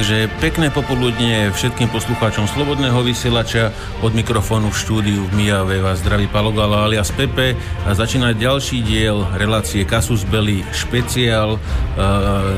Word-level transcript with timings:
Takže 0.00 0.32
pekné 0.40 0.72
popoludne 0.72 1.52
všetkým 1.52 1.92
poslucháčom 1.92 2.48
Slobodného 2.48 3.04
vysielača. 3.04 3.68
Od 4.00 4.16
mikrofónu 4.16 4.72
v 4.72 4.80
štúdiu 4.80 5.28
v 5.28 5.32
Mijave 5.36 5.76
vás 5.84 6.00
zdraví 6.00 6.24
Palogala 6.24 6.88
alias 6.88 7.12
Pepe. 7.12 7.52
A 7.84 7.92
začína 7.92 8.32
ďalší 8.32 8.80
diel 8.80 9.28
relácie 9.36 9.84
Kasus 9.84 10.24
Belli 10.24 10.64
špeciál, 10.72 11.60
eh, 11.60 11.60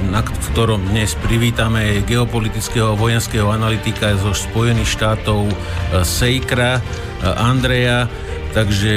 na 0.07 0.23
ktorom 0.23 0.95
dnes 0.95 1.19
privítame 1.19 2.07
geopolitického 2.07 2.95
vojenského 2.95 3.51
analytika 3.51 4.15
zo 4.23 4.31
Spojených 4.39 4.95
štátov 4.95 5.51
eh, 5.51 5.55
Sejkra, 6.07 6.79
eh, 6.79 6.83
Andreja, 7.27 8.07
takže 8.55 8.95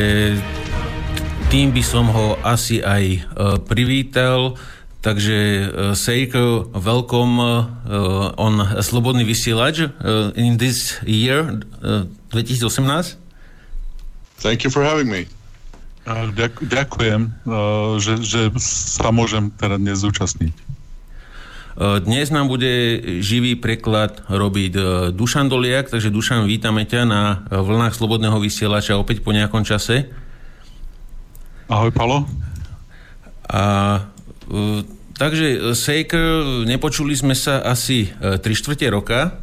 tým 1.49 1.73
by 1.73 1.81
som 1.81 2.13
ho 2.13 2.37
asi 2.45 2.77
aj 2.85 3.25
privítal. 3.65 4.53
Takže 5.05 5.37
uh, 5.37 5.93
Seiko, 5.93 6.65
welcome 6.73 7.37
uh, 7.37 8.33
on 8.41 8.57
Slobodný 8.81 9.21
vysielač 9.21 9.85
uh, 9.85 10.33
in 10.33 10.57
this 10.57 10.97
year, 11.05 11.61
uh, 11.85 12.09
2018. 12.33 13.13
Thank 14.41 14.65
you 14.65 14.73
for 14.73 14.81
having 14.81 15.05
me. 15.05 15.29
Ďak, 16.09 16.65
ďakujem, 16.65 17.21
uh, 17.45 18.01
že, 18.01 18.17
že 18.25 18.49
sa 18.57 19.13
môžem 19.13 19.53
teda 19.53 19.77
dnes 19.77 20.01
zúčastniť. 20.01 20.73
Dnes 21.75 22.31
nám 22.31 22.47
bude 22.47 23.03
živý 23.19 23.59
preklad 23.59 24.23
robiť 24.31 24.73
Dušan 25.11 25.51
Doliak, 25.51 25.91
takže 25.91 26.07
Dušan, 26.07 26.47
vítame 26.47 26.87
ťa 26.87 27.01
na 27.03 27.43
vlnách 27.51 27.99
Slobodného 27.99 28.39
vysielača 28.39 28.95
opäť 28.95 29.19
po 29.19 29.35
nejakom 29.35 29.67
čase. 29.67 30.07
Ahoj, 31.67 31.91
Palo. 31.91 32.23
A 33.51 34.07
Takže 35.15 35.45
e, 35.47 35.57
Saker, 35.71 36.63
nepočuli 36.67 37.15
sme 37.15 37.35
sa 37.35 37.63
asi 37.63 38.11
3 38.19 38.39
e, 38.39 38.51
štvrte 38.51 38.87
roka 38.91 39.39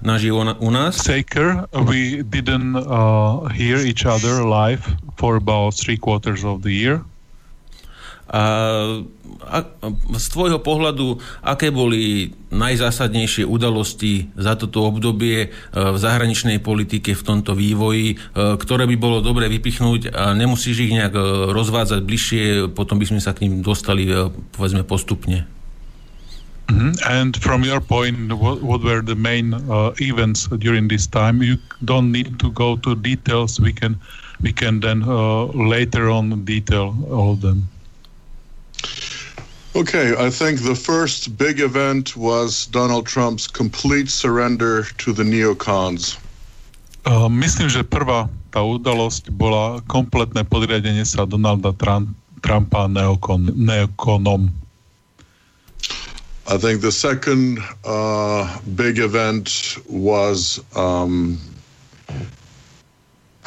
naživo 0.00 0.44
na, 0.44 0.56
u 0.56 0.72
nás. 0.72 0.96
Saker, 0.96 1.68
we 1.84 2.24
didn't 2.24 2.76
uh, 2.76 3.44
hear 3.52 3.76
each 3.76 4.08
other 4.08 4.40
live 4.44 4.80
for 5.20 5.36
about 5.36 5.76
three 5.76 6.00
quarters 6.00 6.40
of 6.44 6.64
the 6.64 6.72
year. 6.72 7.04
A, 8.30 8.44
a 9.42 9.58
z 10.14 10.26
tvojho 10.30 10.62
pohľadu, 10.62 11.18
aké 11.42 11.74
boli 11.74 12.30
najzásadnejšie 12.54 13.42
udalosti 13.42 14.30
za 14.38 14.54
toto 14.54 14.86
obdobie 14.86 15.38
e, 15.44 15.48
v 15.74 15.96
zahraničnej 15.98 16.62
politike 16.62 17.18
v 17.18 17.26
tomto 17.26 17.58
vývoji, 17.58 18.14
e, 18.14 18.16
ktoré 18.54 18.86
by 18.86 18.96
bolo 19.02 19.18
dobre 19.18 19.50
vypichnúť 19.50 20.14
a 20.14 20.30
nemusíš 20.38 20.86
ich 20.86 20.94
nejak 20.94 21.14
e, 21.18 21.22
rozvádzať 21.50 22.00
bližšie, 22.06 22.42
potom 22.70 23.02
by 23.02 23.10
sme 23.10 23.18
sa 23.18 23.34
k 23.34 23.50
ním 23.50 23.66
dostali 23.66 24.06
povedzme 24.54 24.86
postupne. 24.86 25.50
Mm-hmm. 26.70 27.02
And 27.10 27.34
from 27.34 27.66
your 27.66 27.80
point, 27.82 28.30
what, 28.30 28.62
what 28.62 28.86
were 28.86 29.02
the 29.02 29.18
main 29.18 29.54
uh, 29.54 29.90
events 29.98 30.46
during 30.62 30.86
this 30.86 31.10
time? 31.10 31.42
You 31.42 31.58
don't 31.84 32.12
need 32.12 32.38
to 32.38 32.54
go 32.54 32.76
to 32.86 32.94
details. 32.94 33.58
We 33.58 33.74
can 33.74 33.98
we 34.38 34.54
can 34.54 34.78
then 34.78 35.02
uh, 35.02 35.50
later 35.50 36.08
on 36.08 36.44
detail 36.46 36.94
all 37.10 37.34
of 37.34 37.42
them. 37.42 37.66
Okay, 39.76 40.18
I 40.18 40.30
think 40.30 40.66
the 40.66 40.74
first 40.74 41.38
big 41.38 41.60
event 41.60 42.16
was 42.16 42.66
Donald 42.66 43.06
Trump's 43.06 43.46
complete 43.46 44.10
surrender 44.10 44.82
to 44.98 45.12
the 45.12 45.22
neocons. 45.22 46.18
Uh, 47.06 47.30
myslím, 47.30 47.70
že 47.70 47.86
prvá 47.86 48.26
tá 48.50 48.66
udalosť 48.66 49.30
bola 49.30 49.78
kompletné 49.86 50.42
podriadenie 50.42 51.06
sa 51.06 51.22
Donalda 51.22 51.70
Trump, 51.78 52.10
Trumpa 52.42 52.90
neokon, 52.90 53.54
neokonom. 53.54 54.50
I 56.50 56.58
think 56.58 56.82
the 56.82 56.90
second 56.90 57.62
uh, 57.86 58.58
big 58.74 58.98
event 58.98 59.78
was 59.86 60.58
um, 60.74 61.38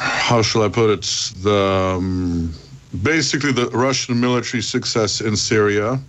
how 0.00 0.40
shall 0.40 0.64
I 0.64 0.72
put 0.72 0.88
it? 0.88 1.04
The 1.44 2.00
um, 2.00 2.54
basically 3.02 3.52
the 3.52 3.68
Russian 3.76 4.16
military 4.16 4.64
success 4.64 5.20
in 5.20 5.36
Syria. 5.36 6.00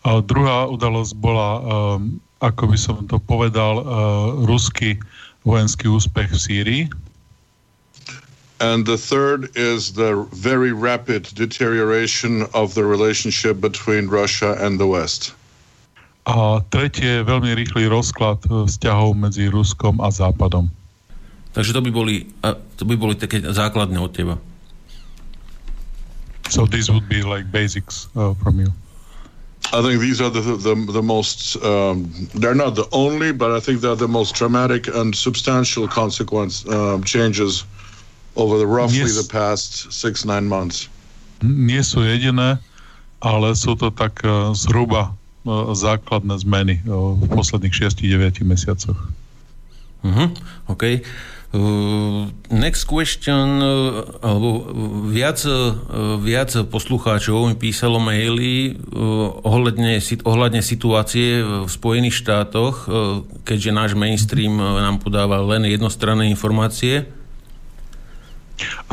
A 0.00 0.24
druhá 0.24 0.64
udalosť 0.72 1.12
bola, 1.20 1.48
um, 1.60 2.20
ako 2.40 2.72
by 2.72 2.78
som 2.80 2.96
to 3.04 3.20
povedal, 3.20 3.84
uh, 3.84 3.84
ruský 4.48 4.96
vojenský 5.44 5.92
úspech 5.92 6.32
v 6.32 6.40
Sýrii. 6.40 6.82
And 8.60 8.84
the 8.84 8.96
third 8.96 9.52
is 9.56 9.92
the 9.96 10.28
very 10.36 10.72
rapid 10.72 11.32
deterioration 11.32 12.44
of 12.52 12.76
the 12.76 12.84
relationship 12.84 13.60
between 13.60 14.08
Russia 14.08 14.56
and 14.60 14.80
the 14.80 14.88
West. 14.88 15.36
A 16.28 16.60
tretie 16.68 17.20
je 17.20 17.24
veľmi 17.24 17.56
rýchly 17.56 17.88
rozklad 17.88 18.40
uh, 18.48 18.64
vzťahov 18.64 19.16
medzi 19.16 19.52
Ruskom 19.52 20.00
a 20.00 20.08
Západom. 20.08 20.72
Takže 21.50 21.74
to 21.76 21.82
by 21.82 21.90
boli, 21.90 22.30
to 22.78 22.86
by 22.86 22.94
boli 22.94 23.18
také 23.18 23.42
základné 23.42 23.98
od 23.98 24.12
teba. 24.14 24.38
So 26.48 26.64
this 26.64 26.88
would 26.88 27.10
be 27.10 27.20
like 27.26 27.50
basics 27.50 28.06
uh, 28.14 28.32
from 28.38 28.62
you. 28.62 28.70
I 29.72 29.82
think 29.82 30.00
these 30.00 30.20
are 30.20 30.30
the 30.30 30.40
the, 30.40 30.74
the 30.74 31.02
most. 31.02 31.56
Um, 31.62 32.10
they're 32.34 32.58
not 32.58 32.74
the 32.74 32.88
only, 32.90 33.30
but 33.32 33.52
I 33.52 33.60
think 33.60 33.80
they're 33.80 33.94
the 33.94 34.08
most 34.08 34.34
dramatic 34.34 34.88
and 34.88 35.14
substantial 35.14 35.86
consequence 35.86 36.66
um, 36.68 37.04
changes 37.04 37.64
over 38.34 38.58
the 38.58 38.66
roughly 38.66 39.06
yes. 39.06 39.14
the 39.14 39.28
past 39.30 39.92
six 39.92 40.24
nine 40.24 40.48
months. 40.48 40.88
Nie 41.40 41.80
sú 41.86 42.02
jediné, 42.04 42.58
ale 43.22 43.48
sú 43.56 43.78
to 43.78 43.94
tak 43.94 44.20
uh, 44.26 44.52
zhruba 44.52 45.14
uh, 45.46 45.70
základné 45.72 46.34
zmeny 46.42 46.76
uh, 46.84 47.16
v 47.16 47.24
posledných 47.32 47.72
6-9 47.72 48.44
mesiacoch. 48.44 48.98
Uh-huh. 50.04 50.28
OK. 50.68 51.04
Uh, 51.50 52.30
next 52.46 52.86
question, 52.86 53.58
uh, 53.58 54.06
alebo 54.22 54.70
viac, 55.10 55.42
uh, 55.50 55.74
viac 56.22 56.54
poslucháčov 56.70 57.50
mi 57.50 57.58
písalo 57.58 57.98
maily 57.98 58.78
ohľadne, 59.42 59.98
ohľadne 60.22 60.62
situácie 60.62 61.42
v 61.42 61.66
Spojených 61.66 62.22
štátoch, 62.22 62.86
keďže 63.42 63.70
náš 63.74 63.90
mainstream 63.98 64.62
nám 64.62 65.02
podáva 65.02 65.42
len 65.42 65.66
jednostranné 65.66 66.30
informácie. 66.30 67.10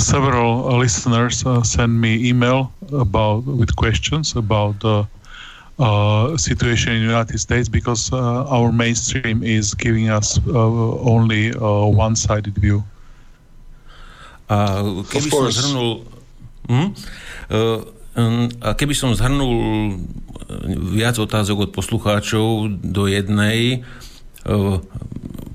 Several 0.02 0.66
listeners 0.82 1.46
send 1.62 1.94
me 1.94 2.18
email 2.26 2.74
about 2.90 3.46
with 3.46 3.78
questions 3.78 4.34
about 4.34 4.82
the 4.82 5.06
uh, 5.78 6.38
situation 6.38 6.94
in 6.94 7.06
the 7.06 7.10
United 7.14 7.38
States 7.38 7.70
because 7.70 8.12
uh, 8.12 8.46
our 8.50 8.72
mainstream 8.72 9.44
is 9.44 9.74
giving 9.74 10.10
us 10.10 10.42
uh, 10.48 10.52
only 11.06 11.54
a 11.54 11.74
one-sided 11.86 12.58
view. 12.58 12.84
A 14.50 14.82
keby 15.06 15.30
som 15.30 15.46
zhrnul... 15.52 15.90
Hm? 16.68 16.88
A 18.64 18.70
keby 18.74 18.96
som 18.98 19.14
zhrnul 19.14 19.54
viac 20.96 21.20
otázok 21.20 21.68
od 21.68 21.70
poslucháčov 21.76 22.72
do 22.82 23.06
jednej, 23.06 23.84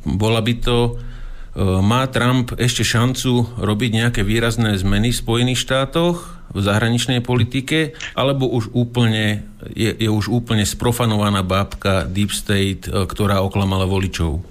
bola 0.04 0.40
by 0.44 0.54
to, 0.60 1.00
má 1.58 2.08
Trump 2.08 2.56
ešte 2.56 2.80
šancu 2.80 3.60
robiť 3.60 3.90
nejaké 3.92 4.20
výrazné 4.24 4.76
zmeny 4.80 5.12
v 5.12 5.20
Spojených 5.20 5.60
štátoch? 5.60 6.42
v 6.52 6.60
zahraničnej 6.60 7.24
politike, 7.24 7.96
alebo 8.12 8.44
už 8.44 8.76
úplne, 8.76 9.48
je, 9.72 9.88
je 9.88 10.08
už 10.12 10.28
úplne 10.28 10.68
sprofanovaná 10.68 11.40
bábka 11.40 12.04
Deep 12.04 12.28
State, 12.28 12.86
e, 12.86 13.08
ktorá 13.08 13.40
oklamala 13.40 13.88
voličov? 13.88 14.44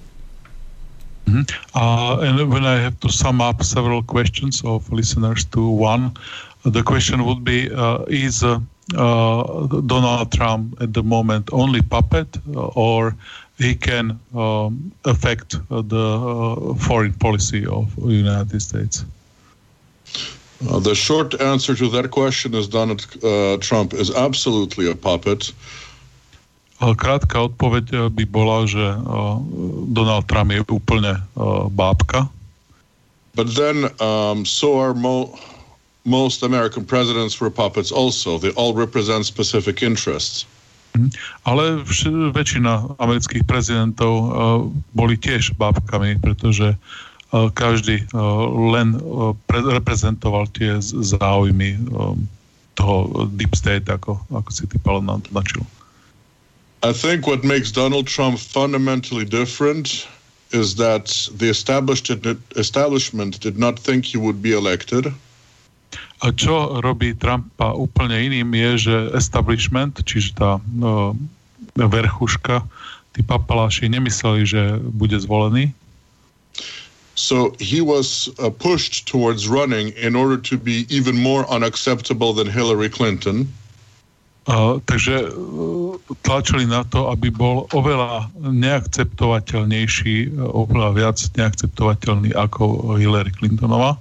Uh, 1.32 2.18
and 2.26 2.50
when 2.50 2.66
I 2.66 2.82
have 2.82 3.00
to 3.06 3.10
sum 3.14 3.40
up 3.40 3.62
several 3.64 4.02
questions 4.04 4.66
of 4.66 4.90
listeners 4.92 5.46
to 5.54 5.62
one, 5.62 6.12
the 6.66 6.82
question 6.82 7.24
would 7.24 7.46
be: 7.46 7.70
uh, 7.72 8.04
Is 8.10 8.44
uh, 8.44 8.60
Donald 9.86 10.34
Trump 10.34 10.76
at 10.82 10.92
the 10.98 11.06
moment 11.06 11.48
only 11.54 11.86
puppet, 11.86 12.28
or 12.76 13.16
he 13.62 13.76
can 13.76 14.20
um, 14.34 14.92
affect 15.06 15.56
uh, 15.56 15.82
the 15.86 16.08
uh, 16.18 16.74
foreign 16.76 17.14
policy 17.14 17.66
of 17.66 17.96
the 17.96 18.14
United 18.14 18.60
States? 18.62 19.06
Uh, 20.70 20.80
the 20.80 20.96
short 20.96 21.40
answer 21.42 21.76
to 21.76 21.90
that 21.90 22.10
question 22.12 22.54
is 22.54 22.68
Donald 22.68 23.06
uh, 23.24 23.58
Trump 23.58 23.94
is 23.94 24.10
absolutely 24.12 24.90
a 24.90 24.96
puppet. 24.96 25.54
Krátka 26.82 27.46
odpoveď 27.46 27.86
uh, 27.94 28.10
by 28.10 28.26
bola, 28.26 28.66
že 28.66 28.82
uh, 28.82 29.38
Donald 29.94 30.26
Trump 30.26 30.50
je 30.50 30.66
úplne 30.66 31.14
uh, 31.14 31.70
bábka. 31.70 32.26
But 33.38 33.54
then 33.54 33.86
um, 34.02 34.42
so 34.44 34.82
are 34.82 34.98
mo- 34.98 35.38
most 36.04 36.42
American 36.42 36.84
presidents 36.84 37.38
were 37.38 37.54
puppets 37.54 37.94
also. 37.94 38.42
They 38.42 38.50
all 38.58 38.74
represent 38.74 39.30
specific 39.30 39.86
interests. 39.86 40.50
Ale 41.48 41.84
vš- 41.88 42.36
väčšina 42.36 42.98
amerických 43.00 43.48
prezidentov 43.48 44.12
uh, 44.12 44.28
boli 44.92 45.16
tiež 45.16 45.56
bábkami, 45.56 46.20
pretože 46.20 46.76
uh, 46.76 47.48
každý 47.52 48.04
len 48.72 49.00
reprezentoval 49.48 50.52
tie 50.52 50.80
záujmy 50.82 51.80
toho 52.76 53.28
Deep 53.36 53.56
State, 53.56 53.88
ako, 53.88 54.20
ako 54.32 54.50
si 54.52 54.64
ty 54.68 54.78
Palo 54.80 55.04
nám 55.04 55.24
to 55.24 55.32
načil. 55.32 55.64
I 56.82 56.94
think 56.94 57.30
what 57.30 57.46
makes 57.46 57.70
Donald 57.70 58.10
Trump 58.10 58.40
fundamentally 58.42 59.24
different 59.24 60.08
is 60.52 60.76
that 60.76 61.14
the 61.38 61.48
establishment 61.48 63.40
did 63.40 63.58
not 63.58 63.80
think 63.80 64.06
he 64.06 64.18
would 64.18 64.42
be 64.42 64.52
elected. 64.52 65.14
Čo 66.22 66.86
robí 66.86 67.18
Trumpa 67.18 67.74
úplne 67.74 68.14
iným 68.14 68.54
je, 68.54 68.72
že 68.78 68.96
establishment, 69.18 69.98
čiže 70.06 70.38
tá 70.38 70.62
no, 70.78 71.18
verchuška, 71.74 72.62
tí 73.18 73.26
papaláši 73.26 73.90
nemysleli, 73.90 74.46
že 74.46 74.62
bude 74.94 75.18
zvolený. 75.18 75.74
So 77.18 77.58
he 77.60 77.82
was 77.82 78.30
uh, 78.40 78.50
pushed 78.54 79.10
towards 79.10 79.50
running 79.50 79.92
in 79.98 80.16
order 80.16 80.38
to 80.48 80.58
be 80.58 80.86
even 80.90 81.18
more 81.18 81.44
unacceptable 81.50 82.34
than 82.34 82.48
Hillary 82.48 82.88
Clinton. 82.88 83.50
Uh, 84.48 84.82
takže 84.90 85.30
uh, 85.30 85.98
tlačili 86.26 86.66
na 86.66 86.82
to, 86.88 87.10
aby 87.14 87.30
bol 87.30 87.70
oveľa 87.74 88.32
neakceptovateľnejší, 88.42 90.34
oveľa 90.38 90.90
viac 90.98 91.18
neakceptovateľný 91.38 92.34
ako 92.34 92.96
Hillary 92.98 93.34
Clintonová. 93.34 93.98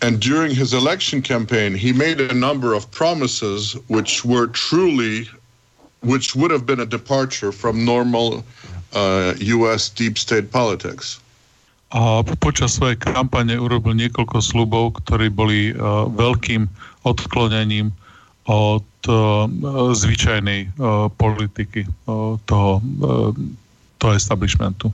And 0.00 0.20
during 0.20 0.54
his 0.54 0.74
election 0.74 1.22
campaign, 1.22 1.74
he 1.74 1.92
made 1.92 2.20
a 2.20 2.34
number 2.34 2.74
of 2.74 2.88
promises 2.90 3.74
which 3.88 4.24
were 4.24 4.46
truly, 4.46 5.28
which 6.02 6.36
would 6.36 6.50
have 6.50 6.64
been 6.66 6.80
a 6.80 6.86
departure 6.86 7.50
from 7.50 7.84
normal 7.84 8.44
uh, 8.94 9.34
U.S. 9.38 9.88
deep 9.88 10.18
state 10.18 10.52
politics. 10.52 11.18
A 11.90 12.20
počas 12.38 12.76
svojej 12.76 13.00
kampane 13.00 13.56
urobil 13.56 13.96
niekoľko 13.96 14.44
slubov, 14.44 15.00
ktorí 15.02 15.32
boli 15.32 15.72
uh, 15.72 16.04
veľkým 16.12 16.68
odklonením 17.08 17.90
od 18.44 18.84
uh, 19.08 19.48
zvyčajnej 19.96 20.68
uh, 20.76 21.08
politiky 21.16 21.88
uh, 21.88 22.36
toho, 22.44 22.72
uh, 23.00 23.32
toho 23.98 24.12
establishmentu. 24.12 24.92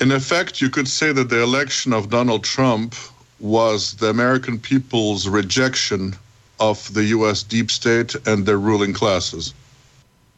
In 0.00 0.10
effect, 0.10 0.58
you 0.58 0.72
could 0.72 0.88
say 0.88 1.12
that 1.12 1.28
the 1.28 1.44
election 1.44 1.92
of 1.92 2.08
Donald 2.08 2.42
Trump 2.42 2.96
was 3.42 3.94
the 3.98 4.08
American 4.08 4.58
people's 4.58 5.26
rejection 5.28 6.14
of 6.62 6.78
the 6.94 7.04
US 7.18 7.42
deep 7.42 7.70
state 7.70 8.14
and 8.24 8.46
their 8.46 8.58
ruling 8.58 8.94
classes. 8.94 9.52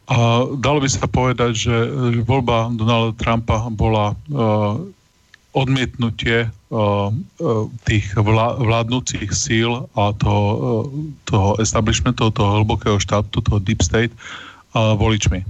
A 0.09 0.45
dalo 0.57 0.81
by 0.81 0.89
sa 0.89 1.05
povedať, 1.09 1.69
že 1.69 1.75
voľba 2.25 2.73
Donalda 2.77 3.13
Trumpa 3.17 3.69
bola 3.73 4.13
uh, 4.29 4.77
odmietnutie 5.57 6.45
uh, 6.45 7.09
uh, 7.09 7.65
tých 7.89 8.13
vlá, 8.13 8.57
vládnúcich 8.57 9.33
síl 9.33 9.89
a 9.97 10.13
toho, 10.17 10.45
uh, 10.45 10.83
toho 11.25 11.49
establishmentu, 11.57 12.29
toho 12.29 12.61
hlbokého 12.61 13.01
štátu, 13.01 13.41
toho 13.41 13.57
deep 13.57 13.81
state 13.81 14.13
uh, 14.77 14.93
voličmi. 14.93 15.41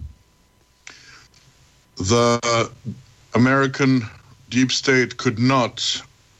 The 1.99 2.39
American 3.35 4.07
deep 4.51 4.71
state 4.71 5.19
could 5.19 5.39
not 5.39 5.83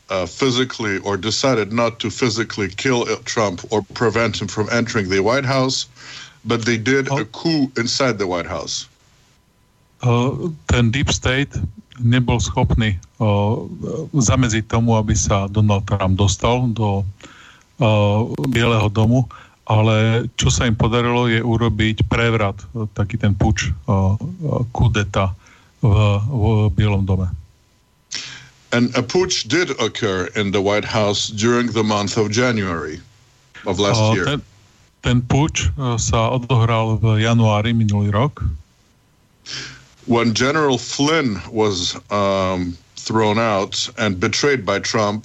uh, 0.09 0.25
physically 0.25 0.99
or 0.99 1.17
decided 1.17 1.73
not 1.73 1.99
to 1.99 2.09
physically 2.09 2.69
kill 2.69 3.05
Trump 3.25 3.65
or 3.71 3.81
prevent 3.93 4.41
him 4.41 4.47
from 4.47 4.69
entering 4.71 5.09
the 5.09 5.21
White 5.21 5.45
House, 5.45 5.87
but 6.45 6.65
they 6.65 6.77
did 6.77 7.09
oh. 7.09 7.21
a 7.21 7.25
coup 7.25 7.71
inside 7.77 8.17
the 8.17 8.27
White 8.27 8.45
House. 8.45 8.87
Uh, 10.03 10.51
ten 10.67 10.91
Deep 10.91 11.09
State 11.09 11.55
nebol 11.97 12.37
schopný 12.37 12.99
uh, 13.17 13.65
zamedziť 14.13 14.67
tomu, 14.67 14.99
aby 14.99 15.15
sa 15.15 15.47
Donald 15.47 15.87
Trump 15.87 16.19
dostal 16.19 16.67
do 16.75 17.01
uh, 17.01 18.27
Bieleho 18.51 18.91
domu, 18.91 19.25
ale 19.65 20.27
čo 20.37 20.53
sa 20.53 20.69
im 20.69 20.77
podarilo 20.77 21.25
je 21.31 21.41
urobiť 21.41 22.05
prevrat, 22.11 22.59
uh, 22.75 22.85
taký 22.93 23.17
ten 23.17 23.33
puč 23.33 23.71
uh, 23.87 24.19
kudeta 24.75 25.33
v, 25.79 25.89
v 26.19 26.43
Bielom 26.75 27.07
dome. 27.07 27.31
And 28.75 28.91
a 28.91 28.99
putsch 28.99 29.47
did 29.47 29.71
occur 29.79 30.27
in 30.35 30.51
the 30.51 30.59
White 30.59 30.83
House 30.83 31.31
during 31.31 31.71
the 31.71 31.83
month 31.83 32.19
of 32.19 32.27
January 32.27 32.99
of 33.63 33.79
last 33.79 34.03
uh, 34.03 34.11
year. 34.11 34.25
Ten, 34.27 34.41
ten 34.99 35.19
putsch 35.23 35.71
uh, 35.79 35.95
sa 35.95 36.35
odohral 36.35 36.99
v 36.99 37.23
januári 37.23 37.71
minulý 37.71 38.11
rok. 38.11 38.43
When 40.11 40.35
General 40.35 40.75
Flynn 40.75 41.39
was 41.47 41.95
um, 42.11 42.75
thrown 42.99 43.39
out 43.39 43.87
and 43.95 44.19
betrayed 44.19 44.67
by 44.67 44.83
Trump, 44.83 45.23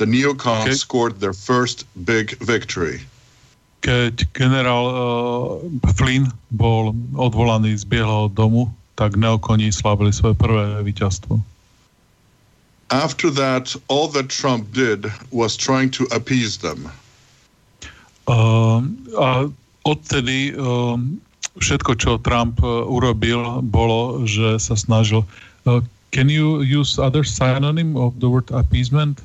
the 0.00 0.08
neocons 0.08 0.72
okay. 0.72 0.80
scored 0.80 1.20
their 1.20 1.36
first 1.36 1.84
big 2.08 2.40
victory. 2.40 3.04
Keď 3.84 4.32
generál 4.32 4.84
uh, 4.88 5.92
Flynn 5.92 6.32
bol 6.56 6.96
odvolaný 7.20 7.76
z 7.76 7.84
Bieleho 7.84 8.32
domu, 8.32 8.72
tak 8.96 9.20
neokoni 9.20 9.68
slávili 9.76 10.16
svoje 10.16 10.40
prvé 10.40 10.80
víťazstvo. 10.88 11.36
After 12.90 13.30
that, 13.30 13.76
all 13.88 14.08
that 14.08 14.28
Trump 14.28 14.72
did 14.72 15.06
was 15.30 15.56
trying 15.56 15.90
to 15.90 16.08
appease 16.10 16.58
them. 16.58 16.90
Uh, 18.26 18.80
a 19.16 19.52
odtedy 19.84 20.56
uh, 20.56 20.96
všetko, 21.60 21.92
čo 22.00 22.10
Trump 22.24 22.60
uh, 22.64 22.88
urobil, 22.88 23.60
bolo, 23.60 24.24
že 24.24 24.56
sa 24.56 24.76
snažil. 24.76 25.24
Uh, 25.68 25.80
can 26.12 26.28
you 26.28 26.64
use 26.64 26.96
other 26.96 27.24
synonym 27.24 27.96
of 27.96 28.16
the 28.20 28.28
word 28.28 28.48
appeasement? 28.50 29.20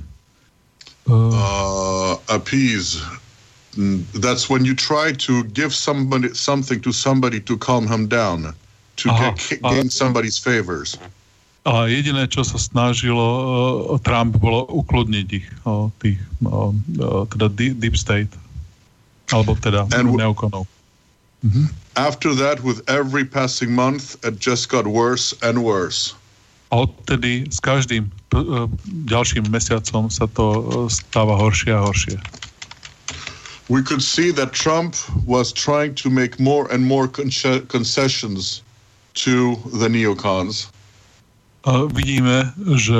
Uh, 1.07 1.31
uh, 1.31 2.15
appease. 2.27 2.99
Mm, 3.75 4.03
that's 4.19 4.49
when 4.49 4.65
you 4.65 4.75
try 4.75 5.11
to 5.23 5.43
give 5.55 5.73
somebody 5.73 6.33
something 6.35 6.79
to 6.81 6.91
somebody 6.91 7.39
to 7.41 7.57
calm 7.57 7.87
him 7.87 8.07
down, 8.07 8.53
to 8.97 9.09
aha, 9.09 9.31
get, 9.35 9.61
gain 9.63 9.89
somebody's 9.89 10.37
favors. 10.37 10.99
A 11.63 11.87
jediné, 11.87 12.27
čo 12.27 12.43
sa 12.43 12.59
snažilo 12.59 13.23
uh, 13.23 13.95
Trump, 14.03 14.35
bolo 14.35 14.67
ukludniť 14.67 15.27
ich, 15.31 15.47
tých, 16.03 16.19
teda 17.31 17.47
deep 17.55 17.95
state, 17.95 18.27
alebo 19.31 19.55
teda 19.55 19.87
neokonov. 19.95 20.67
Mm-hmm. 21.43 21.71
After 21.95 22.35
that, 22.35 22.59
with 22.63 22.83
every 22.91 23.23
passing 23.23 23.71
month, 23.71 24.19
it 24.27 24.43
just 24.43 24.67
got 24.67 24.83
worse 24.83 25.31
and 25.39 25.63
worse. 25.63 26.11
A 26.75 26.83
odtedy 26.83 27.47
s 27.47 27.63
každým 27.63 28.11
uh, 28.35 28.67
ďalším 29.07 29.47
mesiacom 29.47 30.11
sa 30.11 30.27
to 30.35 30.45
uh, 30.51 30.61
stáva 30.91 31.39
horšie 31.39 31.71
a 31.71 31.79
horšie. 31.79 32.19
We 33.71 33.79
could 33.79 34.03
see 34.03 34.35
that 34.35 34.51
Trump 34.51 34.99
was 35.23 35.55
trying 35.55 35.95
to 36.03 36.11
make 36.11 36.43
more 36.43 36.67
and 36.67 36.83
more 36.83 37.07
con- 37.07 37.31
concessions 37.71 38.59
to 39.23 39.55
the 39.79 39.87
neocons 39.87 40.67
vidíme, 41.95 42.51
že 42.75 42.99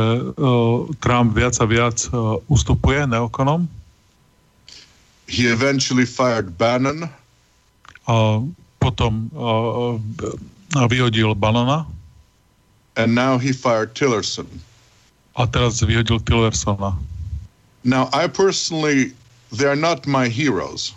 Trump 1.03 1.35
viac 1.35 1.59
a 1.59 1.65
viac 1.67 2.07
ustupuje 2.47 3.03
neokonom. 3.07 3.67
He 5.27 5.47
eventually 5.51 6.05
fired 6.05 6.55
Bannon. 6.57 7.07
A 8.07 8.43
potom 8.79 9.31
vyhodil 10.91 11.35
Bannona. 11.35 11.87
And 12.99 13.15
now 13.15 13.39
he 13.39 13.55
fired 13.55 13.95
Tillerson. 13.95 14.47
A 15.33 15.47
teraz 15.47 15.81
vyhodil 15.81 16.19
Tillersona. 16.23 16.93
Now 17.83 18.07
I 18.13 18.27
personally, 18.27 19.11
they 19.51 19.65
are 19.65 19.79
not 19.79 20.05
my 20.05 20.29
heroes. 20.29 20.93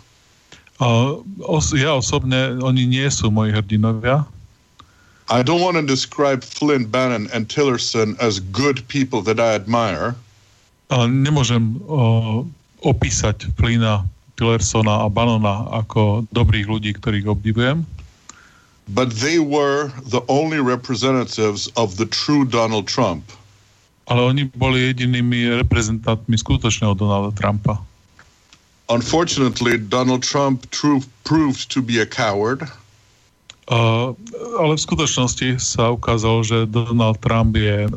Uh, 0.77 1.25
os, 1.41 1.73
ja 1.73 1.97
osobne, 1.97 2.61
oni 2.61 2.85
nie 2.85 3.09
sú 3.09 3.33
moji 3.33 3.49
hrdinovia. 3.49 4.29
I 5.27 5.43
don't 5.43 5.59
want 5.59 5.75
to 5.75 5.83
describe 5.83 6.43
Flynn, 6.43 6.87
Bannon 6.87 7.27
and 7.33 7.47
Tillerson 7.51 8.15
as 8.19 8.39
good 8.39 8.87
people 8.87 9.21
that 9.27 9.39
I 9.39 9.59
admire. 9.59 10.15
Ale 10.87 11.11
nemôžem 11.11 11.83
uh, 11.83 12.47
opísať 12.79 13.51
Flynna, 13.59 14.07
Tillersona 14.39 15.03
a 15.03 15.11
Bannona 15.11 15.67
ako 15.83 16.23
dobrých 16.31 16.71
ľudí, 16.71 16.95
ktorých 16.95 17.27
obdivujem. 17.27 17.83
But 18.87 19.19
they 19.19 19.43
were 19.43 19.91
the 20.07 20.23
only 20.31 20.63
representatives 20.63 21.67
of 21.75 21.99
the 21.99 22.07
true 22.07 22.47
Donald 22.47 22.87
Trump. 22.87 23.27
Ale 24.07 24.23
oni 24.23 24.47
boli 24.55 24.95
jedinými 24.95 25.59
reprezentantmi 25.59 26.39
skutočného 26.39 26.95
Donalda 26.95 27.35
Trumpa. 27.35 27.83
Unfortunately, 28.87 29.75
Donald 29.75 30.23
Trump 30.23 30.63
proved 31.27 31.67
to 31.67 31.83
be 31.83 31.99
a 31.99 32.07
coward. 32.07 32.63
Ale 33.67 34.73
v 34.73 34.81
skutočnosti 34.81 35.59
sa 35.59 35.91
ukázalo, 35.91 36.39
že 36.43 36.67
Donald 36.71 37.19
Trump 37.19 37.55
je 37.59 37.91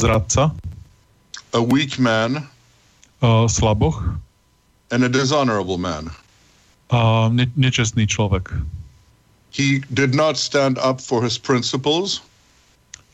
zradca. 0.00 0.50
A 1.52 1.58
weak 1.60 2.00
man. 2.00 2.48
Slaboch. 3.24 4.00
And 4.88 5.04
a 5.04 5.10
dishonorable 5.12 5.76
man. 5.76 6.08
A 6.88 7.28
ne- 7.32 7.52
nečestný 7.56 8.08
človek. 8.08 8.52
He 9.54 9.80
did 9.92 10.12
not 10.16 10.36
stand 10.36 10.82
up 10.82 11.00
for 11.00 11.22
his 11.22 11.38
principles. 11.38 12.20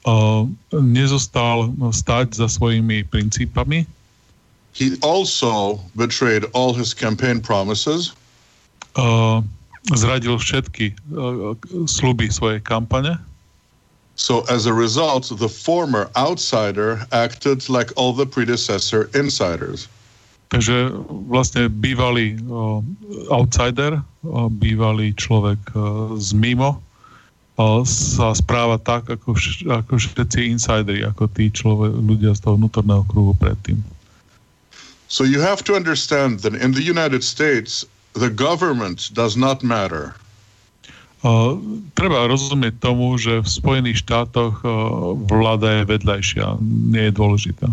Uh, 0.09 0.49
nezostal 0.73 1.69
stať 1.93 2.33
za 2.33 2.49
svojimi 2.49 3.05
princípami. 3.05 3.85
He 4.73 4.97
also 5.05 5.77
betrayed 5.93 6.49
all 6.57 6.73
his 6.73 6.97
campaign 6.97 7.45
promises. 7.45 8.17
Uh, 8.97 9.45
zradil 9.89 10.37
všetky 10.37 10.93
uh, 11.17 11.57
sluby 11.89 12.29
svojej 12.29 12.61
kampane. 12.61 13.17
So 14.21 14.45
as 14.53 14.69
a 14.69 14.75
result, 14.77 15.33
the 15.33 15.49
former 15.49 16.13
outsider 16.13 17.01
acted 17.09 17.69
like 17.73 17.89
all 17.97 18.13
the 18.13 18.29
predecessor 18.29 19.09
insiders. 19.17 19.89
Takže 20.51 20.93
vlastne 21.31 21.71
bývalý 21.71 22.37
uh, 22.51 22.85
outsider, 23.31 24.03
uh, 24.03 24.51
bývalý 24.51 25.15
človek 25.15 25.63
uh, 25.73 26.13
z 26.19 26.35
mimo 26.35 26.83
uh, 27.57 27.87
sa 27.87 28.35
správa 28.35 28.77
tak, 28.83 29.09
ako, 29.09 29.39
vš- 29.39 29.65
ako 29.71 29.97
všetci 29.97 30.51
insideri, 30.51 31.07
ako 31.07 31.31
tí 31.31 31.49
človek, 31.55 31.95
ľudia 31.95 32.35
z 32.35 32.45
toho 32.45 32.59
vnútorného 32.59 33.07
kruhu 33.07 33.33
predtým. 33.39 33.79
So 35.07 35.23
you 35.23 35.39
have 35.39 35.63
to 35.71 35.75
understand 35.79 36.43
that 36.43 36.55
in 36.55 36.75
the 36.75 36.83
United 36.83 37.23
States, 37.23 37.87
the 38.15 38.31
government 38.31 39.11
does 39.13 39.37
not 39.37 39.63
matter. 39.63 40.15
Uh, 41.21 41.61
treba 41.93 42.25
rozumieť 42.33 42.81
tomu, 42.81 43.13
že 43.21 43.45
v 43.45 43.49
Spojených 43.49 44.09
štátoch 44.09 44.65
uh, 44.65 44.73
vláda 45.29 45.85
je 45.85 45.85
vedľajšia, 45.85 46.47
nie 46.65 47.13
je 47.13 47.13
dôležitá. 47.13 47.69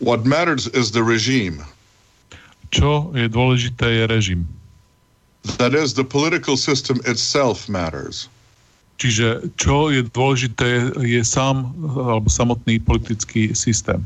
What 0.00 0.24
matters 0.24 0.64
is 0.72 0.88
the 0.96 1.04
regime. 1.04 1.60
Čo 2.72 3.12
je 3.12 3.28
dôležité 3.28 4.00
je 4.00 4.04
režim. 4.08 4.40
That 5.60 5.76
is, 5.76 5.92
the 5.92 6.04
political 6.04 6.56
system 6.56 7.04
itself 7.04 7.68
matters. 7.68 8.32
Čiže 8.98 9.54
čo 9.54 9.94
je 9.94 10.02
dôležité 10.08 10.90
je 10.98 11.22
sám 11.22 11.70
alebo 11.94 12.26
samotný 12.26 12.82
politický 12.82 13.54
systém. 13.54 14.02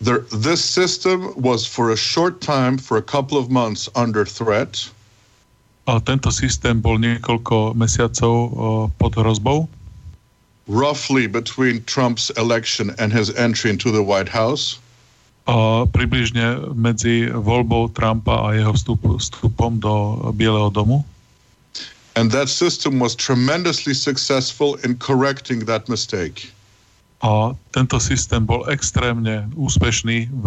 There, 0.00 0.28
this 0.28 0.62
system 0.62 1.32
was 1.40 1.64
for 1.64 1.90
a 1.90 1.96
short 1.96 2.40
time, 2.40 2.76
for 2.76 2.96
a 2.96 3.02
couple 3.02 3.38
of 3.38 3.50
months, 3.50 3.88
under 3.96 4.24
threat. 4.24 4.90
A 5.86 6.02
tento 6.02 6.34
systém 6.34 6.82
bol 6.82 6.98
niekoľko 6.98 7.78
mesiacov 7.78 8.36
uh, 8.50 8.84
pod 8.98 9.12
hrozbou. 9.16 9.70
roughly 10.66 11.26
between 11.26 11.82
Trump's 11.84 12.30
election 12.30 12.94
and 12.98 13.12
his 13.12 13.34
entry 13.34 13.70
into 13.70 13.90
the 13.90 14.02
White 14.02 14.28
House. 14.28 14.78
A 15.46 15.86
približne 15.86 16.74
medzi 16.74 17.30
voľbou 17.30 17.94
Trumpa 17.94 18.50
a 18.50 18.58
jeho 18.58 18.74
vstup, 18.74 18.98
vstupom 18.98 19.78
do 19.78 20.18
Bieleho 20.34 20.74
domu. 20.74 21.06
And 22.18 22.32
that 22.34 22.48
system 22.48 22.98
was 22.98 23.14
tremendously 23.14 23.94
successful 23.94 24.74
in 24.82 24.98
correcting 24.98 25.62
that 25.70 25.86
mistake. 25.86 26.50
A 27.24 27.56
tento 27.72 27.96
systém 27.96 28.44
bol 28.44 28.68
extrémne 28.68 29.48
úspešný 29.56 30.28
v, 30.28 30.46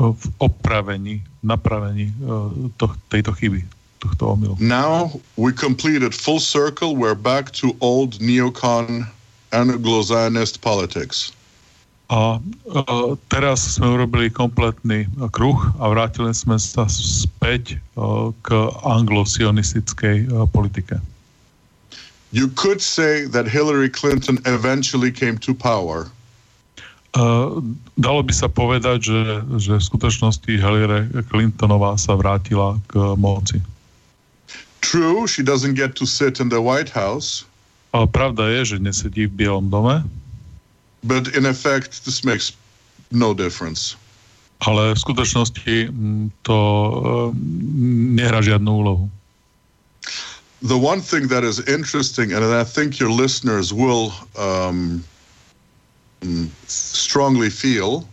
v 0.00 0.24
opravení, 0.40 1.20
napravení 1.44 2.08
uh, 2.24 2.48
to, 2.80 2.88
tejto 3.12 3.36
chyby, 3.36 3.60
tohto 4.00 4.32
omylu. 4.32 4.56
Now 4.56 5.12
we 5.36 5.52
completed 5.52 6.16
full 6.16 6.40
circle. 6.40 6.96
We're 6.96 7.18
back 7.18 7.52
to 7.60 7.76
old 7.84 8.16
neocon 8.16 9.04
Anglo-Zionist 9.52 10.64
politics. 10.64 11.36
A 12.08 12.40
uh, 12.40 13.14
teraz 13.28 13.76
sme 13.76 13.92
urobili 13.92 14.32
kompletný 14.32 15.04
uh, 15.20 15.28
kruh 15.28 15.60
a 15.78 15.84
vrátili 15.92 16.32
sme 16.32 16.56
sa 16.56 16.88
späť 16.88 17.76
uh, 17.94 18.32
k 18.40 18.56
anglo-sionistickej 18.88 20.48
politike. 20.48 20.96
You 22.30 22.48
could 22.54 22.80
say 22.80 23.26
that 23.26 23.50
Hillary 23.50 23.90
Clinton 23.90 24.38
eventually 24.46 25.10
came 25.10 25.38
to 25.38 25.54
power. 25.54 26.06
Uh, 27.10 27.58
dalo 27.98 28.22
by 28.22 28.30
sa 28.30 28.46
povedať, 28.46 29.10
že, 29.10 29.20
že 29.58 29.82
v 29.82 29.82
skutočnosti 29.82 30.46
Hillary 30.46 31.10
Clintonová 31.26 31.98
sa 31.98 32.14
vrátila 32.14 32.78
k 32.86 33.18
moci. 33.18 33.58
True, 34.78 35.26
she 35.26 35.42
doesn't 35.42 35.74
get 35.74 35.98
to 35.98 36.06
sit 36.06 36.38
in 36.38 36.48
the 36.48 36.62
White 36.62 36.94
House. 36.94 37.42
Ale 37.90 38.06
pravda 38.06 38.46
je, 38.54 38.74
že 38.74 38.76
nesedí 38.78 39.26
v 39.26 39.34
Bielom 39.34 39.66
dome. 39.66 40.06
But 41.02 41.34
in 41.34 41.50
effect, 41.50 42.06
this 42.06 42.22
makes 42.22 42.54
no 43.10 43.34
difference. 43.34 43.98
Ale 44.62 44.94
v 44.94 44.98
skutočnosti 45.02 45.90
mm, 45.90 46.46
to 46.46 46.56
uh, 46.56 46.94
nehrá 48.14 48.38
žiadnu 48.38 48.70
úlohu. 48.70 49.10
The 50.62 50.76
one 50.76 51.00
thing 51.00 51.28
that 51.28 51.42
is 51.44 51.60
interesting, 51.68 52.32
and 52.32 52.44
I 52.44 52.64
think 52.64 53.00
your 53.00 53.10
listeners 53.10 53.72
will 53.72 54.12
um, 54.36 55.04
strongly 56.68 57.50
feel, 57.50 58.04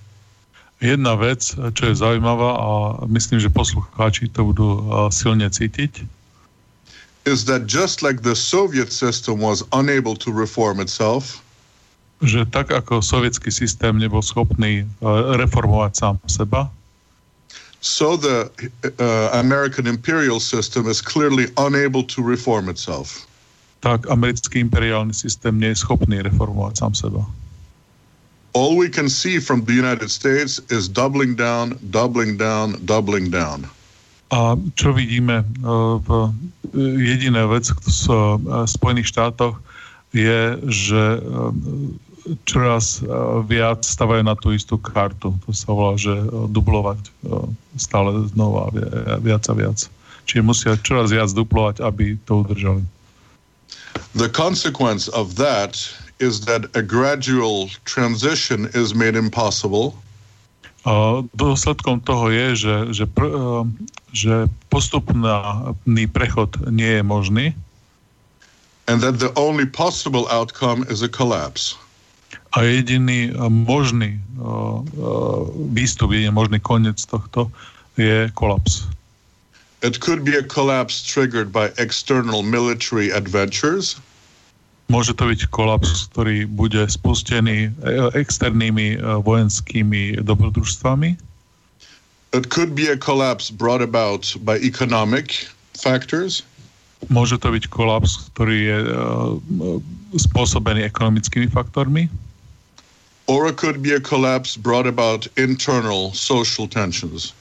Jedna 0.78 1.18
vec, 1.18 1.58
čo 1.58 1.90
je 1.90 1.96
zaujímavá 1.98 2.54
a 2.54 2.70
myslím, 3.10 3.42
že 3.42 3.50
poslucháči 3.50 4.30
to 4.30 4.46
budú 4.46 4.78
uh, 4.86 5.10
silne 5.10 5.50
cítiť, 5.50 6.06
is 7.26 7.44
that 7.50 7.66
just 7.66 8.06
like 8.06 8.22
the 8.22 8.38
Soviet 8.38 8.94
system 8.94 9.42
was 9.42 9.66
unable 9.74 10.14
to 10.16 10.30
reform 10.30 10.78
itself, 10.80 11.42
že 12.22 12.46
tak 12.50 12.70
ako 12.70 13.02
sovietský 13.02 13.50
systém 13.50 13.98
nebol 13.98 14.22
schopný 14.22 14.86
uh, 15.02 15.34
reformovať 15.42 15.92
sám 15.98 16.16
seba, 16.30 16.70
so 17.82 18.18
the 18.18 18.50
uh, 19.00 19.30
American 19.38 19.88
imperial 19.88 20.40
system 20.40 20.90
is 20.90 21.02
clearly 21.02 21.48
unable 21.58 22.04
to 22.04 22.22
reform 22.22 22.70
itself. 22.70 23.28
tak 23.80 24.10
americký 24.10 24.60
imperiálny 24.60 25.14
systém 25.14 25.60
nie 25.60 25.72
je 25.72 25.82
schopný 25.86 26.22
reformovať 26.22 26.74
sám 26.78 26.94
seba. 26.98 27.22
All 28.58 28.74
we 28.74 28.90
can 28.90 29.06
see 29.06 29.38
from 29.38 29.62
the 29.70 29.76
United 29.78 30.10
States 30.10 30.58
is 30.74 30.90
doubling 30.90 31.38
down, 31.38 31.78
doubling 31.94 32.42
down, 32.42 32.74
doubling 32.90 33.30
down. 33.30 33.70
A 34.34 34.58
čo 34.76 34.92
vidíme 34.98 35.46
uh, 35.62 36.02
v 36.02 36.34
jediná 37.00 37.46
vec 37.48 37.70
v 37.70 37.86
uh, 37.86 38.66
Spojených 38.66 39.14
štátoch 39.14 39.62
je, 40.12 40.58
že 40.68 41.04
uh, 41.22 41.54
čoraz 42.44 43.00
uh, 43.02 43.40
viac 43.46 43.84
stavajú 43.84 44.24
na 44.26 44.36
tú 44.36 44.52
istú 44.52 44.76
kartu. 44.80 45.36
To 45.46 45.50
sa 45.52 45.72
volá, 45.72 45.96
že 45.96 46.12
uh, 46.12 46.48
dublovať 46.50 47.00
uh, 47.28 47.48
stále 47.80 48.28
znova 48.34 48.74
vi- 48.74 48.88
viac 49.24 49.44
a 49.48 49.54
viac. 49.54 49.80
Čiže 50.28 50.42
musia 50.44 50.72
čoraz 50.80 51.14
viac 51.14 51.32
duplovať, 51.32 51.80
aby 51.84 52.20
to 52.28 52.44
udržali. 52.44 52.84
The 54.14 54.28
consequence 54.30 55.08
of 55.10 55.40
that 55.40 55.80
is 56.20 56.44
that 56.50 56.68
a 56.76 56.84
gradual 56.84 57.72
transition 57.86 58.68
is 58.74 58.92
made 58.92 59.16
impossible. 59.16 59.96
A 60.88 61.22
dôsledkom 61.36 62.00
toho 62.04 62.32
je, 62.32 62.48
že, 62.56 62.76
že, 63.04 63.06
pr, 63.08 63.24
uh, 63.28 63.64
že 64.16 64.48
postupný 64.72 66.08
prechod 66.12 66.56
nie 66.72 67.00
je 67.00 67.04
možný 67.04 67.46
and 68.88 69.02
that 69.02 69.20
the 69.20 69.34
only 69.36 69.66
possible 69.66 70.28
outcome 70.30 70.84
is 70.90 71.02
a 71.02 71.10
collapse. 71.10 71.76
A 72.58 72.66
jediný 72.66 73.38
možný 73.50 74.18
výstup, 75.78 76.10
jediný 76.10 76.34
možný 76.34 76.58
koniec 76.58 76.98
tohto 77.06 77.54
je 78.02 78.30
kolaps. 78.34 78.90
It 79.86 80.02
could 80.02 80.26
be 80.26 80.34
a 80.34 80.42
collapse 80.42 81.06
triggered 81.06 81.54
by 81.54 81.70
external 81.78 82.42
military 82.42 83.14
adventures. 83.14 84.02
Môže 84.90 85.14
to 85.14 85.30
byť 85.30 85.54
kolaps, 85.54 86.10
ktorý 86.10 86.48
bude 86.50 86.80
spustený 86.88 87.70
e, 87.70 87.70
externými 88.16 88.96
e, 88.96 88.98
vojenskými 89.22 90.24
dobrodružstvami. 90.24 91.20
It 92.34 92.50
could 92.50 92.74
be 92.74 92.90
a 92.90 92.98
collapse 92.98 93.52
brought 93.52 93.84
about 93.84 94.32
by 94.48 94.58
economic 94.64 95.46
factors. 95.76 96.42
Môže 97.14 97.38
to 97.38 97.54
byť 97.54 97.70
kolaps, 97.70 98.34
ktorý 98.34 98.58
je 98.58 98.80
uh, 98.82 98.90
spôsobený 100.18 100.82
ekonomickými 100.90 101.46
faktormi. 101.46 102.10
Or 103.28 103.48
it 103.48 103.60
could 103.60 103.84
be 103.84 103.92
a 103.92 104.00
collapse 104.00 104.56
brought 104.56 104.88
about 104.88 105.28
internal 105.36 106.16
social 106.16 106.68
tensions. 106.68 107.36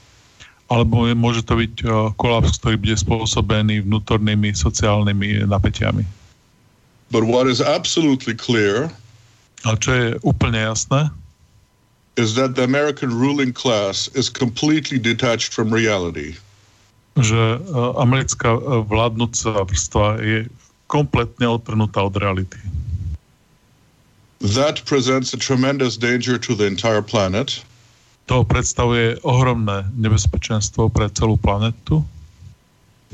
Alebo 0.67 1.07
je- 1.07 1.15
môže 1.15 1.47
to 1.47 1.55
byť 1.55 1.73
uh, 1.87 2.11
kolaps, 2.19 2.59
ktorý 2.59 2.75
bude 2.75 2.99
spôsobený 2.99 3.87
vnútornými 3.87 4.51
sociálnymi 4.51 5.47
napätiami. 5.47 6.03
But 7.07 7.23
what 7.23 7.47
is 7.47 7.63
absolutely 7.63 8.35
clear 8.35 8.91
A 9.63 9.79
čo 9.79 9.89
je 9.95 10.07
úplne 10.27 10.59
jasné, 10.59 11.07
is 12.19 12.35
that 12.35 12.59
the 12.59 12.67
American 12.67 13.15
ruling 13.15 13.55
class 13.55 14.11
is 14.11 14.27
completely 14.27 14.99
detached 14.99 15.55
from 15.55 15.71
reality. 15.71 16.35
že 17.17 17.57
uh, 17.57 17.97
americká 17.97 18.53
uh, 18.53 18.85
vládnúca 18.85 19.65
vrstva 19.65 20.21
je 20.21 20.45
kompletne 20.85 21.49
odtrhnutá 21.49 22.05
od 22.05 22.13
reality. 22.13 22.61
That 24.41 24.85
presents 24.85 25.33
a 25.33 25.37
tremendous 25.37 25.97
danger 25.97 26.37
to 26.37 26.53
the 26.53 26.65
entire 26.65 27.01
planet. 27.01 27.63
To 28.27 28.43
predstavuje 28.43 29.17
ohromné 29.23 29.87
nebezpečenstvo 29.95 30.91
pre 30.91 31.07
celú 31.15 31.39
planetu, 31.39 32.03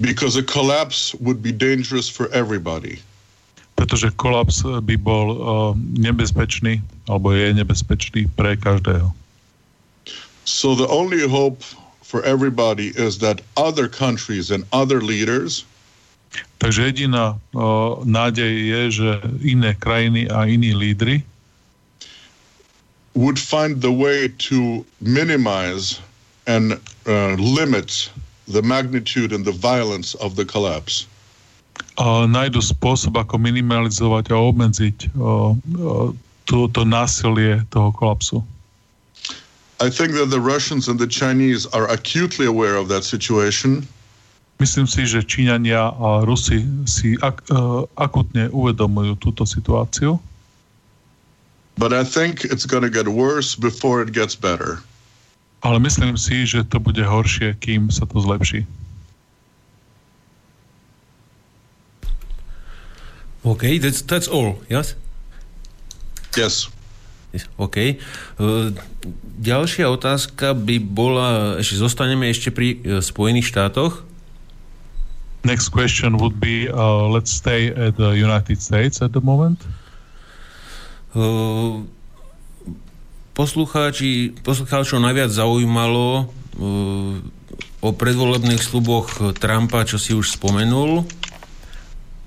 because 0.02 0.36
a 0.36 0.44
collapse 0.44 1.14
would 1.22 1.46
be 1.46 1.54
dangerous 1.54 2.10
for 2.10 2.28
everybody. 2.34 2.98
pretože 3.74 4.14
kolaps 4.16 4.62
by 4.62 4.96
bol 4.98 5.28
uh, 5.34 5.40
nebezpečný, 5.98 6.82
alebo 7.10 7.34
je 7.34 7.54
nebezpečný 7.58 8.30
pre 8.38 8.54
každého. 8.54 9.10
So 10.46 10.76
the 10.78 10.88
only 10.88 11.26
hope 11.26 11.66
for 12.06 12.22
everybody 12.22 12.94
is 12.94 13.18
that 13.20 13.42
other 13.58 13.90
countries 13.90 14.52
and 14.52 14.68
other 14.76 15.02
leaders 15.02 15.66
Takže 16.58 16.96
jediná 16.96 17.36
uh, 17.36 18.00
nádej 18.08 18.54
je, 18.68 18.82
že 18.92 19.10
iné 19.44 19.76
krajiny 19.76 20.32
a 20.32 20.46
iní 20.48 20.72
lídry 20.76 21.24
would 23.16 23.40
find 23.40 23.82
the 23.82 23.92
way 23.92 24.28
to 24.50 24.86
minimize 25.02 26.00
and 26.48 26.74
uh, 27.06 27.36
limit 27.38 28.10
the 28.48 28.62
magnitude 28.62 29.32
and 29.32 29.46
the 29.46 29.52
violence 29.52 30.16
of 30.16 30.36
the 30.36 30.46
collapse. 30.46 31.06
A 31.98 32.26
nájdu 32.26 32.62
spôsob, 32.62 33.18
ako 33.18 33.38
minimalizovať 33.38 34.34
a 34.34 34.38
obmedziť 34.38 34.98
uh, 35.14 35.54
uh, 35.54 36.10
to, 36.50 36.58
to 36.74 36.82
násilie 36.86 37.62
toho 37.70 37.94
kolapsu. 37.94 38.42
I 39.82 39.90
think 39.90 40.14
that 40.14 40.30
the 40.30 40.40
Russians 40.40 40.88
and 40.88 40.98
the 40.98 41.10
Chinese 41.10 41.66
are 41.74 41.90
acutely 41.90 42.46
aware 42.46 42.78
of 42.78 42.88
that 42.90 43.04
situation. 43.04 43.86
Myslím 44.62 44.86
si, 44.86 45.04
že 45.10 45.26
Číňania 45.26 45.92
a 45.92 46.22
Rusi 46.24 46.64
si 46.86 47.18
ak, 47.20 47.50
uh, 47.50 47.90
akutne 47.98 48.48
uvedomujú 48.54 49.18
túto 49.20 49.44
situáciu. 49.44 50.22
But 51.74 51.90
I 51.90 52.06
think 52.06 52.46
it's 52.46 52.70
going 52.70 52.86
to 52.86 52.94
get 52.94 53.10
worse 53.10 53.58
before 53.58 54.06
it 54.06 54.14
gets 54.14 54.38
better. 54.38 54.86
Ale 55.66 55.80
myslím 55.82 56.20
si, 56.20 56.46
že 56.46 56.68
to 56.70 56.78
bude 56.78 57.02
horšie, 57.02 57.58
kým 57.58 57.90
sa 57.90 58.06
to 58.06 58.22
zlepší. 58.22 58.68
OK, 63.44 63.80
that's, 63.82 64.06
that's 64.06 64.30
all, 64.30 64.62
yes? 64.70 64.96
Yes. 66.38 66.72
OK. 67.58 67.98
Uh, 68.38 68.70
ďalšia 69.42 69.90
otázka 69.90 70.54
by 70.54 70.78
bola, 70.78 71.58
ešte 71.58 71.82
zostaneme 71.82 72.30
ešte 72.30 72.54
pri 72.54 72.78
uh, 72.78 73.02
Spojených 73.02 73.50
štátoch. 73.50 74.06
Next 75.44 75.70
question 75.70 76.18
would 76.18 76.40
be, 76.40 76.72
uh, 76.72 77.08
let's 77.12 77.32
stay 77.32 77.68
at 77.76 78.00
the 78.00 78.16
United 78.16 78.64
States 78.64 79.04
at 79.04 79.12
the 79.12 79.20
moment. 79.20 79.60
Uh, 81.12 81.84
poslucháči, 83.36 84.40
poslucháčov 84.40 85.04
najviac 85.04 85.30
zaujímalo 85.30 86.26
uh, 86.26 87.20
o 87.84 87.90
predvolebných 87.92 88.64
sluboch 88.64 89.36
Trumpa, 89.36 89.84
čo 89.84 90.00
si 90.00 90.16
už 90.16 90.32
spomenul 90.40 91.04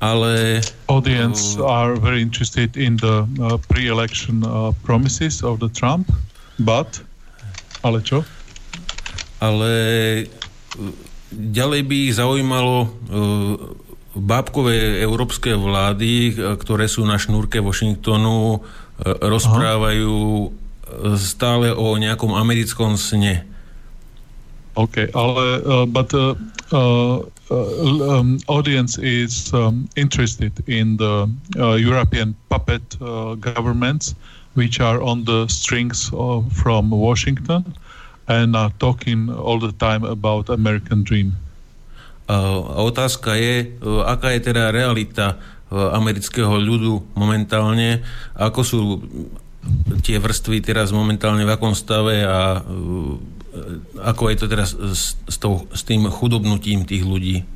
ale... 0.00 0.60
Audience 0.88 1.56
uh, 1.56 1.64
are 1.64 1.96
very 1.96 2.22
interested 2.22 2.76
in 2.76 2.96
the 2.96 3.26
uh, 3.40 3.56
pre-election 3.68 4.44
uh, 4.44 4.72
promises 4.84 5.42
of 5.42 5.60
the 5.60 5.68
Trump, 5.68 6.12
but... 6.58 7.00
Ale 7.84 8.02
čo? 8.02 8.24
Ale 9.40 9.72
uh, 10.26 11.15
ďalej 11.36 11.80
by 11.84 11.96
ich 12.08 12.16
zaujímalo 12.16 12.76
uh, 12.82 12.88
bábkové 14.16 15.04
európske 15.04 15.52
vlády, 15.52 16.32
uh, 16.32 16.56
ktoré 16.56 16.88
sú 16.88 17.04
na 17.04 17.20
šnúrke 17.20 17.60
Washingtonu, 17.60 18.58
uh, 18.58 18.60
rozprávajú 19.20 20.48
Aha. 20.48 20.64
stále 21.18 21.74
o 21.74 21.98
nejakom 21.98 22.30
americkom 22.32 22.94
sne. 22.94 23.42
OK, 24.76 25.10
ale 25.12 25.44
uh, 25.64 25.84
but 25.88 26.14
uh, 26.14 26.38
uh, 26.72 27.24
um, 27.50 28.38
audience 28.48 28.98
is 28.98 29.52
um, 29.54 29.88
interested 29.96 30.52
in 30.68 30.96
the 30.96 31.30
uh, 31.58 31.74
European 31.74 32.34
puppet 32.48 32.82
uh, 33.00 33.34
governments, 33.36 34.14
which 34.54 34.80
are 34.80 35.02
on 35.02 35.24
the 35.24 35.46
strings 35.48 36.10
of, 36.12 36.52
from 36.52 36.90
Washington 36.90 37.64
and 38.26 38.54
are 38.54 38.74
talking 38.78 39.30
all 39.30 39.58
the 39.58 39.72
time 39.74 40.02
about 40.02 40.50
American 40.50 41.02
dream. 41.02 41.38
A 42.26 42.82
otázka 42.82 43.38
je, 43.38 43.78
aká 44.02 44.34
je 44.34 44.50
teda 44.50 44.74
realita 44.74 45.38
amerického 45.70 46.58
ľudu 46.58 47.14
momentálne, 47.14 48.02
ako 48.34 48.60
sú 48.66 48.80
tie 50.02 50.18
vrstvy 50.18 50.62
teraz 50.62 50.90
momentálne 50.90 51.42
v 51.42 51.54
akom 51.54 51.74
stave 51.74 52.22
a 52.22 52.62
ako 54.02 54.22
je 54.30 54.36
to 54.38 54.46
teraz 54.46 54.74
s, 54.74 55.18
s, 55.26 55.36
tou, 55.38 55.66
s 55.70 55.82
tým 55.86 56.06
chudobnutím 56.10 56.86
tých 56.86 57.06
ľudí? 57.06 57.46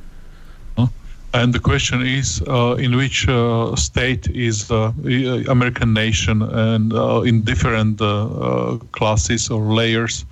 And 1.33 1.53
the 1.55 1.63
question 1.63 2.03
is, 2.03 2.43
uh, 2.43 2.75
in 2.75 2.91
which 2.97 3.23
uh, 3.29 3.71
state 3.79 4.27
is 4.35 4.67
the 4.67 4.91
uh, 4.91 5.47
American 5.47 5.93
nation, 5.93 6.43
and 6.43 6.91
uh, 6.91 7.23
in 7.23 7.39
different 7.47 8.01
uh, 8.03 8.27
uh, 8.27 8.77
classes 8.91 9.47
or 9.47 9.63
layers, 9.71 10.27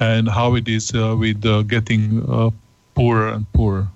and 0.00 0.28
how 0.28 0.54
it 0.54 0.68
is 0.68 0.92
uh, 0.94 1.16
with 1.18 1.44
uh, 1.46 1.62
getting 1.62 2.24
uh, 2.28 2.50
poorer 2.94 3.28
and 3.28 3.50
poorer. 3.52 3.86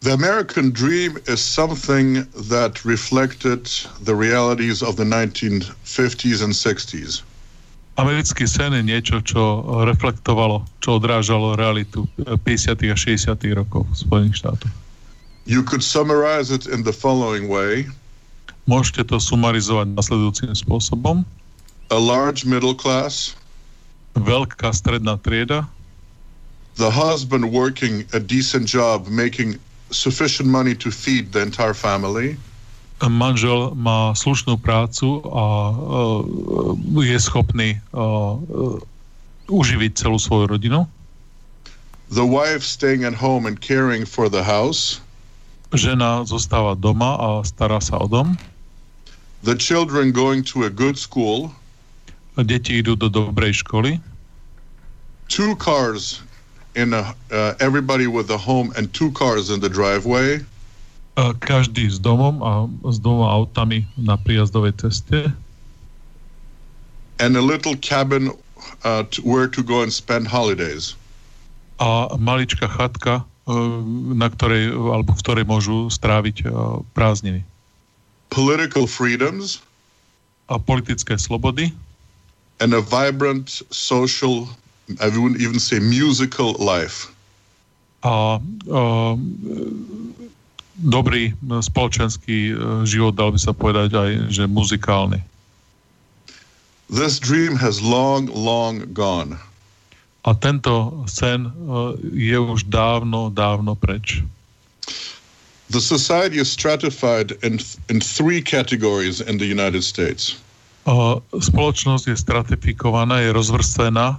The 0.00 0.12
American 0.12 0.70
dream 0.70 1.18
is 1.26 1.40
something 1.40 2.26
that 2.50 2.84
reflected 2.84 3.66
the 4.02 4.14
realities 4.14 4.82
of 4.82 4.96
the 4.96 5.04
1950s 5.04 6.42
and 6.42 6.52
60s. 6.52 7.22
americký 8.00 8.48
sen 8.48 8.72
je 8.72 8.82
niečo, 8.82 9.20
čo 9.20 9.62
reflektovalo, 9.84 10.64
čo 10.80 10.96
odrážalo 10.96 11.54
realitu 11.54 12.08
eh, 12.24 12.34
50. 12.34 12.88
a 12.88 12.96
60. 12.96 13.36
rokov 13.52 13.84
Spojených 13.92 14.40
štátoch. 14.40 14.74
You 15.42 15.66
could 15.66 15.82
summarize 15.82 16.54
it 16.54 16.70
in 16.70 16.86
the 16.86 16.94
following 16.94 17.50
way. 17.50 17.90
Môžete 18.70 19.10
to 19.10 19.18
sumarizovať 19.18 19.90
nasledujúcim 19.98 20.54
spôsobom. 20.54 21.26
A 21.90 21.98
large 21.98 22.46
middle 22.46 22.78
class. 22.78 23.34
Veľká 24.18 24.72
stredná 24.72 25.16
trieda. 25.20 25.68
The 26.80 26.88
husband 26.88 27.52
working 27.52 28.08
a 28.16 28.20
decent 28.20 28.64
job, 28.64 29.08
making 29.08 29.60
sufficient 29.92 30.48
money 30.48 30.72
to 30.80 30.88
feed 30.88 31.32
the 31.32 31.44
entire 31.44 31.76
family 31.76 32.40
manžel 33.08 33.74
má 33.74 34.14
slušnú 34.14 34.60
prácu 34.60 35.24
a 35.26 35.44
uh, 35.72 37.02
je 37.02 37.18
schopný 37.18 37.80
uh, 37.90 38.38
uživiť 39.50 39.92
celú 39.96 40.18
svoju 40.20 40.46
rodinu. 40.46 40.86
The 42.12 42.22
wife 42.22 42.60
staying 42.62 43.08
at 43.08 43.16
home 43.16 43.48
and 43.48 43.56
caring 43.58 44.04
for 44.04 44.28
the 44.28 44.44
house. 44.44 45.00
Žena 45.72 46.28
zostáva 46.28 46.76
doma 46.76 47.16
a 47.16 47.28
stará 47.48 47.80
sa 47.80 47.96
o 47.96 48.06
dom. 48.06 48.36
The 49.42 49.56
children 49.56 50.12
going 50.12 50.44
to 50.52 50.68
a 50.68 50.70
good 50.70 51.00
school. 51.00 51.50
Deti 52.40 52.80
idú 52.80 52.96
do 52.96 53.12
dobrej 53.12 53.60
školy. 53.60 54.00
Two 55.28 55.56
cars 55.60 56.24
in 56.72 56.96
a, 56.96 57.12
uh, 57.28 57.52
everybody 57.60 58.08
with 58.08 58.32
a 58.32 58.40
home 58.40 58.72
and 58.76 58.88
two 58.96 59.12
cars 59.12 59.52
in 59.52 59.60
the 59.60 59.68
driveway 59.68 60.40
každý 61.16 61.92
s 61.92 62.00
domom 62.00 62.40
a 62.40 62.52
s 62.88 62.96
dvoma 62.96 63.28
autami 63.28 63.84
na 64.00 64.16
príjazdovej 64.16 64.80
ceste. 64.80 65.28
And 67.20 67.36
a 67.36 67.44
little 67.44 67.76
cabin 67.78 68.32
uh, 68.82 69.04
to, 69.12 69.20
where 69.22 69.46
to 69.46 69.60
go 69.62 69.84
and 69.84 69.92
spend 69.92 70.26
holidays. 70.26 70.96
A 71.78 72.16
maličká 72.16 72.66
chatka, 72.66 73.22
uh, 73.22 73.54
na 74.16 74.32
ktorej, 74.32 74.72
alebo 74.72 75.12
v 75.12 75.20
ktorej 75.20 75.44
môžu 75.44 75.92
stráviť 75.92 76.48
uh, 76.48 76.80
prázdniny. 76.96 77.44
Political 78.32 78.88
freedoms. 78.88 79.60
A 80.48 80.56
politické 80.56 81.20
slobody. 81.20 81.70
And 82.60 82.74
a 82.74 82.80
vibrant 82.80 83.62
social, 83.70 84.48
I 85.00 85.08
wouldn't 85.08 85.40
even 85.40 85.58
say 85.58 85.78
musical 85.78 86.52
life. 86.58 87.08
A 88.02 88.42
uh, 88.66 89.14
dobrý 90.82 91.32
spoločenský 91.42 92.54
život, 92.82 93.14
dal 93.14 93.30
by 93.30 93.38
sa 93.38 93.54
povedať 93.54 93.94
aj, 93.94 94.10
že 94.34 94.44
muzikálny. 94.50 95.22
This 96.90 97.22
dream 97.22 97.56
has 97.56 97.80
long, 97.80 98.28
long 98.28 98.90
gone. 98.92 99.38
A 100.22 100.34
tento 100.34 101.02
sen 101.06 101.50
je 102.14 102.38
už 102.38 102.68
dávno, 102.68 103.30
dávno 103.30 103.74
preč. 103.74 104.22
The 105.72 105.80
society 105.80 106.36
is 106.36 106.52
stratified 106.52 107.32
in, 107.40 107.56
in 107.88 107.98
three 107.98 108.44
categories 108.44 109.24
in 109.24 109.38
the 109.38 109.48
United 109.48 109.82
States. 109.82 110.36
Spoločnosť 111.30 112.10
je 112.10 112.16
stratifikovaná, 112.18 113.22
je 113.22 113.30
rozvrstená 113.30 114.18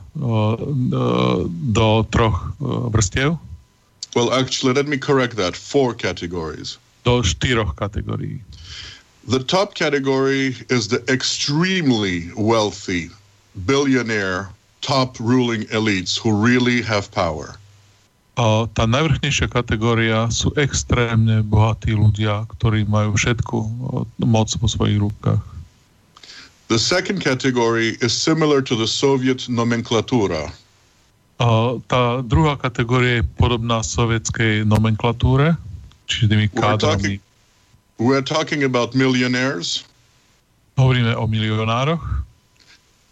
do 1.49 1.87
troch 2.07 2.55
vrstiev. 2.93 3.35
Well, 4.15 4.31
actually, 4.31 4.77
let 4.77 4.87
me 4.87 4.95
correct 4.95 5.35
that. 5.41 5.57
Four 5.57 5.91
categories. 5.97 6.79
Do 7.03 7.19
štyroch 7.25 7.75
kategórií. 7.75 8.39
The 9.27 9.43
top 9.43 9.75
category 9.75 10.55
is 10.67 10.87
the 10.91 10.99
extremely 11.07 12.31
wealthy, 12.35 13.11
billionaire, 13.67 14.51
top 14.83 15.15
ruling 15.19 15.63
elites 15.71 16.19
who 16.19 16.31
really 16.31 16.83
have 16.83 17.07
power. 17.11 17.55
A 18.35 18.65
tá 18.73 18.89
najvrchnejšia 18.89 19.47
kategória 19.47 20.25
sú 20.33 20.51
extrémne 20.57 21.45
bohatí 21.45 21.93
ľudia, 21.93 22.49
ktorí 22.49 22.83
majú 22.89 23.13
všetku 23.13 23.57
moc 24.25 24.49
vo 24.57 24.67
svojich 24.67 24.99
rukách. 25.05 25.43
The 26.67 26.79
second 26.79 27.19
category 27.19 27.97
is 27.99 28.15
similar 28.15 28.61
to 28.61 28.75
the 28.75 28.87
Soviet 28.87 29.49
nomenclatura. 29.49 30.51
A 31.41 31.75
tá 31.91 32.23
druhá 32.23 32.55
kategória 32.55 33.19
je 33.19 33.27
podobná 33.35 33.83
sovietskej 33.83 34.63
nomenklatúre, 34.63 35.59
čiže 36.07 36.31
tými 36.31 36.47
kádrami. 36.47 37.19
We're 37.99 38.23
talking 38.23 38.63
about 38.63 38.95
millionaires. 38.95 39.83
Hovoríme 40.79 41.13
o 41.19 41.27
milionároch. 41.27 42.01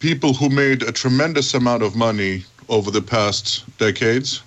People 0.00 0.34
who 0.34 0.50
made 0.50 0.82
a 0.82 0.90
tremendous 0.90 1.54
amount 1.54 1.84
of 1.84 1.94
money 1.94 2.42
over 2.66 2.90
the 2.90 3.04
past 3.04 3.62
decades. 3.78 4.42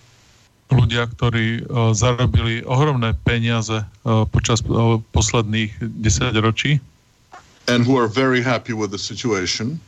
Ľudia, 0.73 1.07
ktorí 1.13 1.63
uh, 1.69 1.93
zarobili 1.93 2.65
ohromné 2.65 3.13
peniaze 3.21 3.85
uh, 3.85 4.25
počas 4.25 4.65
uh, 4.65 4.97
posledných 5.13 5.77
10 6.01 6.35
ročí. 6.41 6.81
And 7.67 7.83
who 7.85 7.97
are 7.97 8.07
very 8.07 8.41
happy 8.41 8.73
with 8.73 8.91
the 8.91 9.01
situation. 9.01 9.81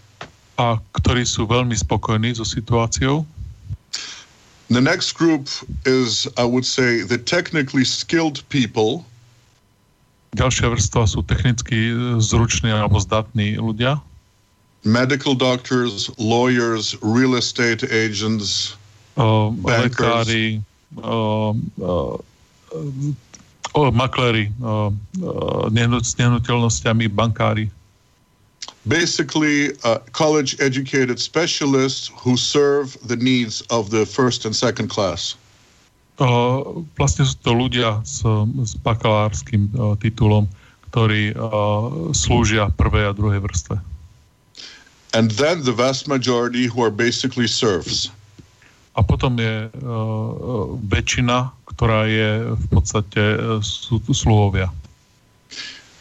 A 0.57 0.81
ktorí 0.97 1.21
sú 1.21 1.45
veľmi 1.45 1.77
spokojní 1.77 2.33
so 2.33 2.41
situáciou. 2.41 3.21
The 4.73 4.81
next 4.81 5.13
group 5.13 5.47
is, 5.85 6.27
I 6.35 6.43
would 6.43 6.65
say, 6.65 7.05
the 7.05 7.17
technically 7.17 7.85
skilled 7.85 8.43
people. 8.49 9.05
Ďalšia 10.35 10.73
vrstva 10.75 11.07
sú 11.07 11.23
technicky 11.23 11.95
zruční 12.19 12.73
alebo 12.75 12.99
zdatní 12.99 13.55
ľudia. 13.61 14.03
Medical 14.83 15.37
doctors, 15.37 16.11
lawyers, 16.19 16.99
real 16.99 17.39
estate 17.39 17.85
agents, 17.87 18.75
uh, 19.15 19.53
lekári, 19.63 20.61
uh, 20.99 21.55
uh, 21.79 22.17
uh, 22.73 23.13
makléri, 23.93 24.49
s 26.01 26.11
nehnuteľnosťami, 26.17 27.05
bankári 27.13 27.69
basically 28.87 29.71
uh, 29.83 29.99
college 30.11 30.59
educated 30.59 31.19
specialists 31.19 32.09
who 32.15 32.37
serve 32.37 32.97
the 33.07 33.15
needs 33.15 33.61
of 33.69 33.89
the 33.89 34.05
first 34.05 34.45
and 34.45 34.55
second 34.55 34.87
class. 34.89 35.35
Uh, 36.17 36.81
vlastne 36.97 37.27
sú 37.29 37.37
to 37.45 37.53
ľudia 37.53 38.01
s, 38.01 38.25
s 38.65 38.73
bakalárským 38.81 39.69
uh, 39.77 39.93
titulom, 40.01 40.49
ktorí 40.89 41.35
uh, 41.35 42.09
slúžia 42.15 42.73
prvej 42.73 43.11
a 43.11 43.13
druhej 43.13 43.43
vrstve. 43.43 43.77
And 45.13 45.29
then 45.37 45.63
the 45.63 45.75
vast 45.75 46.09
majority 46.09 46.65
who 46.65 46.81
are 46.81 46.91
basically 46.91 47.47
serfs. 47.47 48.09
A 48.97 49.05
potom 49.05 49.37
je 49.37 49.69
väčšina, 50.89 51.53
ktorá 51.69 52.09
je 52.09 52.57
v 52.57 52.65
podstate 52.73 53.21
uh, 53.37 53.61
sluhovia. 54.09 54.73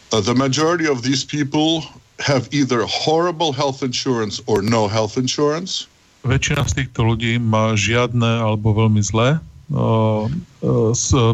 Uh, 0.08 0.24
the 0.24 0.32
majority 0.32 0.88
of 0.88 1.04
these 1.04 1.20
people 1.20 1.84
have 2.24 2.48
either 2.56 2.88
horrible 2.88 3.52
health 3.52 3.84
insurance 3.84 4.40
or 4.48 4.64
no 4.64 4.88
health 4.88 5.20
insurance. 5.20 5.84
Väčšina 6.24 6.64
z 6.64 6.72
týchto 6.82 7.04
ľudí 7.04 7.36
má 7.36 7.76
žiadne 7.76 8.40
alebo 8.40 8.72
veľmi 8.72 9.04
zlé 9.04 9.36
uh, 9.70 10.24
uh, 10.64 11.32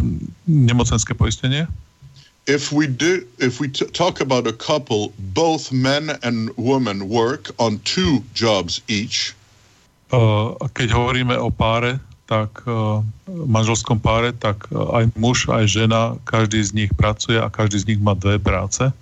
nemocenské 0.51 1.15
poistenie. 1.15 1.71
If 2.51 2.75
we 2.75 2.91
do, 2.91 3.23
if 3.39 3.63
we 3.63 3.71
t- 3.71 3.87
talk 3.95 4.19
about 4.19 4.51
a 4.51 4.57
couple, 4.59 5.15
both 5.31 5.71
men 5.71 6.19
and 6.27 6.51
women 6.59 7.07
work 7.07 7.55
on 7.63 7.79
two 7.87 8.27
jobs 8.35 8.83
each. 8.91 9.39
Uh, 10.13 10.53
keď 10.77 10.93
hovoríme 10.93 11.33
o 11.41 11.49
páre, 11.49 11.97
tak 12.29 12.65
uh, 12.69 13.01
manželskom 13.29 13.97
páre, 13.97 14.37
tak 14.37 14.69
uh, 14.69 15.01
aj 15.01 15.09
muž, 15.17 15.49
aj 15.49 15.65
žena, 15.69 16.21
každý 16.29 16.61
z 16.61 16.71
nich 16.85 16.91
pracuje 16.93 17.41
a 17.41 17.49
každý 17.49 17.81
z 17.81 17.89
nich 17.93 18.01
má 18.01 18.13
dve 18.13 18.37
práce. 18.37 18.93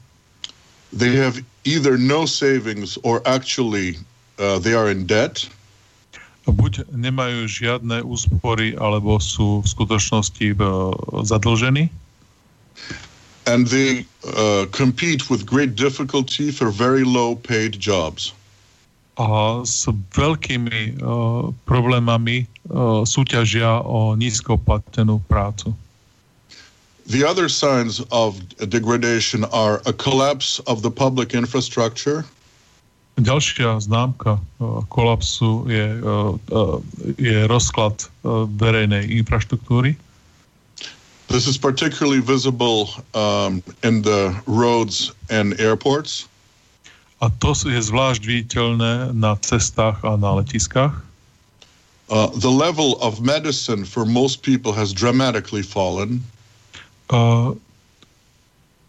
They 0.95 1.15
have 1.19 1.43
either 1.67 1.99
no 1.99 2.27
savings 2.27 2.99
or 3.03 3.23
actually 3.27 3.99
uh, 4.39 4.59
they 4.63 4.75
are 4.75 4.91
in 4.91 5.07
debt. 5.07 5.47
Buď 6.51 6.87
nemajú 6.91 7.47
žiadne 7.47 8.03
úspory, 8.03 8.75
alebo 8.75 9.23
sú 9.23 9.63
v 9.63 9.67
skutočnosti 9.67 10.47
uh, 10.59 10.95
zadlžení. 11.23 11.87
And 13.47 13.67
they 13.67 14.07
uh, 14.23 14.67
compete 14.71 15.31
with 15.31 15.47
great 15.47 15.75
difficulty 15.75 16.51
for 16.51 16.71
very 16.71 17.03
low 17.03 17.35
paid 17.35 17.79
jobs. 17.79 18.35
A 19.21 19.61
s 19.69 19.85
veľkými 20.17 20.97
uh, 20.97 21.53
problémami 21.69 22.49
uh, 22.73 23.05
súťažia 23.05 23.85
o 23.85 24.17
nízko 24.17 24.57
platenú 24.57 25.21
prácu. 25.29 25.77
The 27.05 27.21
other 27.29 27.53
signs 27.53 28.01
of 28.09 28.41
degradation 28.65 29.45
are 29.53 29.85
a 29.85 29.93
collapse 29.93 30.57
of 30.65 30.81
the 30.81 30.89
public 30.89 31.37
infrastructure. 31.37 32.25
Ďalšia 33.21 33.85
známka 33.85 34.41
uh, 34.41 34.81
kolapsu 34.89 35.69
je, 35.69 36.01
je 37.21 37.39
rozklad 37.45 38.09
verejnej 38.57 39.05
infraštruktúry. 39.21 40.01
This 41.29 41.45
is 41.47 41.61
particularly 41.61 42.25
visible 42.25 42.89
um, 43.13 43.63
in 43.85 44.01
the 44.03 44.33
roads 44.49 45.13
and 45.29 45.55
airports. 45.61 46.30
A 47.21 47.29
to 47.29 47.53
je 47.53 47.77
zvlášť 47.77 48.25
viditeľné 48.25 49.13
na 49.13 49.37
cestách 49.45 50.01
a 50.01 50.17
na 50.17 50.41
letiskách. 50.41 50.97
Uh, 52.11 52.27
the 52.41 52.51
level 52.51 52.99
of 52.99 53.23
medicine 53.23 53.87
for 53.87 54.03
most 54.03 54.43
people 54.43 54.75
has 54.75 54.91
dramatically 54.91 55.63
fallen 55.63 56.19
uh, 57.15 57.55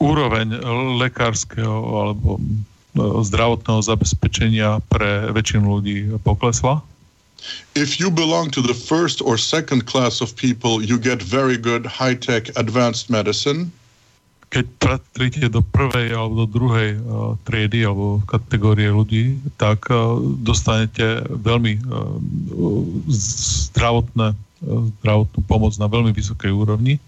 úroveň 0.01 0.57
lekárskeho 0.97 1.77
alebo 2.01 2.41
uh, 2.41 3.21
zdravotného 3.21 3.85
zabezpečenia 3.85 4.81
pre 4.89 5.29
väčšinu 5.29 5.65
ľudí 5.77 5.97
poklesla. 6.25 6.81
If 7.73 7.99
you 7.99 8.09
belong 8.09 8.49
to 8.53 8.61
the 8.61 8.73
first 8.73 9.21
or 9.21 9.37
second 9.37 9.85
class 9.85 10.21
of 10.21 10.33
people, 10.37 10.81
you 10.81 10.97
get 10.97 11.21
very 11.21 11.57
good 11.57 11.85
high-tech 11.85 12.53
advanced 12.57 13.09
medicine. 13.09 13.73
Keď 14.51 14.65
patríte 14.83 15.47
do 15.47 15.63
prvej 15.63 16.11
alebo 16.11 16.43
do 16.43 16.47
druhej 16.51 16.99
uh, 16.99 17.39
triedy 17.47 17.87
alebo 17.87 18.19
kategórie 18.27 18.91
ľudí, 18.91 19.39
tak 19.55 19.87
uh, 19.87 20.19
dostanete 20.43 21.23
veľmi 21.31 21.79
uh, 21.87 22.19
zdravotné, 23.71 24.35
zdravotnú 24.99 25.39
pomoc 25.47 25.71
na 25.79 25.87
veľmi 25.87 26.11
vysokej 26.11 26.51
úrovni. 26.51 26.99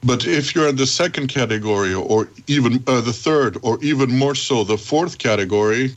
But 0.00 0.24
if 0.24 0.56
you're 0.56 0.68
in 0.68 0.80
the 0.80 0.88
second 0.88 1.28
category, 1.28 1.92
or 1.92 2.28
even 2.46 2.80
uh, 2.88 3.04
the 3.04 3.12
third, 3.12 3.60
or 3.60 3.76
even 3.84 4.08
more 4.12 4.36
so 4.36 4.64
the 4.64 4.80
fourth 4.80 5.20
category, 5.20 5.92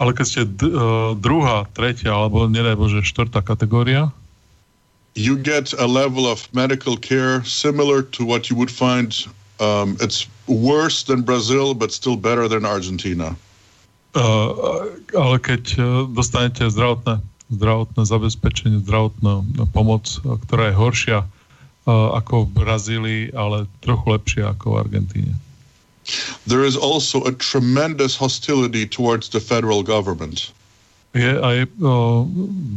ale 0.00 0.10
keď 0.10 0.26
ste 0.26 0.42
d- 0.48 0.74
uh, 0.74 1.14
druhá, 1.14 1.70
tretia, 1.70 2.10
alebo 2.10 2.50
nedaj 2.50 2.74
Bože, 2.74 3.00
štvrtá 3.06 3.44
kategória, 3.46 4.10
you 5.14 5.38
get 5.38 5.70
a 5.78 5.86
level 5.86 6.26
of 6.26 6.42
medical 6.50 6.98
care 6.98 7.44
similar 7.46 8.02
to 8.02 8.26
what 8.26 8.50
you 8.50 8.58
would 8.58 8.72
find. 8.72 9.28
Um, 9.60 9.96
it's 10.00 10.26
worse 10.50 11.04
than 11.06 11.22
Brazil, 11.22 11.74
but 11.74 11.92
still 11.92 12.16
better 12.16 12.48
than 12.48 12.66
Argentina. 12.66 13.36
Uh, 14.14 14.90
ale 15.14 15.36
keď 15.42 15.62
uh, 15.78 15.84
dostanete 16.10 16.66
zdravotné, 16.70 17.22
zdravotné 17.50 18.02
zabezpečenie, 18.02 18.78
zdravotnú 18.82 19.46
pomoc, 19.70 20.06
uh, 20.22 20.38
ktorá 20.46 20.70
je 20.70 20.76
horšia 20.78 21.18
ako 21.84 22.48
v 22.48 22.64
Brazílii, 22.64 23.22
ale 23.36 23.68
trochu 23.84 24.06
lepšie 24.08 24.42
ako 24.48 24.72
v 24.72 24.88
Argentíne. 24.88 25.34
There 26.48 26.64
is 26.64 26.76
also 26.76 27.24
a 27.24 27.32
tremendous 27.32 28.16
hostility 28.16 28.88
towards 28.88 29.28
the 29.28 29.40
federal 29.40 29.84
government. 29.84 30.52
Je 31.14 31.30
aj 31.38 31.68
o, 31.78 32.26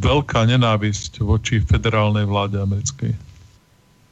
veľká 0.04 0.46
nenávisť 0.46 1.24
voči 1.26 1.63
federálnej 1.63 2.28
vláde 2.30 2.62
americkej. 2.62 3.16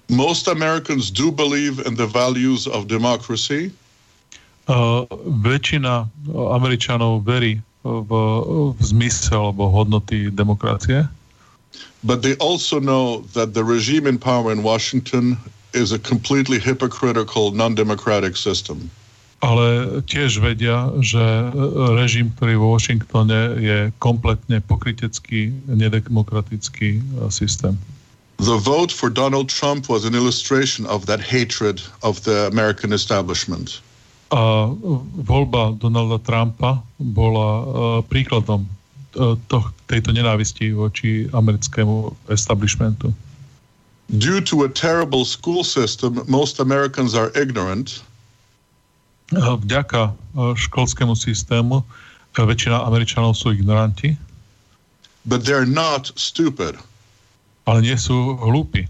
Most 0.10 0.48
Americans 0.48 1.10
do 1.10 1.32
believe 1.32 1.82
in 1.86 1.96
the 1.96 2.06
values 2.06 2.68
of 2.68 2.88
democracy. 2.88 3.74
Uh, 4.66 5.06
väčšina 5.46 6.10
Američanov 6.30 7.22
verí 7.26 7.62
v, 7.86 8.12
v 8.74 8.80
zmysel 8.82 9.54
alebo 9.54 9.70
hodnoty 9.70 10.34
demokracie. 10.34 11.06
But 12.06 12.22
they 12.22 12.38
also 12.38 12.78
know 12.78 13.26
that 13.34 13.54
the 13.54 13.66
regime 13.66 14.06
in 14.06 14.18
power 14.18 14.54
in 14.54 14.62
Washington 14.62 15.38
is 15.74 15.92
a 15.92 16.00
completely 16.00 16.58
hypocritical, 16.58 17.52
non-democratic 17.52 18.38
system. 18.38 18.90
Ale 19.44 20.02
tiež 20.10 20.42
vedia, 20.42 20.90
že 21.02 21.22
režim, 21.94 22.34
ktorý 22.34 22.58
vo 22.58 22.68
Washingtone 22.74 23.60
je 23.62 23.78
kompletne 24.02 24.64
pokrytecký, 24.64 25.54
nedemokratický 25.70 27.04
systém. 27.30 27.78
The 28.38 28.58
vote 28.58 28.92
for 28.92 29.10
Donald 29.10 29.48
Trump 29.50 29.88
was 29.88 30.04
an 30.04 30.14
illustration 30.14 30.86
of 30.86 31.06
that 31.08 31.22
hatred 31.22 31.82
of 32.04 32.24
the 32.24 32.48
American 32.52 32.92
establishment. 32.92 33.80
A 34.32 34.68
voľba 35.24 35.80
Donalda 35.80 36.20
Trumpa 36.20 36.84
bola 37.00 37.48
uh, 37.48 38.02
príkladom 38.04 38.68
to, 39.16 39.58
tejto 39.88 40.12
nenávisti 40.12 40.76
voči 40.76 41.32
americkému 41.32 42.12
establishmentu. 42.28 43.16
Due 44.12 44.44
to 44.44 44.68
a 44.68 44.70
terrible 44.70 45.26
school 45.26 45.64
system, 45.64 46.22
most 46.28 46.60
Americans 46.60 47.16
are 47.16 47.32
ignorant. 47.34 48.04
Vďaka 49.34 50.14
školskému 50.38 51.18
systému 51.18 51.82
väčšina 52.36 52.86
Američanov 52.86 53.34
sú 53.34 53.56
ignoranti. 53.56 54.20
But 55.26 55.48
they're 55.48 55.66
not 55.66 56.14
stupid. 56.14 56.78
Ale 57.66 57.82
nie 57.82 57.98
sú 57.98 58.38
hlúpi. 58.38 58.86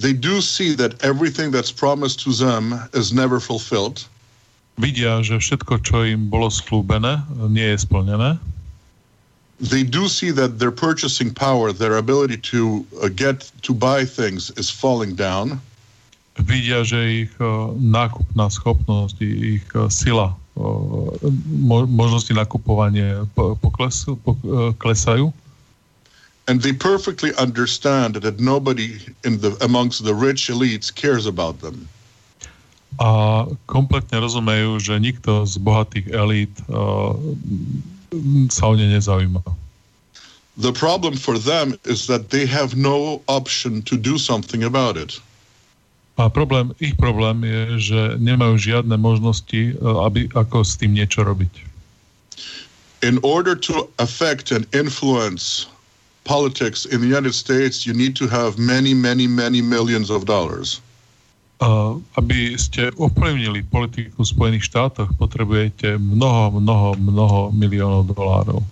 They 0.00 0.12
do 0.12 0.40
see 0.40 0.74
that 0.76 0.96
everything 1.04 1.52
that's 1.52 1.72
promised 1.72 2.20
to 2.24 2.32
them 2.32 2.76
is 2.92 3.12
never 3.12 3.40
fulfilled. 3.40 4.04
Vidia, 4.80 5.20
že 5.20 5.36
všetko, 5.36 5.84
čo 5.84 6.04
im 6.08 6.32
bolo 6.32 6.48
slúbené, 6.48 7.20
nie 7.52 7.76
je 7.76 7.84
splnené. 7.84 8.40
They 9.60 9.84
do 9.84 10.08
see 10.08 10.32
that 10.32 10.58
their 10.58 10.72
purchasing 10.72 11.30
power, 11.30 11.70
their 11.70 12.00
ability 12.00 12.40
to 12.50 12.82
uh, 12.98 13.12
get 13.12 13.46
to 13.62 13.70
buy 13.76 14.02
things 14.02 14.50
is 14.56 14.72
falling 14.72 15.14
down. 15.14 15.60
Vidia, 16.40 16.82
že 16.82 17.28
ich 17.28 17.32
uh, 17.38 17.70
nákupná 17.76 18.48
schopnosť, 18.48 19.20
ich 19.22 19.62
uh, 19.76 19.86
sila, 19.92 20.34
mo- 20.56 21.88
možnosti 21.88 22.32
nakupovania 22.32 23.28
poklesu, 23.36 24.16
poklesajú. 24.24 25.30
And 26.48 26.60
they 26.60 26.72
perfectly 26.72 27.30
understand 27.38 28.16
that 28.16 28.40
nobody 28.40 28.98
in 29.22 29.38
the 29.38 29.54
amongst 29.62 30.02
the 30.02 30.14
rich 30.14 30.50
elites 30.50 30.90
cares 30.90 31.26
about 31.26 31.60
them. 31.62 31.86
A 33.00 33.46
kompletne 33.70 34.20
rozumejú, 34.20 34.76
že 34.82 34.98
nikto 35.00 35.46
z 35.48 35.56
bohatých 35.62 36.06
elít 36.12 36.54
uh, 36.68 37.14
sa 38.50 38.68
o 38.68 38.74
ne 38.76 38.90
nezaujíma. 38.90 39.40
The 40.60 40.74
problem 40.76 41.16
for 41.16 41.38
them 41.38 41.78
is 41.88 42.04
that 42.12 42.28
they 42.28 42.44
have 42.44 42.76
no 42.76 43.22
option 43.24 43.80
to 43.88 43.96
do 43.96 44.18
something 44.18 44.62
about 44.66 45.00
it. 45.00 45.16
A 46.20 46.28
problém, 46.28 46.76
ich 46.76 46.92
problém 47.00 47.40
je, 47.40 47.62
že 47.80 48.00
nemajú 48.20 48.60
žiadne 48.60 49.00
možnosti, 49.00 49.80
aby, 49.80 50.28
ako 50.36 50.60
s 50.60 50.76
tým 50.76 50.92
niečo 50.92 51.24
robiť. 51.24 51.72
In 53.00 53.16
order 53.24 53.56
to 53.56 53.88
affect 53.96 54.52
and 54.52 54.68
influence 54.76 55.71
politics 56.24 56.84
in 56.86 57.00
the 57.00 57.06
United 57.06 57.34
States, 57.34 57.86
you 57.86 57.92
need 57.92 58.14
to 58.16 58.26
have 58.28 58.58
many, 58.58 58.94
many, 58.94 59.26
many 59.26 59.60
millions 59.60 60.10
of 60.10 60.24
dollars. 60.24 60.80
Uh, 61.62 61.94
aby 62.18 62.58
ste 62.58 62.90
ovplyvnili 62.98 63.62
politiku 63.70 64.26
v 64.26 64.30
Spojených 64.34 64.66
štátoch, 64.66 65.14
potrebujete 65.14 65.94
mnoho, 65.94 66.58
mnoho, 66.58 66.88
mnoho 66.98 67.40
miliónov 67.54 68.10
dolárov. 68.10 68.66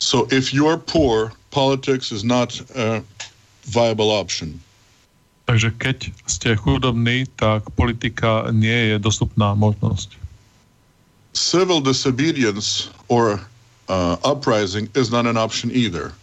So 0.00 0.24
if 0.32 0.48
you're 0.56 0.80
poor, 0.80 1.28
politics 1.52 2.08
is 2.08 2.24
not 2.24 2.56
a 2.72 3.04
viable 3.68 4.08
option. 4.08 4.56
Takže 5.44 5.76
keď 5.76 6.08
ste 6.24 6.56
chudobní, 6.56 7.28
tak 7.36 7.68
politika 7.76 8.48
nie 8.48 8.94
je 8.94 8.96
dostupná 8.96 9.52
možnosť. 9.52 10.16
Civil 11.36 11.84
disobedience 11.84 12.88
or 13.12 13.44
uh, 13.92 14.16
uprising 14.24 14.88
is 14.96 15.12
not 15.12 15.28
an 15.28 15.36
option 15.36 15.68
either. 15.68 16.16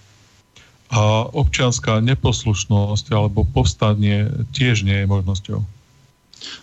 A 0.87 1.27
občianská 1.35 1.99
neposlušnosť 1.99 3.11
alebo 3.11 3.43
povstanie 3.43 4.31
tiež 4.55 4.87
nie 4.87 5.03
je 5.03 5.07
možnosťou. 5.07 5.59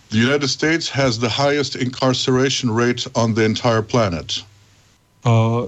The 0.09 0.17
United 0.17 0.47
States 0.49 0.89
has 0.89 1.19
the 1.19 1.29
highest 1.29 1.75
incarceration 1.75 2.71
rate 2.71 3.05
on 3.13 3.35
the 3.35 3.43
entire 3.43 3.83
planet. 3.83 4.41
Uh, 5.25 5.67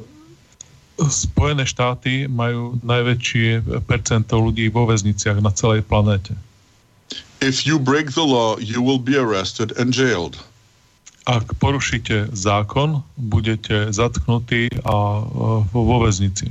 Spojené 0.98 1.70
štáty 1.70 2.26
majú 2.26 2.82
najväčšie 2.82 3.62
percento 3.86 4.41
ľudí 4.41 4.74
vo 4.74 4.89
väzniciach 4.89 5.38
na 5.46 5.54
celej 5.54 5.86
planéte. 5.86 6.34
If 7.38 7.70
you 7.70 7.78
break 7.78 8.17
the 8.17 8.26
law, 8.26 8.58
you 8.58 8.82
will 8.82 8.98
be 8.98 9.13
arrested 9.13 9.78
and 9.78 9.93
jailed. 9.93 10.41
Ak 11.30 11.54
porušíte 11.62 12.34
zákon, 12.34 13.06
budete 13.20 13.93
zatknutí 13.93 14.74
a 14.82 15.22
uh, 15.22 15.62
vo 15.70 15.98
väznici. 16.02 16.50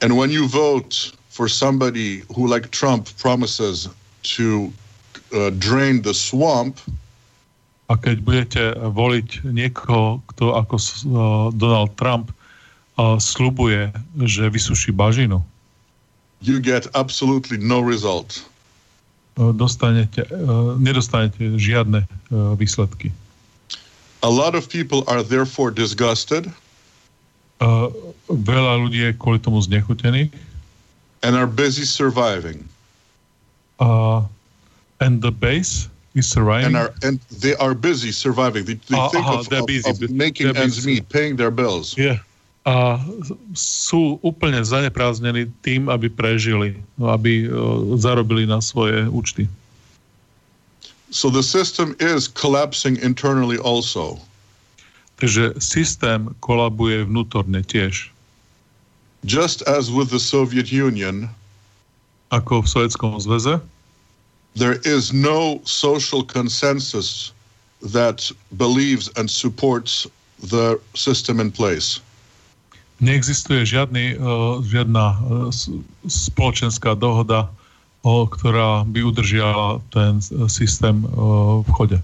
And 0.00 0.16
when 0.16 0.30
you 0.30 0.48
vote 0.48 1.12
for 1.28 1.48
somebody 1.48 2.22
who, 2.34 2.48
like 2.48 2.70
Trump, 2.70 3.08
promises 3.18 3.88
to 4.36 4.72
uh, 5.32 5.50
drain 5.58 6.02
the 6.02 6.14
swamp, 6.14 6.80
a 7.90 7.98
keď 7.98 8.16
budete 8.22 8.62
voliť 8.78 9.50
niekoho, 9.50 10.22
kto 10.30 10.54
ako 10.54 10.74
uh, 10.78 10.90
Donald 11.50 11.98
Trump 11.98 12.30
uh, 12.30 13.18
slubuje, 13.18 13.90
že 14.22 14.46
vysuší 14.46 14.94
bažinu, 14.94 15.42
you 16.40 16.62
get 16.62 16.86
absolutely 16.94 17.58
no 17.58 17.82
result. 17.82 18.46
Uh, 19.36 19.50
dostanete, 19.52 20.22
uh, 20.30 20.78
nedostanete 20.78 21.58
žiadne 21.58 22.06
uh, 22.06 22.54
výsledky. 22.54 23.12
A 24.22 24.30
lot 24.30 24.54
of 24.54 24.68
people 24.68 25.02
are 25.08 25.22
therefore 25.22 25.70
disgusted. 25.74 26.46
Uh, 27.60 27.88
veľa 28.30 28.86
ľudí 28.86 29.00
je 29.04 29.12
kvôli 29.18 29.42
tomu 29.42 29.58
znechutených. 29.58 30.30
And 31.20 31.36
are 31.36 31.50
busy 31.50 31.84
surviving. 31.84 32.64
Uh, 33.76 34.24
and 35.00 35.20
the 35.20 35.32
base 35.32 35.88
is 36.14 36.28
surviving. 36.28 36.72
And 36.72 36.76
are 36.76 36.92
and 37.02 37.20
they 37.28 37.54
are 37.56 37.74
busy 37.74 38.12
surviving. 38.12 38.64
They, 38.64 38.80
they 38.88 38.96
uh, 38.96 39.08
think 39.12 39.26
uh, 39.26 39.40
of, 39.40 39.52
of, 39.52 39.68
of, 39.68 40.10
making 40.10 40.56
ends 40.56 40.86
meet, 40.86 41.08
paying 41.08 41.36
their 41.36 41.50
bills. 41.50 41.96
Yeah. 41.96 42.24
A 42.68 43.00
sú 43.56 44.20
úplne 44.20 44.60
zaneprázdnení 44.60 45.48
tým, 45.64 45.88
aby 45.88 46.12
prežili, 46.12 46.76
aby 47.00 47.48
uh, 47.48 47.96
zarobili 47.96 48.44
na 48.44 48.60
svoje 48.60 49.08
účty. 49.08 49.48
So 51.10 51.32
the 51.32 51.42
system 51.42 51.96
is 51.98 52.28
collapsing 52.28 53.00
internally 53.02 53.58
also. 53.58 54.20
Takže 55.20 55.60
systém 55.60 56.32
kolabuje 56.40 57.04
vnútorne 57.04 57.60
tiež. 57.60 58.08
Just 59.24 59.62
as 59.68 59.90
with 59.92 60.08
the 60.08 60.20
Soviet 60.20 60.72
Union, 60.72 61.28
ako 62.32 62.64
v 62.64 62.66
Sovietskom 62.66 63.20
zväze, 63.20 63.60
there 64.56 64.80
is 64.86 65.12
no 65.12 65.60
social 65.64 66.24
consensus 66.24 67.32
that 67.82 68.30
believes 68.56 69.12
and 69.16 69.28
supports 69.28 70.06
the 70.40 70.80
system 70.94 71.40
in 71.40 71.52
place. 71.52 72.00
Neexistuje 73.00 73.64
žiadny, 73.64 74.16
uh, 74.20 74.60
žiadna 74.64 75.04
uh, 75.16 75.48
spoločenská 76.08 76.96
dohoda, 76.96 77.48
uh, 77.48 78.24
ktorá 78.28 78.84
by 78.84 79.00
udržiala 79.04 79.80
ten 79.92 80.20
uh, 80.20 80.48
systém 80.48 81.04
uh, 81.16 81.64
v 81.64 81.68
chode. 81.76 81.98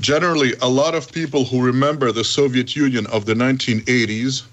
Generally, 0.00 0.52
a 0.60 0.68
lot 0.68 0.92
of 0.92 1.08
people 1.08 1.44
who 1.44 1.64
remember 1.64 2.12
the 2.12 2.24
Soviet 2.24 2.76
Union 2.76 3.08
of 3.08 3.24
the 3.24 3.32
1980s 3.32 4.44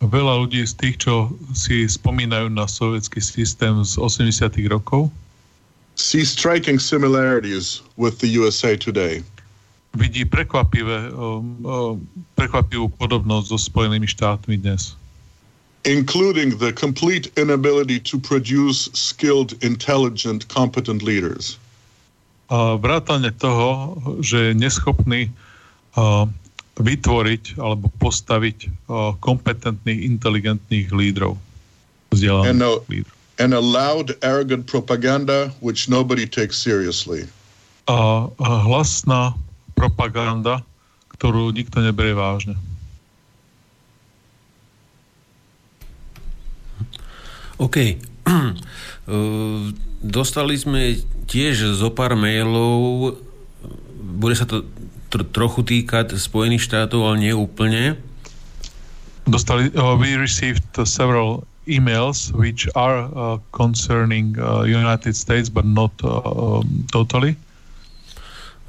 Veľa 0.00 0.48
ľudí 0.48 0.64
z 0.64 0.74
tých, 0.80 0.96
čo 1.04 1.28
si 1.52 1.84
spomínajú 1.84 2.48
na 2.48 2.64
sovietský 2.64 3.20
systém 3.20 3.84
z 3.84 4.00
80. 4.00 4.56
rokov, 4.72 5.12
see 5.92 6.24
striking 6.24 6.80
similarities 6.80 7.84
with 8.00 8.16
the 8.24 8.28
USA 8.40 8.80
today. 8.80 9.20
Vidí 9.92 10.24
prekvapivé, 10.24 11.12
um, 11.12 11.60
um, 11.66 12.00
prekvapivú 12.32 12.88
podobnosť 12.96 13.46
so 13.52 13.58
Spojenými 13.60 14.08
štátmi 14.08 14.56
dnes. 14.56 14.96
Including 15.84 16.56
the 16.56 16.72
complete 16.72 17.28
inability 17.36 18.00
to 18.08 18.16
produce 18.20 18.88
skilled, 18.96 19.52
intelligent, 19.60 20.48
competent 20.48 21.04
leaders. 21.04 21.60
A 22.48 22.80
vrátane 22.80 23.32
toho, 23.36 23.96
že 24.24 24.52
je 24.52 24.58
neschopný 24.58 25.28
uh, 25.96 26.24
vytvoriť 26.78 27.58
alebo 27.58 27.90
postaviť 27.98 28.58
uh, 28.66 29.16
kompetentných, 29.18 30.06
inteligentných 30.06 30.88
lídrov. 30.94 31.34
Vzdelaných 32.14 32.50
and 32.50 32.60
a, 32.62 32.70
lídrov. 32.86 33.16
And 33.40 33.50
a 33.56 33.62
loud, 33.62 34.06
arrogant 34.20 34.68
propaganda 34.68 35.50
which 35.64 35.88
nobody 35.88 36.28
takes 36.28 36.60
seriously. 36.60 37.26
A, 37.88 38.28
a 38.30 38.50
hlasná 38.68 39.34
propaganda, 39.74 40.62
ktorú 41.16 41.50
nikto 41.50 41.80
neberie 41.80 42.12
vážne. 42.12 42.54
OK. 47.60 48.00
Dostali 50.00 50.56
sme 50.56 50.96
tiež 51.28 51.76
zo 51.76 51.92
pár 51.92 52.16
mailov, 52.16 53.20
bude 54.00 54.32
sa 54.32 54.48
to 54.48 54.64
tr- 55.10 55.26
trochu 55.26 55.66
týkať 55.66 56.16
Spojených 56.16 56.64
štátov, 56.64 57.02
ale 57.02 57.16
nie 57.28 57.34
úplne. 57.34 57.98
Dostali, 59.26 59.68
uh, 59.74 59.98
we 59.98 60.16
received 60.16 60.64
several 60.86 61.44
emails 61.68 62.32
which 62.32 62.66
are 62.74 63.06
uh, 63.12 63.36
concerning 63.52 64.34
uh, 64.38 64.64
United 64.64 65.14
States, 65.14 65.52
but 65.52 65.66
not 65.66 65.92
uh, 66.02 66.22
um, 66.24 66.86
totally. 66.88 67.36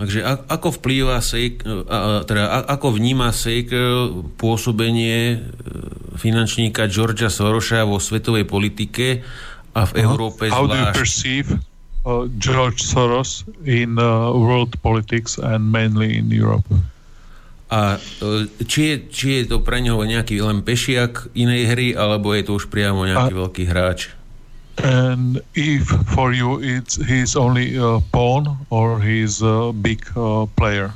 Takže 0.02 0.26
ako 0.50 0.82
vplýva 0.82 1.22
a, 1.22 2.26
teda 2.26 2.66
ako 2.66 2.98
vníma 2.98 3.30
SEIK 3.30 3.70
pôsobenie 4.34 5.46
finančníka 6.18 6.90
Georgia 6.90 7.30
Sorosa 7.30 7.86
vo 7.86 8.02
svetovej 8.02 8.50
politike 8.50 9.22
a 9.78 9.86
v 9.86 10.02
Európe 10.02 10.50
How 10.50 10.66
zvlášť? 10.66 10.74
do 10.74 10.78
you 10.82 10.88
perceive 10.90 11.48
uh, 12.06 12.28
George 12.38 12.82
Soros 12.82 13.44
in 13.66 14.00
uh, 14.00 14.32
world 14.34 14.80
politics 14.82 15.38
and 15.38 15.72
mainly 15.72 16.18
in 16.18 16.30
Europe? 16.32 16.66
A 17.72 17.96
či 18.68 18.82
je, 18.92 18.96
či 19.08 19.28
je 19.40 19.44
to 19.56 19.64
pre 19.64 19.80
neho 19.80 20.04
nejaký 20.04 20.44
len 20.44 20.60
pešiak 20.60 21.32
inej 21.32 21.72
hry, 21.72 21.88
alebo 21.96 22.36
je 22.36 22.44
to 22.44 22.60
už 22.60 22.68
priamo 22.68 23.08
nejaký 23.08 23.32
a, 23.32 23.40
veľký 23.40 23.64
hráč? 23.64 24.12
And 24.84 25.40
if 25.56 25.88
for 26.12 26.36
you 26.36 26.60
it's 26.60 27.00
he's 27.00 27.40
only 27.40 27.80
a 27.80 28.04
pawn 28.12 28.60
or 28.68 29.00
he's 29.00 29.40
a 29.40 29.72
big 29.72 30.04
uh, 30.20 30.52
player? 30.60 30.92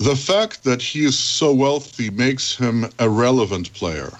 The 0.00 0.16
fact 0.16 0.64
that 0.64 0.80
he 0.80 1.04
is 1.04 1.18
so 1.18 1.52
wealthy 1.52 2.08
makes 2.08 2.56
him 2.56 2.88
a 2.98 3.08
relevant 3.08 3.72
player. 3.76 4.10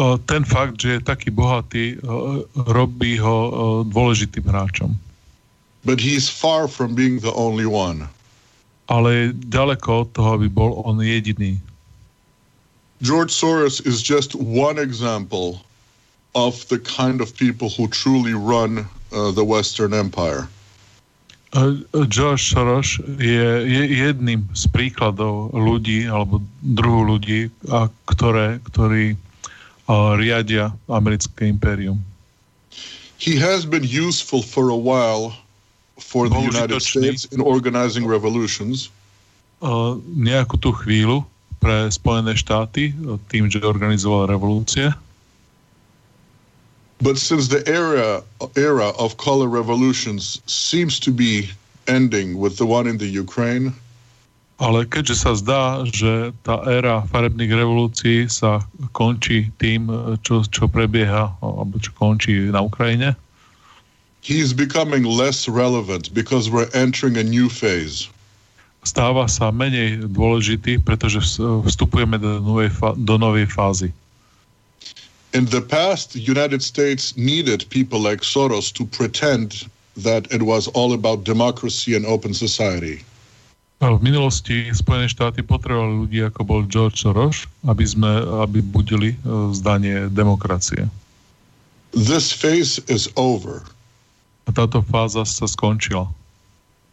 Ten 0.00 0.42
fakt, 0.48 0.80
že 0.80 0.96
je 0.96 1.00
taký 1.04 1.28
bohatý, 1.28 2.00
robí 2.54 3.20
ho 3.20 3.36
dôležitým 3.84 4.44
hráčom. 4.48 4.96
But 5.84 6.00
he's 6.00 6.30
far 6.30 6.70
from 6.70 6.94
being 6.94 7.20
the 7.20 7.34
only 7.34 7.66
one. 7.66 8.08
Ale 8.88 9.34
ďaleko 9.34 10.06
od 10.06 10.08
toho, 10.14 10.28
aby 10.40 10.48
bol 10.48 10.80
on 10.86 11.02
jediný. 11.02 11.58
George 13.02 13.34
Soros 13.34 13.82
is 13.82 13.98
just 13.98 14.38
one 14.38 14.78
example 14.78 15.58
of 16.38 16.62
the 16.70 16.78
kind 16.78 17.20
of 17.20 17.34
people 17.34 17.68
who 17.68 17.90
truly 17.90 18.32
run 18.32 18.86
uh, 19.12 19.34
the 19.34 19.44
Western 19.44 19.92
Empire. 19.92 20.46
George 22.08 22.48
Soros 22.48 22.96
je, 23.20 23.48
je 23.68 23.82
jedným 23.92 24.48
z 24.56 24.64
príkladov 24.72 25.52
ľudí 25.52 26.08
alebo 26.08 26.40
druhu 26.64 27.12
ľudí, 27.12 27.52
a 27.68 27.92
ktoré, 28.08 28.56
ktorí 28.72 29.20
riadia 29.88 30.72
americké 30.88 31.48
impérium. 31.48 31.98
He 33.18 33.38
has 33.38 33.64
been 33.64 33.86
useful 33.86 34.42
for 34.42 34.70
a 34.70 34.76
while 34.76 35.34
for 35.98 36.28
the 36.28 36.38
United 36.38 36.82
States 36.82 37.26
in 37.30 37.40
organizing 37.40 38.06
revolutions. 38.06 38.90
A, 39.62 39.94
nejakú 40.18 40.58
tú 40.58 40.74
chvíľu 40.74 41.22
pre 41.62 41.86
Spojené 41.86 42.34
štáty 42.34 42.90
tým, 43.30 43.46
že 43.46 43.62
organizoval 43.62 44.26
revolúcie. 44.26 44.90
But 46.98 47.18
since 47.18 47.46
the 47.46 47.62
era 47.66 48.22
era 48.54 48.90
of 48.98 49.18
color 49.18 49.46
revolutions 49.46 50.42
seems 50.46 50.98
to 51.02 51.10
be 51.10 51.50
ending 51.86 52.38
with 52.38 52.58
the 52.58 52.66
one 52.66 52.86
in 52.86 52.98
the 52.98 53.06
Ukraine, 53.06 53.74
ale 54.60 54.84
keďže 54.86 55.16
sa 55.16 55.32
zdá, 55.34 55.62
že 55.88 56.30
tá 56.44 56.60
éra 56.68 57.02
farebných 57.08 57.52
revolúcií 57.52 58.28
sa 58.28 58.62
končí 58.92 59.48
tým, 59.56 59.88
čo, 60.22 60.44
čo 60.46 60.68
prebieha, 60.68 61.34
alebo 61.40 61.80
čo 61.80 61.90
končí 61.96 62.50
na 62.52 62.62
Ukrajine, 62.62 63.16
he's 64.22 64.52
becoming 64.54 65.02
less 65.02 65.48
relevant 65.48 66.14
because 66.14 66.48
we're 66.48 66.70
entering 66.74 67.18
a 67.18 67.24
new 67.26 67.48
phase. 67.48 68.08
Stáva 68.82 69.30
sa 69.30 69.54
menej 69.54 70.10
dôležitý, 70.10 70.82
pretože 70.82 71.22
vstupujeme 71.38 72.18
do 72.18 72.42
novej, 72.42 72.70
do 72.98 73.14
novej 73.14 73.46
fázy. 73.46 73.94
In 75.32 75.46
the 75.46 75.62
past, 75.62 76.12
the 76.12 76.20
United 76.20 76.62
States 76.62 77.16
needed 77.16 77.64
people 77.70 78.02
like 78.02 78.20
Soros 78.20 78.74
to 78.74 78.84
pretend 78.84 79.64
that 79.96 80.26
it 80.34 80.42
was 80.42 80.68
all 80.74 80.92
about 80.92 81.24
democracy 81.24 81.94
and 81.94 82.04
open 82.04 82.34
society. 82.34 83.00
V 83.82 83.98
minulosti 83.98 84.70
Spojené 84.70 85.10
štáty 85.10 85.42
potrebovali 85.42 86.06
ľudí, 86.06 86.22
ako 86.22 86.40
bol 86.46 86.60
George 86.70 87.02
Soros, 87.02 87.50
aby, 87.66 87.82
sme, 87.82 88.22
aby 88.46 88.62
budili 88.62 89.18
zdanie 89.50 90.06
demokracie. 90.06 90.86
This 91.90 92.30
phase 92.30 92.78
is 92.86 93.10
over. 93.18 93.66
A 94.46 94.54
táto 94.54 94.86
fáza 94.86 95.26
sa 95.26 95.50
skončila. 95.50 96.06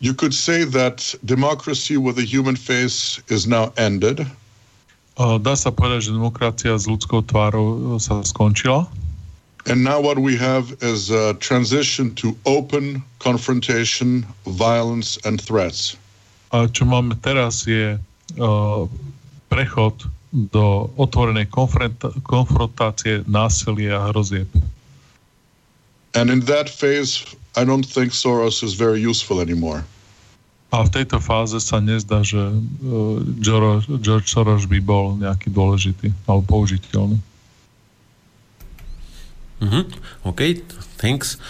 You 0.01 0.17
could 0.17 0.33
say 0.33 0.65
that 0.65 1.13
democracy 1.21 1.93
with 1.93 2.17
a 2.17 2.25
human 2.25 2.57
face 2.57 3.21
is 3.29 3.45
now 3.45 3.69
ended. 3.77 4.25
Dá 5.19 5.53
sa 5.53 5.69
povedať, 5.69 6.09
že 6.09 6.17
demokracia 6.17 6.73
s 6.73 6.89
ľudskou 6.89 7.21
tvárou 7.29 8.01
sa 8.01 8.25
skončila. 8.25 8.89
And 9.69 9.85
now 9.85 10.01
what 10.01 10.17
we 10.17 10.33
have 10.39 10.73
is 10.81 11.13
a 11.13 11.37
transition 11.37 12.17
to 12.17 12.33
open 12.49 13.05
confrontation, 13.21 14.25
violence 14.47 15.21
and 15.27 15.37
threats. 15.37 15.98
A 16.49 16.65
čo 16.69 16.83
máme 16.85 17.13
teraz 17.21 17.65
je 17.69 17.97
uh, 17.97 18.83
prechod 19.49 20.09
do 20.29 20.89
otvorenej 20.97 21.49
konfrontácie, 22.21 23.25
násilia 23.25 23.97
a 23.97 24.13
hrozieb. 24.13 24.49
And 26.13 26.29
in 26.29 26.45
that 26.45 26.69
phase, 26.69 27.25
I 27.57 27.65
don't 27.65 27.85
think 27.85 28.13
Soros 28.13 28.61
is 28.61 28.73
very 28.73 29.01
useful 29.01 29.41
anymore. 29.41 29.85
A 30.69 30.85
v 30.85 31.01
tejto 31.01 31.17
fáze 31.17 31.57
sa 31.65 31.81
nezdá, 31.81 32.21
že 32.21 32.37
uh, 32.37 33.17
George 33.41 34.29
Soros 34.29 34.69
by 34.69 34.77
bol 34.81 35.17
nejaký 35.17 35.49
dôležitý 35.49 36.13
alebo 36.29 36.45
použiteľný. 36.45 37.17
Mm-hmm. 39.59 39.83
OK, 40.29 40.61
thanks. 41.01 41.41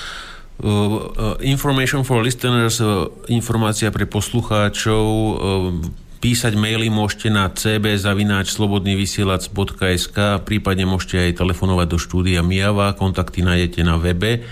Uh, 0.59 0.67
uh, 0.67 1.39
information 1.39 2.03
for 2.03 2.19
listeners, 2.19 2.83
uh, 2.83 3.07
informácia 3.31 3.87
pre 3.95 4.03
poslucháčov. 4.03 5.39
Písať 6.19 6.59
maily 6.59 6.91
môžete 6.91 7.31
na 7.31 7.47
cb.slobodnyvysielac.sk 7.47 10.43
prípadne 10.43 10.83
môžete 10.83 11.31
aj 11.31 11.39
telefonovať 11.39 11.87
do 11.87 11.95
štúdia 11.95 12.43
Miava, 12.43 12.91
kontakty 12.91 13.39
nájdete 13.39 13.87
na 13.87 13.95
webe. 13.95 14.43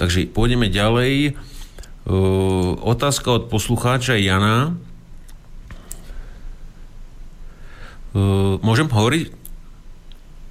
Takže 0.00 0.32
pôjdeme 0.32 0.72
ďalej. 0.72 1.36
Otázka 2.80 3.36
od 3.36 3.52
poslucháča 3.52 4.16
Jana. 4.16 4.80
Môžem 8.64 8.88
hovoriť? 8.88 9.28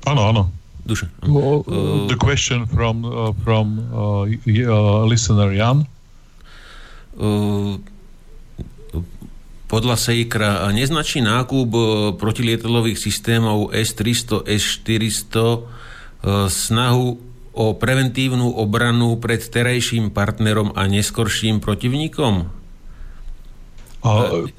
Áno, 0.05 0.21
áno. 0.29 0.54
Duše. 0.90 1.06
Uh, 1.21 2.10
the 2.10 2.17
question 2.17 2.65
from, 2.65 3.06
uh, 3.06 3.29
from 3.46 3.77
uh, 3.94 4.25
uh, 4.25 5.06
listener 5.06 5.54
Jan. 5.54 5.85
Uh, 7.13 7.77
podľa 9.69 10.02
Sejkra 10.02 10.65
neznačí 10.73 11.21
nákup 11.21 11.69
protilietadlových 12.17 12.98
systémov 12.98 13.69
S-300, 13.69 14.50
S-400 14.50 15.62
snahu 16.50 17.21
o 17.54 17.65
preventívnu 17.77 18.50
obranu 18.58 19.21
pred 19.21 19.37
terajším 19.37 20.10
partnerom 20.10 20.73
a 20.73 20.90
neskorším 20.90 21.62
protivníkom? 21.62 22.50
Uh, 24.02 24.50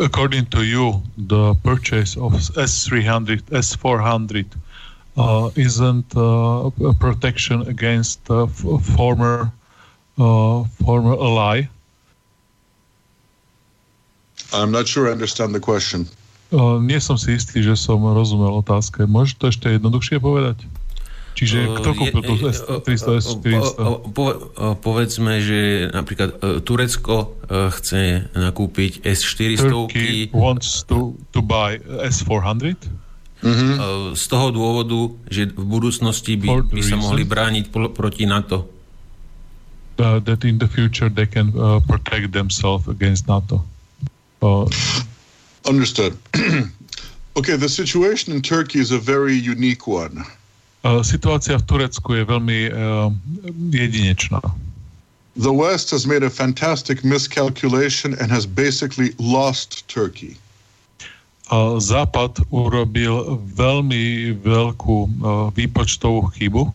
according 0.00 0.48
to 0.48 0.64
you, 0.64 1.02
the 1.18 1.52
purchase 1.60 2.16
of 2.16 2.32
S300, 2.56 3.52
S400 3.52 4.48
uh, 5.16 5.50
isn't 5.56 6.16
uh, 6.16 6.70
a 6.88 6.94
protection 6.94 7.62
against 7.68 8.20
uh, 8.30 8.46
former 8.96 9.52
uh, 10.18 10.64
former 10.84 11.14
ally. 11.14 11.68
I'm 14.52 14.70
not 14.70 14.86
sure 14.86 15.08
I 15.08 15.12
understand 15.12 15.54
the 15.54 15.60
question. 15.60 16.06
Uh, 16.52 16.76
nie 16.84 17.00
som 17.00 17.16
si 17.16 17.32
istý, 17.32 17.64
že 17.64 17.72
som 17.80 18.04
rozumel 18.04 18.52
otázke. 18.60 19.08
Môžeš 19.08 19.34
to 19.40 19.44
ešte 19.48 19.66
jednoduchšie 19.80 20.20
povedať? 20.20 20.68
Čiže 21.32 21.64
uh, 21.64 21.80
kto 21.80 21.90
kúpil 21.96 22.20
tú 22.20 22.34
S300, 22.44 23.24
S400? 23.24 24.76
povedzme, 24.84 25.40
že 25.40 25.88
napríklad 25.88 26.60
Turecko 26.60 27.40
chce 27.48 28.28
nakúpiť 28.36 29.00
S400. 29.00 29.72
Turkey 29.72 30.28
wants 30.36 30.84
to, 30.84 31.16
to 31.32 31.40
buy 31.40 31.80
S400? 31.80 33.01
Mm-hmm. 33.42 34.14
Z 34.14 34.24
toho 34.30 34.54
dôvodu, 34.54 35.18
že 35.26 35.50
v 35.50 35.66
budúcnosti 35.66 36.38
by, 36.38 36.62
by 36.62 36.82
sa 36.82 36.94
mohli 36.94 37.26
brániť 37.26 37.74
proti 37.74 38.22
NATO. 38.22 38.70
Uh, 39.98 40.18
that 40.20 40.42
in 40.44 40.58
the 40.58 40.66
future 40.66 41.08
they 41.08 41.26
can 41.26 41.52
uh, 41.54 41.78
protect 41.86 42.32
themselves 42.32 42.88
against 42.88 43.28
NATO. 43.28 43.62
Uh, 44.40 44.66
Understood. 45.68 46.16
okay, 47.36 47.56
the 47.56 47.68
situation 47.68 48.32
in 48.32 48.42
Turkey 48.42 48.80
is 48.80 48.90
a 48.90 48.98
very 48.98 49.34
unique 49.34 49.86
one. 49.86 50.24
Situácia 50.82 51.54
v 51.62 51.64
Turecku 51.70 52.18
je 52.18 52.24
veľmi 52.26 52.58
uh, 52.74 53.14
jedinečná. 53.70 54.42
The 55.38 55.54
West 55.54 55.94
has 55.94 56.10
made 56.10 56.26
a 56.26 56.32
fantastic 56.32 57.06
miscalculation 57.06 58.18
and 58.18 58.34
has 58.34 58.42
basically 58.42 59.14
lost 59.22 59.86
Turkey. 59.86 60.41
Západ 61.78 62.48
urobil 62.48 63.36
veľmi 63.44 64.32
veľkú 64.40 64.96
uh, 65.04 65.10
výpočtovú 65.52 66.32
chybu 66.32 66.72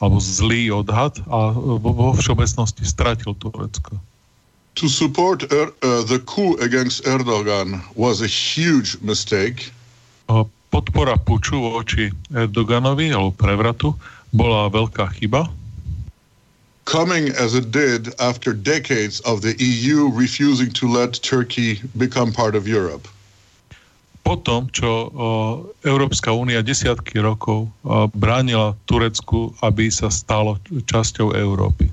alebo 0.00 0.16
zlý 0.20 0.68
odhad 0.72 1.16
a 1.28 1.52
vo 1.56 2.12
všeobecnosti 2.12 2.84
stratil 2.84 3.32
Turecko. 3.40 3.96
To 4.76 4.88
support 4.88 5.48
er, 5.52 5.72
uh, 5.80 6.04
the 6.04 6.20
coup 6.20 6.60
against 6.60 7.04
Erdogan 7.04 7.80
was 7.96 8.20
a 8.20 8.28
huge 8.28 9.00
mistake. 9.00 9.72
Podpora 10.70 11.16
puču 11.16 11.58
voči 11.58 12.12
Erdoganovi 12.30 13.10
alebo 13.10 13.34
prevratu 13.34 13.96
bola 14.30 14.70
veľká 14.70 15.16
chyba. 15.16 15.48
Coming 16.84 17.32
as 17.34 17.56
it 17.56 17.72
did 17.72 18.14
after 18.20 18.52
decades 18.52 19.20
of 19.24 19.42
the 19.42 19.56
EU 19.58 20.12
refusing 20.12 20.70
to 20.76 20.86
let 20.86 21.18
Turkey 21.24 21.80
become 21.96 22.32
part 22.32 22.54
of 22.54 22.68
Europe. 22.68 23.08
Po 24.20 24.38
tom, 24.38 24.68
čo 24.70 25.10
Európska 25.82 26.30
únia 26.30 26.60
desiatky 26.62 27.18
rokov 27.18 27.72
bránila 28.14 28.76
Turecku, 28.86 29.56
aby 29.64 29.90
sa 29.90 30.12
stalo 30.12 30.60
časťou 30.70 31.34
Európy. 31.34 31.90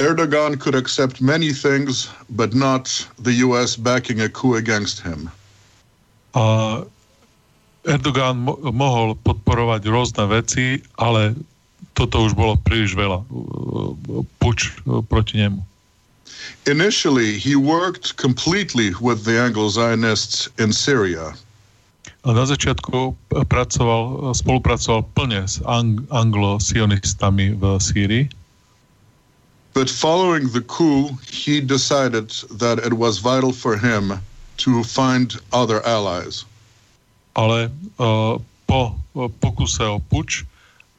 Erdogan 0.00 0.58
could 0.58 0.74
accept 0.74 1.20
many 1.20 1.52
things, 1.52 2.08
but 2.30 2.54
not 2.54 2.88
the 3.20 3.44
US 3.46 3.76
backing 3.76 4.20
a 4.20 4.28
coup 4.28 4.56
against 4.56 5.00
him. 5.04 5.30
A 6.34 6.80
Erdogan 7.84 8.42
mo- 8.42 8.58
mohol 8.72 9.18
podporovať 9.20 9.82
rôzne 9.90 10.24
veci, 10.30 10.80
ale 10.96 11.36
toto 11.92 12.24
už 12.24 12.32
bolo 12.32 12.56
príliš 12.56 12.96
veľa. 12.96 13.26
Puč 14.40 14.72
proti 15.06 15.44
nemu. 15.44 15.60
Initially, 16.66 17.38
he 17.38 17.56
worked 17.56 18.16
completely 18.16 18.94
with 19.00 19.24
the 19.24 19.38
Anglo-Zionists 19.38 20.48
in 20.58 20.72
Syria. 20.72 21.34
Na 22.22 22.46
začiatku 22.46 23.18
pracoval, 23.50 24.30
spolupracoval 24.30 25.02
plne 25.18 25.42
s 25.42 25.58
ang- 25.66 26.06
anglo-sionistami 26.14 27.58
v 27.58 27.62
Sýrii. 27.82 28.30
But 29.74 29.90
following 29.90 30.52
the 30.52 30.60
coup, 30.62 31.10
he 31.26 31.58
decided 31.58 32.30
that 32.60 32.78
it 32.78 32.92
was 32.92 33.18
vital 33.18 33.50
for 33.50 33.74
him 33.74 34.20
to 34.62 34.84
find 34.84 35.34
other 35.50 35.80
allies. 35.82 36.44
Ale 37.34 37.72
uh, 37.98 38.36
po 38.68 38.94
pokuse 39.40 39.82
o 39.82 39.98
puč 39.98 40.44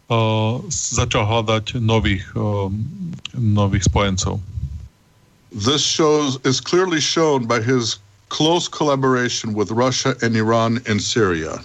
uh, 0.10 0.60
začal 0.74 1.24
hľadať 1.24 1.80
nových, 1.80 2.26
uh, 2.36 2.68
nových 3.38 3.86
spojencov. 3.88 4.42
This 5.54 5.86
shows 5.86 6.42
is 6.46 6.60
clearly 6.60 7.00
shown 7.00 7.46
by 7.46 7.62
his 7.62 8.02
close 8.30 8.68
collaboration 8.68 9.54
with 9.54 9.70
Russia 9.70 10.18
and 10.26 10.36
Iran 10.36 10.82
in 10.90 10.98
Syria. 11.00 11.62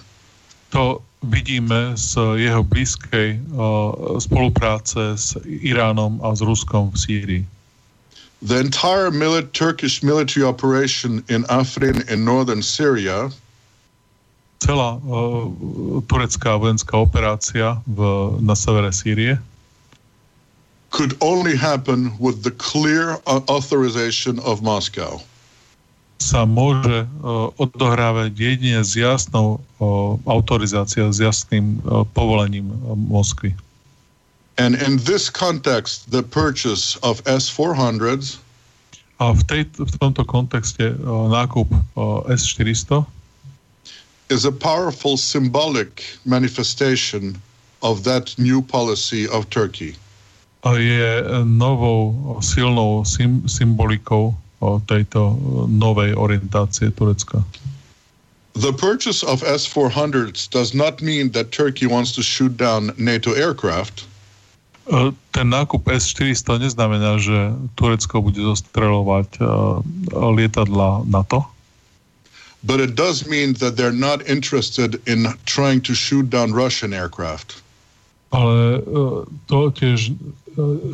To 0.77 1.01
vidíme 1.25 1.97
z 1.97 2.37
jeho 2.37 2.61
blízkej 2.63 3.41
uh, 3.49 4.21
spolupráce 4.21 5.17
s 5.17 5.33
Iránom 5.43 6.21
a 6.21 6.37
s 6.37 6.45
Ruskom 6.45 6.93
v 6.93 6.97
Sýrii. 7.01 7.43
The 8.45 8.61
entire 8.61 9.09
mili- 9.09 9.49
Turkish 9.51 10.05
military 10.05 10.45
operation 10.45 11.25
in 11.27 11.43
Afrin 11.49 12.05
in 12.07 12.23
northern 12.23 12.61
Syria 12.61 13.33
Celá 14.59 14.99
uh, 15.01 15.49
turecká 16.05 16.59
vojenská 16.59 16.93
operácia 16.99 17.79
v, 17.87 17.99
na 18.43 18.53
severe 18.53 18.91
Sýrie 18.93 19.39
could 20.89 21.17
only 21.21 21.55
happen 21.55 22.11
with 22.19 22.43
the 22.43 22.51
clear 22.51 23.17
authorization 23.27 24.39
of 24.39 24.61
Moscow. 24.61 25.21
sa 26.19 26.43
môže 26.43 27.07
uh, 27.23 27.47
odohrávať 27.55 28.35
jedine 28.35 28.83
s 28.83 28.91
jasnou 28.91 29.55
uh, 29.55 30.19
autorizáciou, 30.27 31.15
s 31.15 31.23
jasným 31.23 31.79
uh, 31.87 32.03
povolením 32.11 32.67
uh, 32.67 32.91
Moskvy. 32.91 33.55
And 34.59 34.75
in 34.83 34.99
this 35.07 35.31
context, 35.31 36.11
the 36.11 36.19
purchase 36.19 36.99
of 37.07 37.23
S-400s 37.23 38.43
A 39.19 39.35
v, 39.35 39.43
tej, 39.43 39.61
v 39.75 39.95
tomto 39.99 40.23
kontexte 40.23 40.95
uh, 40.95 41.27
nákup 41.27 41.67
uh, 41.71 42.23
S-400 42.31 43.03
is 44.31 44.47
a 44.47 44.51
powerful 44.51 45.19
symbolic 45.19 46.03
manifestation 46.23 47.35
of 47.83 48.07
that 48.07 48.31
new 48.39 48.63
policy 48.63 49.27
of 49.27 49.49
Turkey. 49.51 49.99
Je 50.65 51.23
novou 51.43 52.37
silnou 52.43 53.05
sym, 53.05 53.47
symbolikou 53.47 54.35
tejto 54.85 55.39
novej 55.71 56.19
orientácie 56.19 56.91
Turecka. 56.91 57.39
The 58.59 58.75
purchase 58.75 59.23
of 59.23 59.39
S-400s 59.39 60.51
does 60.51 60.75
not 60.75 60.99
mean 60.99 61.31
that 61.31 61.55
Turkey 61.55 61.87
wants 61.87 62.11
to 62.19 62.21
shoot 62.25 62.59
down 62.59 62.91
NATO 62.99 63.31
aircraft. 63.31 64.03
Ten 65.31 65.47
nákup 65.47 65.87
S-400 65.87 66.67
neznamená, 66.67 67.23
že 67.23 67.55
Turecko 67.79 68.19
bude 68.19 68.41
zostreľovať 68.43 69.39
lietadla 70.11 71.07
NATO. 71.07 71.47
But 72.59 72.83
it 72.83 72.99
does 72.99 73.23
mean 73.23 73.55
that 73.63 73.79
they're 73.79 73.95
not 73.95 74.27
interested 74.27 74.99
in 75.07 75.31
trying 75.47 75.79
to 75.87 75.95
shoot 75.95 76.27
down 76.27 76.51
Russian 76.51 76.91
aircraft. 76.91 77.63
Ale 78.29 78.85
to 79.49 79.57
tiež 79.73 80.13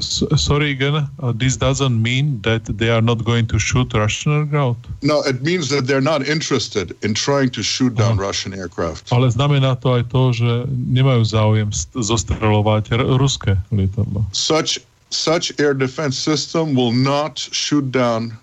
sorry 0.02 0.72
again, 0.72 1.08
uh, 1.20 1.32
this 1.36 1.58
doesn't 1.58 2.02
mean 2.02 2.42
that 2.42 2.66
they 2.66 2.90
are 2.90 3.02
not 3.02 3.24
going 3.24 3.48
to 3.48 3.60
shoot 3.60 3.94
Russian 3.94 4.32
aircraft? 4.32 4.86
No, 5.02 5.22
it 5.24 5.42
means 5.42 5.70
that 5.70 5.88
they're 5.88 6.02
not 6.02 6.28
interested 6.28 6.96
in 7.04 7.14
trying 7.14 7.50
to 7.52 7.64
shoot 7.64 7.96
down 7.96 8.20
uh, 8.20 8.24
Russian 8.24 8.54
aircraft. 8.54 9.12
Ale 9.12 9.32
znamená 9.32 9.76
to 9.82 9.98
aj 9.98 10.04
to, 10.12 10.22
že 10.34 10.52
nemajú 10.70 11.24
záujem 11.26 11.70
zostreľovať 11.96 12.94
ruské 13.18 13.58
lietadla. 13.72 14.26
Such, 14.32 14.80
such 15.10 15.54
air 15.60 15.74
defense 15.74 16.18
system 16.18 16.76
will 16.76 16.94
not 16.94 17.40
shoot 17.40 17.90
down 17.92 18.38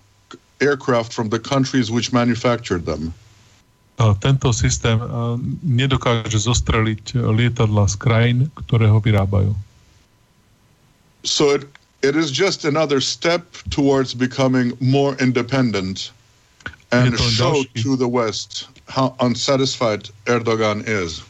aircraft 0.61 1.13
from 1.13 1.29
the 1.29 1.39
countries 1.39 1.91
which 1.91 2.11
manufactured 2.11 2.85
them. 2.85 3.13
Tento 4.19 4.51
systém 4.51 4.99
nedokáže 5.63 6.39
zostreliť 6.39 7.15
lietadla 7.15 7.87
z 7.87 7.95
krajín, 7.95 8.39
ktoré 8.67 8.91
ho 8.91 8.99
vyrábajú. 8.99 9.55
So 11.23 11.55
it, 11.55 11.63
it 12.03 12.19
is 12.19 12.27
just 12.27 12.67
another 12.67 12.99
step 12.99 13.47
towards 13.71 14.11
becoming 14.11 14.75
more 14.83 15.15
independent 15.23 16.11
and 16.91 17.15
show 17.15 17.63
to 17.79 17.95
the 17.95 18.07
West 18.07 18.67
how 18.91 19.15
unsatisfied 19.23 20.11
Erdogan 20.27 20.83
is. 20.83 21.23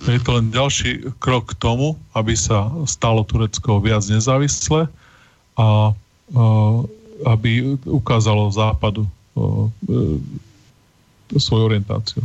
Je 0.00 0.16
to 0.24 0.40
len 0.40 0.48
ďalší 0.48 1.12
krok 1.20 1.52
k 1.52 1.60
tomu, 1.60 1.92
aby 2.16 2.32
sa 2.32 2.72
stalo 2.88 3.20
Turecko 3.20 3.84
viac 3.84 4.00
nezávislé 4.08 4.88
a, 4.88 4.88
a 5.60 5.68
aby 7.28 7.76
ukázalo 7.84 8.48
západu 8.48 9.04
a, 9.04 9.08
a, 9.36 9.48
svoju 11.38 11.70
orientáciu. 11.70 12.24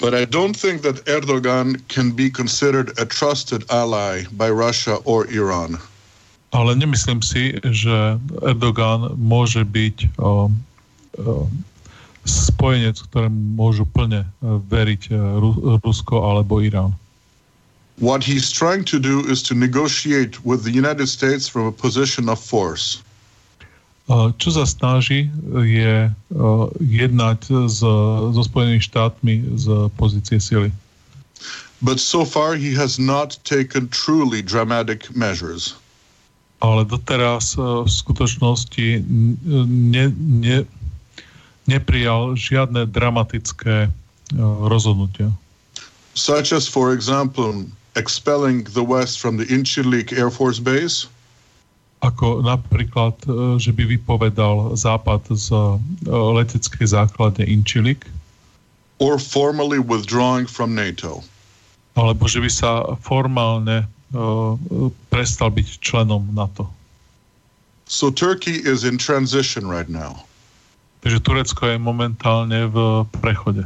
But 0.00 0.14
I 0.16 0.24
don't 0.24 0.56
think 0.56 0.80
that 0.82 1.04
Erdogan 1.04 1.76
can 1.92 2.10
be 2.10 2.30
considered 2.30 2.96
a 2.96 3.04
trusted 3.04 3.68
ally 3.68 4.24
by 4.32 4.48
Russia 4.48 4.96
or 5.04 5.28
Iran. 5.28 5.76
Ale 6.50 6.74
nemyslím 6.74 7.20
si, 7.22 7.54
že 7.62 8.16
Erdogan 8.42 9.12
môže 9.20 9.62
byť 9.62 10.18
o, 10.18 10.48
o, 10.48 11.46
spojenec, 12.24 12.96
ktorému 13.12 13.56
môžu 13.56 13.84
plne 13.86 14.24
uh, 14.24 14.58
veriť 14.68 15.12
uh, 15.12 15.16
Ru- 15.40 15.80
Rusko 15.84 16.20
alebo 16.20 16.60
Irán. 16.60 16.96
What 18.00 18.24
he's 18.24 18.48
trying 18.48 18.84
to 18.88 18.98
do 18.98 19.20
is 19.28 19.44
to 19.44 19.54
negotiate 19.54 20.40
with 20.44 20.64
the 20.64 20.72
United 20.72 21.08
States 21.08 21.44
from 21.48 21.68
a 21.68 21.72
position 21.72 22.32
of 22.32 22.40
force. 22.40 23.04
Čo 24.10 24.48
sa 24.50 24.66
snaží 24.66 25.30
je 25.54 26.10
jednať 26.82 27.40
s, 27.70 27.78
so 28.34 28.42
Spojenými 28.42 28.82
štátmi 28.82 29.34
z 29.54 29.86
pozície 29.94 30.42
sily. 30.42 30.74
But 31.78 32.02
so 32.02 32.26
far 32.26 32.58
he 32.58 32.74
has 32.74 32.98
not 32.98 33.38
taken 33.46 33.86
truly 33.94 34.42
dramatic 34.42 35.14
measures. 35.14 35.78
Ale 36.60 36.84
doteraz 36.84 37.54
v 37.56 37.88
skutočnosti 37.88 39.00
ne, 39.70 40.12
ne, 40.18 40.68
neprijal 41.70 42.36
žiadne 42.36 42.90
dramatické 42.90 43.88
rozhodnutia. 44.66 45.32
Such 46.18 46.50
as, 46.50 46.66
for 46.66 46.92
example, 46.92 47.64
expelling 47.94 48.66
the 48.74 48.82
West 48.82 49.22
from 49.22 49.38
the 49.38 49.46
Incirlik 49.48 50.12
Air 50.12 50.28
Force 50.28 50.58
Base, 50.58 51.06
ako 52.00 52.40
napríklad, 52.40 53.20
že 53.60 53.76
by 53.76 53.84
vypovedal 53.96 54.72
Západ 54.72 55.28
z 55.36 55.52
leteckej 56.08 56.96
základne 56.96 57.44
Inčilik. 57.44 58.00
Or 59.00 59.20
formally 59.20 59.80
withdrawing 59.80 60.48
from 60.48 60.72
NATO. 60.72 61.20
Alebo 61.96 62.24
že 62.24 62.40
by 62.40 62.50
sa 62.52 62.70
formálne 63.04 63.84
uh, 63.84 64.56
prestal 65.12 65.52
byť 65.52 65.80
členom 65.84 66.24
NATO. 66.32 66.68
So 67.84 68.08
Turkey 68.08 68.64
is 68.64 68.84
in 68.84 68.96
transition 68.96 69.68
right 69.68 69.88
now. 69.88 70.24
Takže 71.00 71.20
Turecko 71.24 71.64
je 71.68 71.78
momentálne 71.80 72.68
v 72.68 73.08
prechode. 73.20 73.64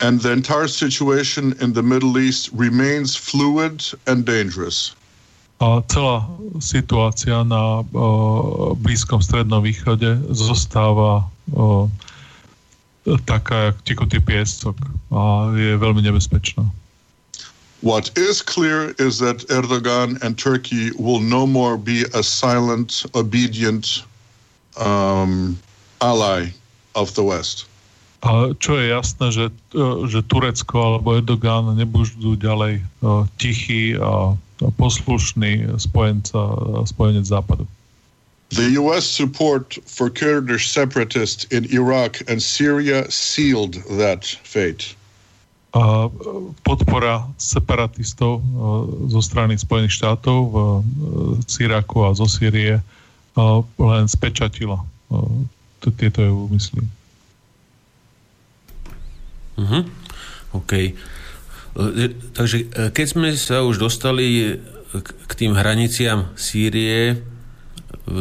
And 0.00 0.20
the 0.20 0.32
entire 0.32 0.68
situation 0.68 1.56
in 1.60 1.72
the 1.72 1.80
Middle 1.80 2.20
East 2.20 2.52
remains 2.52 3.16
fluid 3.16 3.80
and 4.04 4.28
dangerous. 4.28 4.92
A 5.56 5.80
celá 5.88 6.28
situácia 6.60 7.40
na 7.40 7.80
Blízkom 8.76 9.24
strednom 9.24 9.64
východe 9.64 10.20
zostáva 10.28 11.32
taká, 13.24 13.72
jak 13.72 13.76
tikutý 13.86 14.18
piestok 14.20 14.76
a 15.14 15.54
je 15.54 15.78
veľmi 15.80 16.02
nebezpečná. 16.04 16.66
What 17.80 18.10
is 18.18 18.42
clear 18.42 18.96
is 18.98 19.22
that 19.22 19.46
Erdogan 19.48 20.18
and 20.24 20.34
Turkey 20.34 20.90
will 20.98 21.20
no 21.20 21.46
more 21.46 21.76
be 21.78 22.04
a 22.16 22.20
silent, 22.24 23.04
obedient 23.14 24.02
um, 24.80 25.54
ally 26.00 26.50
of 26.98 27.14
the 27.14 27.22
West. 27.22 27.68
A 28.26 28.50
čo 28.58 28.80
je 28.80 28.90
jasné, 28.90 29.30
že, 29.30 29.46
že 30.08 30.20
Turecko 30.26 30.76
alebo 30.98 31.14
Erdogan 31.14 31.78
nebudú 31.78 32.34
ďalej 32.34 32.82
tichý 33.38 33.94
a 34.02 34.34
poslušný 34.58 35.76
spojenca, 35.76 36.38
spojenec 36.88 37.28
západu. 37.28 37.66
The 38.54 38.78
U.S. 38.78 39.02
support 39.02 39.74
for 39.90 40.06
Kurdish 40.06 40.70
separatists 40.70 41.50
in 41.50 41.66
Iraq 41.74 42.22
and 42.30 42.38
Syria 42.38 43.10
sealed 43.10 43.82
that 43.98 44.22
fate. 44.46 44.94
A 45.74 46.08
podpora 46.64 47.26
separatistov 47.36 48.40
zo 49.12 49.20
strany 49.20 49.58
Spojených 49.58 49.98
štátov 49.98 50.38
v 50.48 50.56
Syraku 51.44 52.06
a 52.06 52.14
zo 52.16 52.24
Sýrie 52.24 52.80
len 53.76 54.04
spečatila 54.08 54.80
tieto 56.00 56.22
úmysly. 56.48 56.80
Uh-huh. 59.60 59.84
OK. 60.56 60.96
E, 61.76 62.08
takže 62.32 62.56
e, 62.56 62.88
keď 62.88 63.06
sme 63.06 63.28
sa 63.36 63.60
už 63.60 63.76
dostali 63.76 64.56
k 65.04 65.32
tým 65.36 65.52
hraniciam 65.52 66.32
Sýrie, 66.32 67.12
e, 67.12 67.16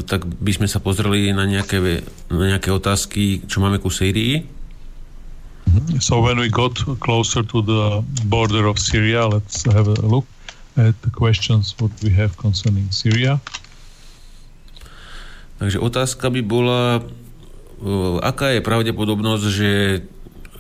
tak 0.03 0.27
by 0.27 0.51
sme 0.51 0.67
sa 0.67 0.83
pozreli 0.83 1.31
na 1.31 1.47
nejaké, 1.47 2.03
na 2.27 2.45
nejaké 2.51 2.75
otázky, 2.75 3.47
čo 3.47 3.63
máme 3.63 3.79
ku 3.79 3.87
Sýrii. 3.87 4.43
Mhm. 5.71 6.03
So 6.03 6.19
when 6.19 6.35
we 6.35 6.51
got 6.51 6.75
closer 6.99 7.47
to 7.47 7.63
the 7.63 8.03
border 8.27 8.67
of 8.67 8.75
Syria, 8.75 9.23
let's 9.31 9.63
have 9.71 9.87
a 9.87 10.03
look 10.03 10.27
at 10.75 10.91
the 11.07 11.11
questions 11.15 11.71
what 11.79 11.95
we 12.03 12.11
have 12.11 12.35
concerning 12.35 12.91
Syria. 12.91 13.39
Takže 15.55 15.79
otázka 15.79 16.27
by 16.27 16.41
bola, 16.43 16.99
aká 18.19 18.51
je 18.51 18.59
pravdepodobnosť, 18.59 19.45
že 19.47 19.71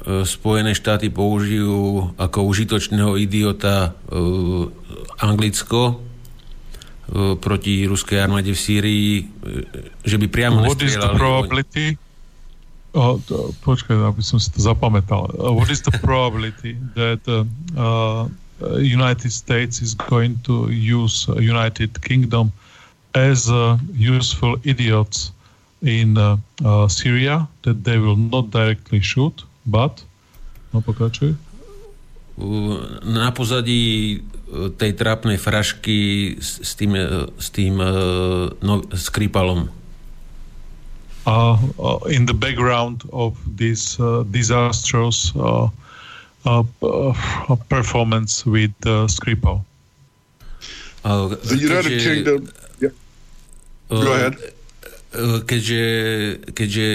Spojené 0.05 0.77
štáty 0.77 1.09
použijú 1.09 2.13
ako 2.21 2.45
užitočného 2.45 3.17
idiota 3.17 3.97
Anglicko 5.17 5.97
proti 7.41 7.89
ruskej 7.89 8.21
armáde 8.21 8.53
v 8.53 8.59
Sýrii, 8.59 9.09
že 10.05 10.17
by 10.21 10.27
priamo 10.29 10.61
What 10.61 10.85
is 10.85 10.93
the 10.93 11.09
probability? 11.17 11.97
Oh, 12.95 13.19
to, 13.27 13.51
počkaj, 13.59 13.91
aby 13.91 14.23
som 14.23 14.39
si 14.39 14.47
to 14.55 14.63
zapamätal. 14.63 15.27
Uh, 15.35 15.51
what 15.51 15.67
is 15.67 15.83
the 15.83 15.91
probability 15.99 16.79
that 16.95 17.19
uh, 17.27 17.43
uh, 17.75 18.31
United 18.79 19.35
States 19.35 19.83
is 19.83 19.91
going 20.07 20.39
to 20.47 20.71
use 20.71 21.27
United 21.35 21.91
Kingdom 21.99 22.55
as 23.11 23.51
uh, 23.51 23.75
useful 23.91 24.55
idiots 24.63 25.35
in 25.83 26.15
uh, 26.17 26.39
uh, 26.63 26.87
Syria 26.87 27.51
that 27.67 27.83
they 27.83 27.99
will 27.99 28.15
not 28.15 28.55
directly 28.55 29.03
shoot, 29.03 29.43
but 29.65 30.05
no 30.73 30.81
pokračuj. 30.81 31.35
Na 33.03 33.31
pozadí 33.31 34.19
tej 34.75 34.91
trápnej 34.93 35.39
frašky 35.39 36.35
s 36.37 36.71
tým, 36.75 36.93
s 37.39 37.47
tým 37.49 37.79
no, 38.61 38.73
Skripalom. 38.91 39.71
Uh, 41.25 41.57
uh, 41.81 41.97
in 42.05 42.29
the 42.29 42.37
background 42.37 43.01
of 43.09 43.33
this 43.49 43.97
uh, 43.97 44.21
disastrous 44.29 45.33
uh, 45.33 45.65
uh, 46.45 46.61
performance 47.65 48.45
with 48.45 48.75
uh, 48.85 49.09
Skripal. 49.09 49.65
Uh, 51.01 51.33
the 51.49 51.57
United 51.57 51.97
Kingdom 51.97 52.45
Go 53.89 54.13
ahead. 54.13 54.35
Keďže, 55.47 55.83
keďže 56.51 56.87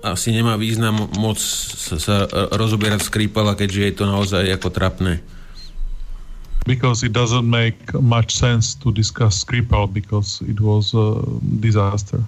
asi 0.00 0.32
nemá 0.32 0.56
význam 0.56 1.12
moc 1.20 1.36
sa, 1.36 2.00
sa 2.00 2.16
rozoberať 2.56 3.04
Skripala, 3.04 3.52
keďže 3.52 3.80
je 3.84 3.92
to 3.92 4.04
naozaj 4.08 4.44
ako 4.48 4.68
trapné. 4.72 5.20
Because 6.66 7.06
it 7.06 7.14
doesn't 7.14 7.46
make 7.46 7.78
much 7.94 8.34
sense 8.34 8.74
to 8.82 8.90
discuss 8.90 9.44
Skripal 9.44 9.86
because 9.86 10.42
it 10.48 10.58
was 10.58 10.90
a 10.96 11.22
disaster. 11.62 12.18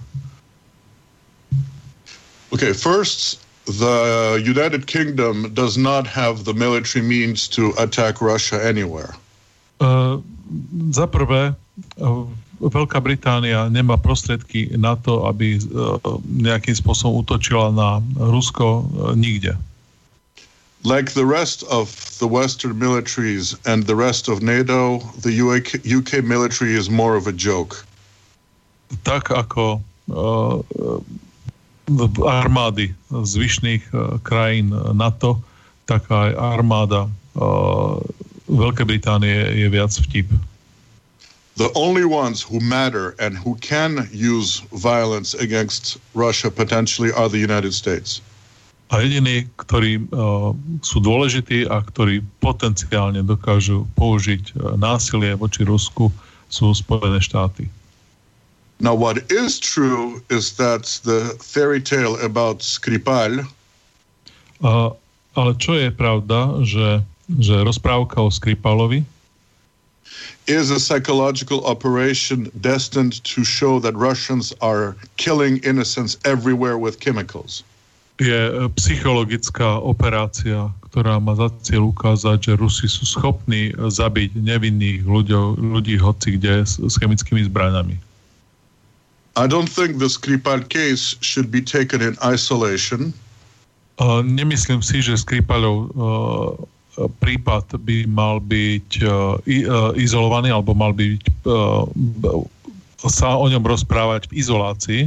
Okay, 2.53 2.73
first, 2.73 3.43
the 3.65 4.41
United 4.41 4.87
Kingdom 4.87 5.53
does 5.53 5.77
not 5.77 6.07
have 6.07 6.45
the 6.45 6.53
military 6.53 7.05
means 7.05 7.47
to 7.49 7.73
attack 7.77 8.21
Russia 8.21 8.57
anywhere. 8.57 9.13
Uh, 9.79 10.17
za 10.89 11.05
prvé, 11.05 11.53
uh, 12.01 12.25
Veľká 12.59 12.99
Británia 12.99 13.71
nemá 13.71 13.95
prostriedky 13.95 14.75
na 14.75 14.99
to, 14.99 15.23
aby 15.31 15.55
e, 15.55 15.59
nejakým 16.43 16.75
spôsobom 16.75 17.23
útočila 17.23 17.71
na 17.71 18.03
Rusko 18.19 18.67
e, 18.67 19.15
nikde. 19.15 19.55
Like 20.83 21.11
the 21.11 21.27
rest 21.27 21.63
of 21.67 21.91
the 22.19 22.27
Western 22.27 22.79
militaries 22.79 23.55
and 23.67 23.83
the 23.83 23.95
rest 23.95 24.27
of 24.31 24.43
NATO, 24.43 25.03
the 25.19 25.31
UK, 25.31 25.83
UK 25.83 26.23
military 26.23 26.75
is 26.75 26.87
more 26.87 27.19
of 27.19 27.27
a 27.27 27.35
joke. 27.35 27.83
Tak 29.03 29.27
ako 29.27 29.83
uh, 30.07 30.63
armády 32.23 32.95
zvyšných 33.11 33.83
uh, 33.91 34.23
krajín 34.23 34.71
NATO, 34.95 35.43
tak 35.83 36.07
aj 36.07 36.31
armáda 36.39 37.11
uh, 37.35 37.99
Veľkej 38.47 38.85
Británie 38.87 39.35
je 39.59 39.67
viac 39.67 39.91
vtip 39.91 40.31
the 41.59 41.69
only 41.75 42.07
ones 42.07 42.41
who 42.41 42.63
matter 42.63 43.19
and 43.19 43.35
who 43.35 43.59
can 43.59 44.07
use 44.15 44.63
violence 44.71 45.35
against 45.35 45.99
Russia 46.15 46.49
potentially 46.49 47.11
are 47.11 47.27
the 47.27 47.37
United 47.37 47.75
States. 47.75 48.23
A 48.89 49.05
jediní, 49.05 49.45
ktorí 49.59 50.01
uh, 50.09 50.55
sú 50.81 50.97
dôležití 51.03 51.67
a 51.69 51.83
ktorí 51.83 52.25
potenciálne 52.41 53.21
dokážu 53.21 53.85
použiť 53.93 54.55
uh, 54.55 54.79
násilie 54.79 55.35
voči 55.37 55.61
Rusku, 55.61 56.09
sú 56.49 56.73
Spojené 56.73 57.21
štáty. 57.21 57.69
Now, 58.79 58.95
what 58.95 59.29
is 59.29 59.59
true 59.59 60.23
is 60.31 60.55
that 60.57 60.87
the 61.03 61.35
fairy 61.43 61.83
tale 61.83 62.15
about 62.23 62.63
Skripal. 62.63 63.45
Uh, 64.63 64.95
ale 65.35 65.51
čo 65.59 65.75
je 65.75 65.91
pravda, 65.91 66.63
že, 66.63 67.03
že 67.27 67.61
rozprávka 67.61 68.23
o 68.23 68.31
Skripalovi 68.31 69.03
is 70.49 70.73
a 70.73 70.79
psychological 70.79 71.63
operation 71.65 72.51
destined 72.59 73.23
to 73.23 73.45
show 73.45 73.79
that 73.79 73.93
Russians 73.95 74.51
are 74.61 74.97
killing 75.17 75.61
innocents 75.63 76.17
everywhere 76.25 76.77
with 76.77 76.99
chemicals. 76.99 77.63
Je 78.19 78.51
e, 78.51 78.67
psychologická 78.75 79.79
operácia, 79.79 80.67
ktorá 80.89 81.21
má 81.21 81.37
za 81.37 81.53
cieľ 81.63 81.95
ukázať, 81.95 82.51
že 82.51 82.53
Rusi 82.59 82.87
sú 82.89 83.07
schopní 83.07 83.71
zabiť 83.77 84.35
nevinných 84.35 85.07
ľuďov, 85.07 85.61
ľudí 85.61 85.95
hoci 86.01 86.35
kde 86.35 86.67
s, 86.67 86.81
s 86.81 86.99
chemickými 86.99 87.47
zbraňami. 87.47 87.95
I 89.39 89.47
don't 89.47 89.69
think 89.69 90.03
the 90.03 90.11
Skripal 90.11 90.67
case 90.67 91.15
should 91.23 91.47
be 91.47 91.61
taken 91.63 92.01
in 92.03 92.19
isolation. 92.19 93.15
Uh, 94.01 94.19
nemyslím 94.19 94.83
si, 94.83 94.99
že 94.99 95.15
Skripalov 95.15 95.75
uh, 95.75 95.87
prípad 97.07 97.79
by 97.79 98.09
mal 98.09 98.43
byť 98.43 98.89
uh, 99.05 99.39
izolovaný 99.95 100.51
alebo 100.51 100.75
mal 100.75 100.91
byť 100.91 101.21
uh, 101.47 101.85
sa 103.07 103.39
o 103.39 103.45
ňom 103.47 103.63
rozprávať 103.63 104.27
v 104.27 104.43
izolácii. 104.43 105.01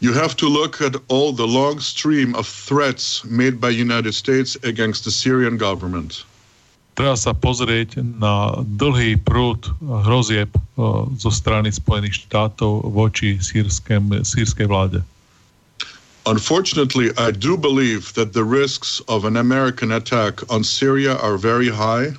You 0.00 0.16
have 0.16 0.32
to 0.40 0.48
look 0.48 0.80
at 0.80 0.96
all 1.12 1.34
the 1.34 1.44
long 1.44 1.76
stream 1.82 2.32
of 2.32 2.48
threats 2.48 3.20
made 3.28 3.60
by 3.60 3.68
United 3.68 4.16
States 4.16 4.56
against 4.64 5.04
the 5.04 5.12
Syrian 5.12 5.60
government. 5.60 6.24
Treba 6.96 7.16
sa 7.16 7.36
pozrieť 7.36 8.00
na 8.00 8.64
dlhý 8.80 9.20
prúd 9.20 9.68
hrozieb 9.80 10.48
zo 11.16 11.30
strany 11.32 11.68
Spojených 11.68 12.28
štátov 12.28 12.92
voči 12.92 13.36
sírskej 13.40 14.66
vláde. 14.68 15.04
Unfortunately, 16.26 17.10
I 17.16 17.30
do 17.30 17.56
believe 17.56 18.12
that 18.14 18.32
the 18.32 18.44
risks 18.44 19.00
of 19.08 19.24
an 19.24 19.36
American 19.36 19.92
attack 19.92 20.40
on 20.50 20.62
Syria 20.62 21.16
are 21.16 21.38
very 21.38 21.68
high. 21.68 22.12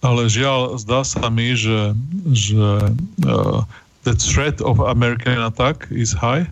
Ale 0.00 0.26
žiaľ, 0.32 0.80
zdá 0.80 1.04
sa 1.04 1.28
mi, 1.28 1.52
že, 1.52 1.92
že 2.32 2.90
uh, 3.28 3.62
the 4.02 4.14
threat 4.16 4.58
of 4.64 4.80
American 4.80 5.38
attack 5.38 5.86
is 5.92 6.10
high. 6.10 6.48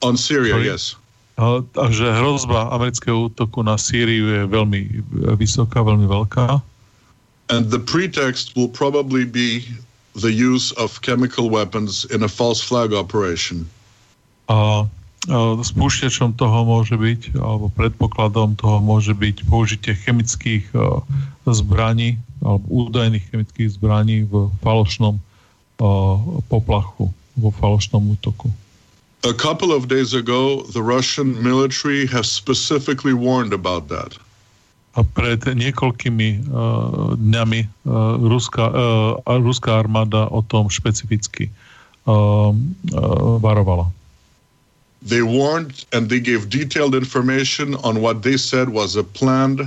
On 0.00 0.16
Syria, 0.16 0.54
Sorry. 0.54 0.66
yes. 0.70 0.94
A, 1.34 1.58
a 1.74 1.86
že 1.90 2.06
hrozba 2.06 2.70
amerického 2.70 3.26
útoku 3.26 3.66
na 3.66 3.74
Sýriu 3.74 4.30
je 4.30 4.42
veľmi 4.46 5.02
vysoká, 5.34 5.82
veľmi 5.82 6.06
veľká. 6.06 6.62
And 7.50 7.68
the 7.74 7.82
pretext 7.82 8.54
will 8.54 8.70
probably 8.70 9.26
be 9.26 9.66
the 10.14 10.30
use 10.30 10.70
of 10.78 11.02
chemical 11.02 11.50
weapons 11.50 12.06
in 12.14 12.22
a 12.22 12.30
false 12.30 12.62
flag 12.62 12.94
operation. 12.94 13.66
A 14.46 14.86
spúšťačom 15.64 16.36
toho 16.36 16.58
môže 16.68 16.96
byť, 17.00 17.40
alebo 17.40 17.72
predpokladom 17.72 18.60
toho 18.60 18.80
môže 18.84 19.16
byť 19.16 19.48
použitie 19.48 19.96
chemických 19.96 20.68
zbraní, 21.48 22.20
alebo 22.44 22.64
údajných 22.68 23.24
chemických 23.32 23.80
zbraní 23.80 24.28
v 24.28 24.52
falošnom 24.60 25.16
poplachu, 26.52 27.08
vo 27.40 27.50
falošnom 27.56 28.04
útoku. 28.12 28.52
A 29.24 29.32
couple 29.32 29.72
of 29.72 29.88
days 29.88 30.12
ago, 30.12 30.68
the 30.76 30.84
Russian 30.84 31.40
military 31.40 32.04
has 32.12 32.28
specifically 32.28 33.16
warned 33.16 33.56
about 33.56 33.88
that. 33.88 34.20
A 34.94 35.02
pred 35.02 35.42
niekoľkými 35.42 36.46
uh, 36.46 37.16
dňami 37.18 37.60
uh, 37.64 38.20
ruská, 38.20 38.68
uh, 38.70 39.18
ruská 39.26 39.80
armáda 39.80 40.28
o 40.28 40.44
tom 40.44 40.70
špecificky 40.70 41.48
uh, 41.48 42.52
uh, 42.52 42.54
varovala. 43.40 43.90
They 45.04 45.20
warned 45.20 45.84
and 45.92 46.08
they 46.08 46.20
gave 46.20 46.48
detailed 46.48 46.94
information 46.96 47.76
on 47.84 48.00
what 48.00 48.24
they 48.24 48.36
said 48.40 48.68
was 48.72 48.96
a 48.96 49.04
planned 49.04 49.60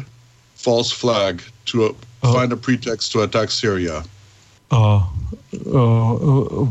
false 0.57 0.91
flag 0.91 1.41
to 1.69 1.93
uh, 1.93 1.93
find 2.33 2.51
a 2.51 2.57
pretext 2.57 3.11
to 3.13 3.21
attack 3.21 3.53
Syria. 3.53 4.01
Uh, 4.73 5.05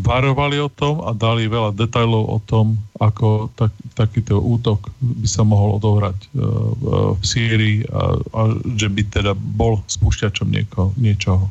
varovali 0.05 0.61
o 0.61 0.69
tom 0.69 1.01
a 1.01 1.17
dali 1.17 1.49
veľa 1.49 1.73
detajlov 1.73 2.25
o 2.29 2.39
tom, 2.45 2.77
ako 3.01 3.49
tak, 3.57 3.73
takýto 3.97 4.37
útok 4.37 4.93
by 5.01 5.25
sa 5.25 5.49
mohol 5.49 5.81
odohrať 5.81 6.29
v 6.37 7.23
Sýrii 7.25 7.89
a, 7.89 8.21
a 8.21 8.41
že 8.77 8.93
by 8.93 9.03
teda 9.09 9.33
bol 9.33 9.81
spúšťačom 9.89 10.53
nieko, 10.53 10.93
niečoho. 11.01 11.49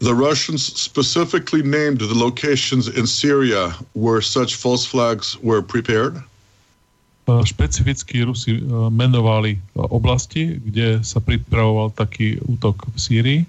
The 0.00 0.14
Russians 0.14 0.64
specifically 0.74 1.62
named 1.62 2.00
the 2.00 2.14
locations 2.14 2.88
in 2.88 3.06
Syria 3.06 3.72
where 3.94 4.20
such 4.20 4.56
false 4.56 4.84
flags 4.84 5.38
were 5.40 5.62
prepared. 5.62 6.22
Špecificky 7.24 8.20
Rusi 8.20 8.60
menovali 8.92 9.56
oblasti, 9.74 10.60
kde 10.60 11.00
sa 11.00 11.24
pripravoval 11.24 11.96
taký 11.96 12.36
útok 12.44 12.84
v 12.92 12.96
Sýrii. 13.00 13.40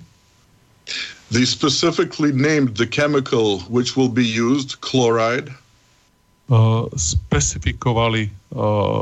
They 1.33 1.43
specifically 1.43 2.31
named 2.31 2.77
the 2.77 2.87
chemical 2.87 3.59
which 3.67 3.97
will 3.97 4.07
be 4.07 4.23
used, 4.23 4.79
chloride. 4.79 5.51
Uh, 6.45 6.85
specifikovali 6.93 8.29
uh, 8.53 9.01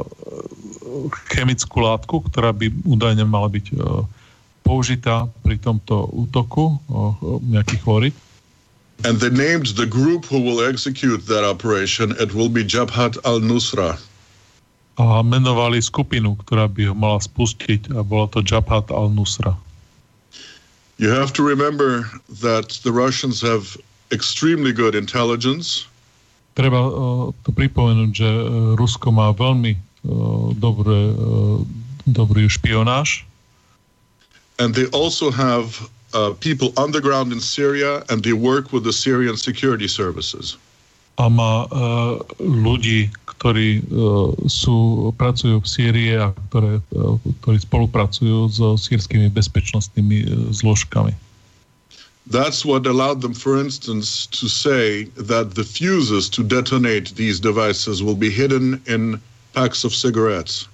chemickú 1.28 1.84
látku, 1.84 2.24
ktorá 2.32 2.56
by 2.56 2.72
údajne 2.88 3.28
mala 3.28 3.52
byť 3.52 3.76
uh, 3.76 4.08
použitá 4.64 5.28
pri 5.44 5.60
tomto 5.60 6.08
útoku, 6.10 6.80
uh, 6.90 7.14
nejaký 7.44 7.78
chlorid. 7.84 8.16
And 9.04 9.20
they 9.20 9.30
named 9.30 9.76
the 9.76 9.86
group 9.86 10.24
who 10.26 10.40
will 10.40 10.64
execute 10.64 11.28
that 11.28 11.44
operation. 11.44 12.16
It 12.18 12.32
will 12.32 12.48
be 12.48 12.64
Jabhat 12.64 13.20
al-Nusra. 13.28 14.00
A 14.96 15.20
menovali 15.26 15.84
skupinu, 15.84 16.40
ktorá 16.46 16.72
by 16.72 16.94
ho 16.94 16.96
mala 16.96 17.20
spustiť 17.20 17.92
a 17.98 18.06
bolo 18.06 18.32
to 18.32 18.40
Jabhat 18.46 18.88
al-Nusra. 18.94 19.60
You 21.02 21.10
have 21.10 21.34
to 21.36 21.44
remember 21.44 22.08
that 22.40 22.80
the 22.86 22.94
Russians 22.94 23.42
have 23.42 23.76
extremely 24.14 24.72
good 24.72 24.96
intelligence. 24.96 25.90
Treba 26.54 26.86
uh, 26.86 27.34
to 27.44 27.50
pripomenúť, 27.50 28.12
že 28.14 28.30
uh, 28.30 28.78
Rusko 28.78 29.10
má 29.10 29.34
veľmi 29.34 29.74
uh, 29.74 30.54
dobré, 30.54 31.12
uh, 31.18 31.66
dobrý 32.06 32.46
špionáž. 32.46 33.26
And 34.60 34.76
they 34.76 34.86
also 34.88 35.32
have 35.32 35.90
uh, 36.14 36.34
people 36.40 36.74
on 36.78 36.92
the 36.92 37.02
ground 37.02 37.32
in 37.32 37.40
Syria 37.40 38.04
and 38.10 38.24
they 38.24 38.34
work 38.34 38.72
with 38.72 38.84
the 38.84 38.94
Syrian 38.94 39.38
security 39.38 39.88
services. 39.88 40.58
A 41.22 41.30
má 41.30 41.70
uh, 41.70 42.18
ľudí, 42.42 43.14
ktorí 43.26 43.86
uh, 43.86 44.34
sú, 44.50 45.10
pracujú 45.14 45.62
v 45.62 45.68
Sýrii 45.70 46.12
a 46.18 46.34
ktoré, 46.50 46.82
uh, 46.98 47.22
ktorí 47.42 47.62
spolupracujú 47.62 48.50
so 48.50 48.74
sírskymi 48.74 49.30
bezpečnostnými 49.30 50.26
uh, 50.26 50.50
zložkami. 50.50 51.14
That's 52.26 52.64
what 52.66 52.88
allowed 52.88 53.22
them, 53.22 53.36
for 53.36 53.60
instance, 53.60 54.26
to 54.40 54.48
say 54.48 55.12
that 55.20 55.54
the 55.54 55.68
fuses 55.68 56.30
to 56.34 56.42
detonate 56.42 57.14
these 57.20 57.38
devices 57.38 58.02
will 58.02 58.16
be 58.16 58.32
hidden 58.32 58.82
in 58.88 59.20
packs 59.54 59.84
of 59.84 59.94
cigarettes. 59.94 60.66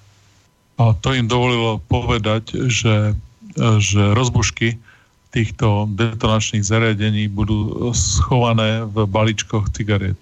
A 0.80 0.96
to 1.04 1.12
im 1.12 1.28
dovolilo 1.28 1.84
povedať, 1.92 2.56
že, 2.72 3.12
že 3.60 4.16
rozbušky 4.16 4.80
týchto 5.30 5.86
detonačných 5.94 6.66
zariadení 6.66 7.30
budú 7.30 7.92
schované 7.94 8.88
v 8.90 9.06
balíčkoch 9.06 9.70
cigariet. 9.76 10.18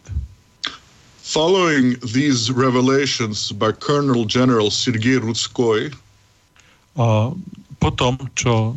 Following 1.23 1.95
these 2.03 2.51
revelations 2.51 3.51
by 3.51 3.71
Colonel 3.75 4.27
General 4.27 4.67
Sergei 4.71 5.19
Rudskoy, 5.19 5.91
a 6.97 7.29
potom, 7.77 8.17
čo 8.33 8.73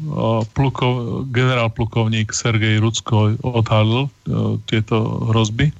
pluko, 0.53 1.25
generál 1.33 1.73
plukovník 1.73 2.37
Sergej 2.37 2.85
Rudskoj 2.85 3.41
odhalil 3.41 4.13
tieto 4.69 5.25
hrozby, 5.33 5.73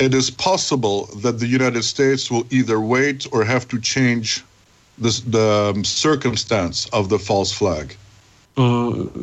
it 0.00 0.16
is 0.16 0.32
possible 0.32 1.12
that 1.20 1.38
the 1.38 1.46
United 1.46 1.84
States 1.84 2.32
will 2.32 2.48
either 2.48 2.80
wait 2.80 3.28
or 3.36 3.44
have 3.44 3.68
to 3.68 3.76
change 3.78 4.40
this, 4.98 5.20
the 5.20 5.72
circumstance 5.84 6.88
of 6.92 7.08
the 7.08 7.18
false 7.18 7.52
flag. 7.52 7.96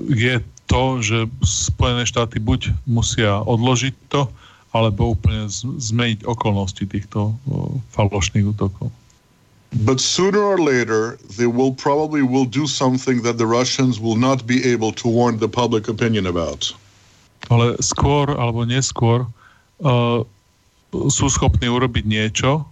je 0.09 0.41
to, 0.65 1.01
že 1.01 1.29
Spojené 1.45 2.05
štáty 2.05 2.41
buď 2.41 2.73
musia 2.89 3.41
odložiť 3.45 3.93
to, 4.09 4.29
alebo 4.69 5.17
úplne 5.17 5.49
zmeniť 5.81 6.25
okolnosti 6.29 6.85
týchto 6.85 7.33
falošných 7.93 8.45
útokov. 8.53 8.93
But 9.85 10.01
sooner 10.01 10.41
or 10.41 10.57
later, 10.57 11.21
they 11.37 11.45
will 11.45 11.73
probably 11.73 12.25
will 12.25 12.45
do 12.45 12.65
something 12.65 13.21
that 13.21 13.37
the 13.37 13.45
Russians 13.45 14.01
will 14.01 14.17
not 14.17 14.49
be 14.49 14.65
able 14.65 14.89
to 14.97 15.05
warn 15.05 15.37
the 15.37 15.49
public 15.49 15.85
opinion 15.85 16.25
about. 16.25 16.73
Ale 17.53 17.77
skôr 17.77 18.33
alebo 18.33 18.65
neskôr 18.65 19.29
uh, 19.85 20.25
sú 20.89 21.25
schopní 21.29 21.69
urobiť 21.69 22.05
niečo, 22.05 22.65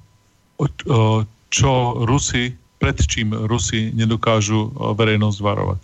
uh, 0.57 1.21
čo 1.53 1.71
Rusi, 2.09 2.57
pred 2.77 2.97
čím 3.05 3.33
Rusi 3.33 3.91
nedokážu 3.93 4.69
uh, 4.73 4.93
verejnosť 4.93 5.39
varovať. 5.41 5.83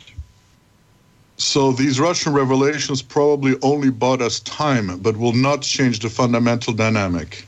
So 1.37 1.73
these 1.73 1.99
Russian 1.99 2.33
revelations 2.33 3.01
probably 3.01 3.57
only 3.65 3.89
bought 3.89 4.21
us 4.21 4.39
time, 4.45 5.01
but 5.01 5.17
will 5.17 5.33
not 5.33 5.65
change 5.65 5.99
the 5.99 6.09
fundamental 6.09 6.73
dynamic. 6.73 7.43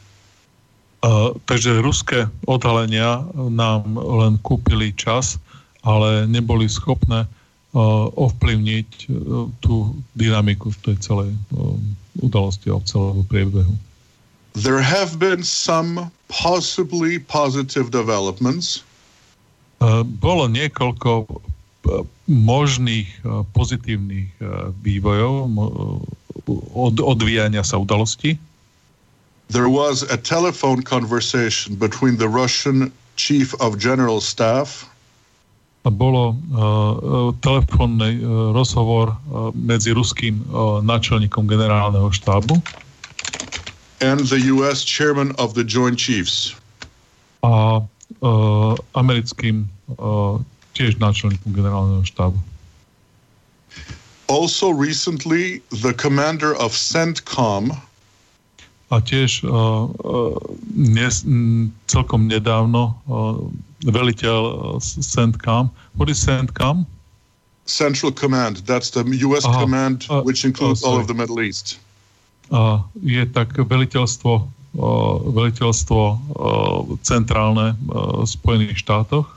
Uh, 1.05 1.37
takže 1.45 1.85
ruské 1.85 2.25
odhalenia 2.49 3.21
nám 3.37 3.93
len 3.93 4.41
kúpili 4.41 4.89
čas, 4.97 5.37
ale 5.85 6.25
neboli 6.25 6.65
schopné 6.65 7.29
uh, 7.29 8.09
ovplyvniť 8.17 8.89
uh, 9.05 9.45
tú 9.61 9.93
dynamiku 10.17 10.73
v 10.73 10.79
tej 10.81 10.95
celej 11.05 11.29
uh, 11.53 11.77
udalosti 12.25 12.73
a 12.73 12.81
celého 12.81 13.21
priebehu. 13.29 13.77
There 14.57 14.81
have 14.81 15.21
been 15.21 15.45
some 15.45 16.09
possibly 16.25 17.21
positive 17.21 17.93
developments. 17.93 18.81
Uh, 19.79 20.01
bolo 20.03 20.47
niekoľko 20.49 21.27
možných 22.25 23.21
pozitívnych 23.53 24.41
vývojov, 24.81 25.33
od, 26.73 26.95
odvíjania 26.97 27.61
sa 27.61 27.77
udalosti. 27.77 28.41
There 29.53 29.69
was 29.69 30.01
a 30.01 30.17
telephone 30.17 30.81
conversation 30.81 31.77
between 31.77 32.17
the 32.17 32.25
Russian 32.25 32.89
chief 33.21 33.53
of 33.61 33.77
general 33.77 34.17
staff 34.17 34.89
a 35.85 35.93
bolo 35.93 36.33
uh, 36.33 37.29
telefónny 37.45 38.17
uh, 38.17 38.49
rozhovor 38.57 39.13
uh, 39.13 39.53
medzi 39.53 39.93
ruským 39.93 40.41
uh, 40.49 40.81
náčelníkom 40.81 41.45
generálneho 41.45 42.09
štábu 42.09 42.57
and 44.01 44.19
the 44.27 44.51
US 44.51 44.83
chairman 44.83 45.31
of 45.37 45.53
the 45.53 45.63
Joint 45.63 45.95
Chiefs. 45.95 46.57
A 47.45 47.79
uh, 48.21 48.75
americkým 48.95 49.67
uh, 49.97 50.39
tiež 50.75 50.99
náčelníkom 50.99 51.51
generálneho 51.55 52.03
štábu. 52.03 52.37
Also 54.25 54.73
recently, 54.73 55.61
the 55.69 55.93
commander 55.93 56.57
of 56.57 56.73
CENTCOM 56.73 57.75
a 58.93 59.01
tiež 59.01 59.41
uh, 59.43 59.89
nes, 60.77 61.25
m, 61.25 61.73
celkom 61.89 62.29
nedávno 62.29 62.93
uh, 63.09 63.41
veliteľ 63.81 64.77
CENTCOM. 64.81 65.73
What 65.97 66.07
is 66.09 66.21
CENTCOM? 66.21 66.85
Central 67.65 68.13
Command. 68.13 68.61
That's 68.69 68.93
the 68.93 69.01
U.S. 69.25 69.41
Aha, 69.45 69.65
command, 69.65 70.05
which 70.21 70.45
includes 70.45 70.85
uh, 70.85 70.87
all 70.87 71.01
of 71.01 71.09
the 71.09 71.17
Middle 71.17 71.41
East. 71.41 71.81
Uh, 72.53 72.85
je 73.01 73.25
tak 73.25 73.57
veliteľstvo, 73.57 74.45
veliteľstvo 75.31 76.01
centrálne 77.01 77.79
v 77.87 78.27
Spojených 78.27 78.83
štátoch. 78.83 79.27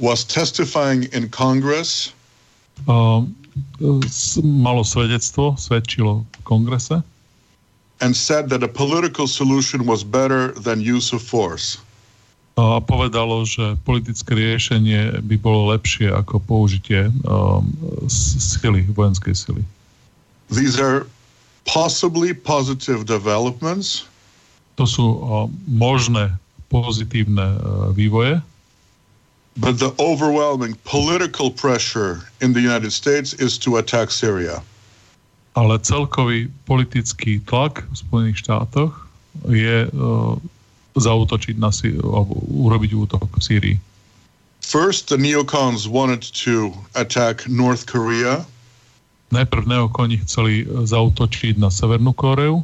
Was 0.00 0.24
testifying 0.24 1.08
in 1.12 1.28
Congress. 1.28 2.12
Malo 4.40 4.82
svedectvo, 4.84 5.56
svedčilo 5.60 6.24
v 6.24 6.40
kongrese. 6.44 7.00
And 8.00 8.16
said 8.16 8.48
that 8.48 8.64
a 8.64 8.68
political 8.68 9.28
solution 9.28 9.84
was 9.84 10.00
better 10.00 10.56
than 10.56 10.80
use 10.80 11.12
of 11.12 11.20
force. 11.20 11.76
A 12.56 12.80
povedalo, 12.80 13.44
že 13.44 13.76
politické 13.84 14.36
riešenie 14.36 15.20
by 15.20 15.36
bolo 15.36 15.72
lepšie 15.72 16.08
ako 16.12 16.40
použitie 16.44 17.12
um, 17.28 17.72
sily, 18.08 18.84
vojenskej 18.92 19.32
sily. 19.36 19.62
These 20.48 20.80
are 20.80 21.04
possibly 21.64 22.32
positive 22.32 23.04
developments. 23.04 24.08
To 24.80 24.88
sú 24.88 25.06
možné 25.68 26.32
pozitívne 26.72 27.60
vývoje. 27.92 28.40
But 29.60 29.76
the 29.76 29.92
overwhelming 30.00 30.78
political 30.88 31.52
pressure 31.52 32.24
in 32.40 32.56
the 32.56 32.64
United 32.64 32.96
States 32.96 33.36
is 33.36 33.60
to 33.60 33.76
attack 33.76 34.08
Syria. 34.08 34.64
Ale 35.58 35.76
celkový 35.84 36.48
politický 36.64 37.44
tlak 37.44 37.84
v 37.92 37.96
Spojených 37.98 38.40
štátoch 38.46 38.94
je 39.50 39.90
uh, 39.90 40.38
zautočiť 40.96 41.58
na 41.58 41.74
alebo 42.00 42.40
urobiť 42.48 42.90
útok 42.94 43.26
v 43.36 43.42
Sýrii. 43.42 43.76
First, 44.62 45.10
the 45.10 45.18
neocons 45.18 45.90
wanted 45.90 46.22
to 46.46 46.70
attack 46.94 47.44
North 47.50 47.90
Korea. 47.90 48.46
Najprv 49.34 49.66
neokoni 49.66 50.22
chceli 50.24 50.62
zautočiť 50.66 51.58
na 51.58 51.74
Severnú 51.74 52.14
Koreu. 52.14 52.62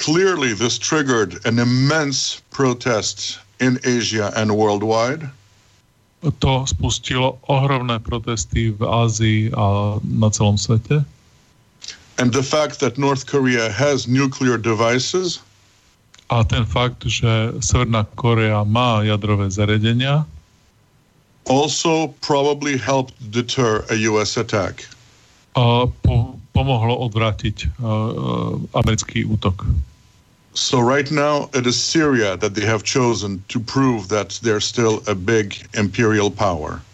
Clearly, 0.00 0.54
this 0.56 0.78
triggered 0.80 1.44
an 1.44 1.58
immense 1.58 2.40
protest 2.50 3.38
in 3.60 3.78
Asia 3.84 4.32
and 4.32 4.56
worldwide. 4.56 5.28
To 6.24 6.64
spustilo 6.64 7.36
ohromné 7.52 8.00
protesty 8.00 8.72
v 8.72 8.80
Ázii 8.80 9.52
a 9.52 10.00
na 10.00 10.32
celom 10.32 10.56
svete. 10.56 11.04
And 12.16 12.32
the 12.32 12.40
fact 12.40 12.80
that 12.80 12.96
North 12.96 13.28
Korea 13.28 13.68
has 13.68 14.08
nuclear 14.08 14.56
devices. 14.56 15.44
A 16.32 16.48
ten 16.48 16.64
fakt, 16.64 17.04
že 17.04 17.52
Severná 17.60 18.08
Korea 18.16 18.64
má 18.64 19.04
jadrové 19.04 19.52
zariadenia. 19.52 20.24
Also 21.44 22.16
probably 22.24 22.80
helped 22.80 23.12
deter 23.20 23.84
a 23.92 23.96
US 24.08 24.40
attack. 24.40 24.88
A 25.60 25.84
po, 25.88 26.40
pomohlo 26.56 26.96
odvrátiť 27.04 27.56
uh, 27.80 28.56
americký 28.72 29.28
útok. 29.28 29.68
So 30.60 30.76
right 30.76 31.08
now 31.08 31.48
it 31.56 31.64
is 31.64 31.80
Syria 31.80 32.36
that 32.36 32.52
they 32.52 32.68
have 32.68 32.84
chosen 32.84 33.40
to 33.48 33.56
prove 33.56 34.12
that 34.12 34.36
they're 34.44 34.60
still 34.60 35.00
a 35.08 35.16
big 35.16 35.56
imperial 35.72 36.28
power. 36.28 36.84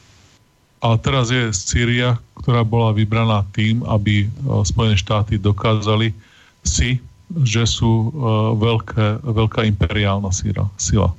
A 0.86 0.94
teraz 0.94 1.34
je 1.34 1.50
Sýria, 1.50 2.14
ktorá 2.38 2.62
bola 2.62 2.94
vybraná 2.94 3.42
tým, 3.58 3.82
aby 3.90 4.30
Spojené 4.62 4.94
štáty 4.94 5.34
dokázali 5.34 6.14
si, 6.62 7.02
že 7.42 7.66
sú 7.66 8.14
veľké, 8.62 9.26
veľká 9.26 9.66
imperiálna 9.66 10.30
sila. 10.78 11.10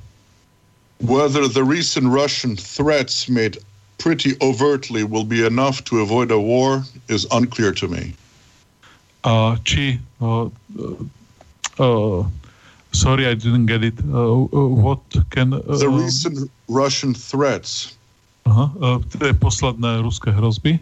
Whether 1.04 1.52
the 1.52 1.62
recent 1.62 2.08
Russian 2.08 2.56
threats 2.56 3.28
made 3.28 3.60
pretty 4.00 4.40
overtly 4.40 5.04
will 5.04 5.28
be 5.28 5.44
enough 5.44 5.84
to 5.92 6.00
avoid 6.00 6.32
a 6.32 6.40
war 6.40 6.80
is 7.12 7.28
unclear 7.28 7.76
to 7.76 7.92
me. 7.92 8.16
A 9.28 9.60
či 9.68 10.00
uh, 11.78 12.20
uh, 12.20 12.26
sorry, 12.92 13.26
I 13.26 13.34
didn't 13.34 13.66
get 13.66 13.84
it. 13.84 13.98
Uh, 14.00 14.34
what 14.52 15.00
can... 15.30 15.54
Uh, 15.54 15.60
the 15.78 15.88
recent 15.88 16.50
Russian 16.68 17.14
threats 17.14 17.98
Aha, 18.48 18.72
tie 19.12 19.36
posledné 19.36 20.00
ruské 20.00 20.32
hrozby 20.32 20.80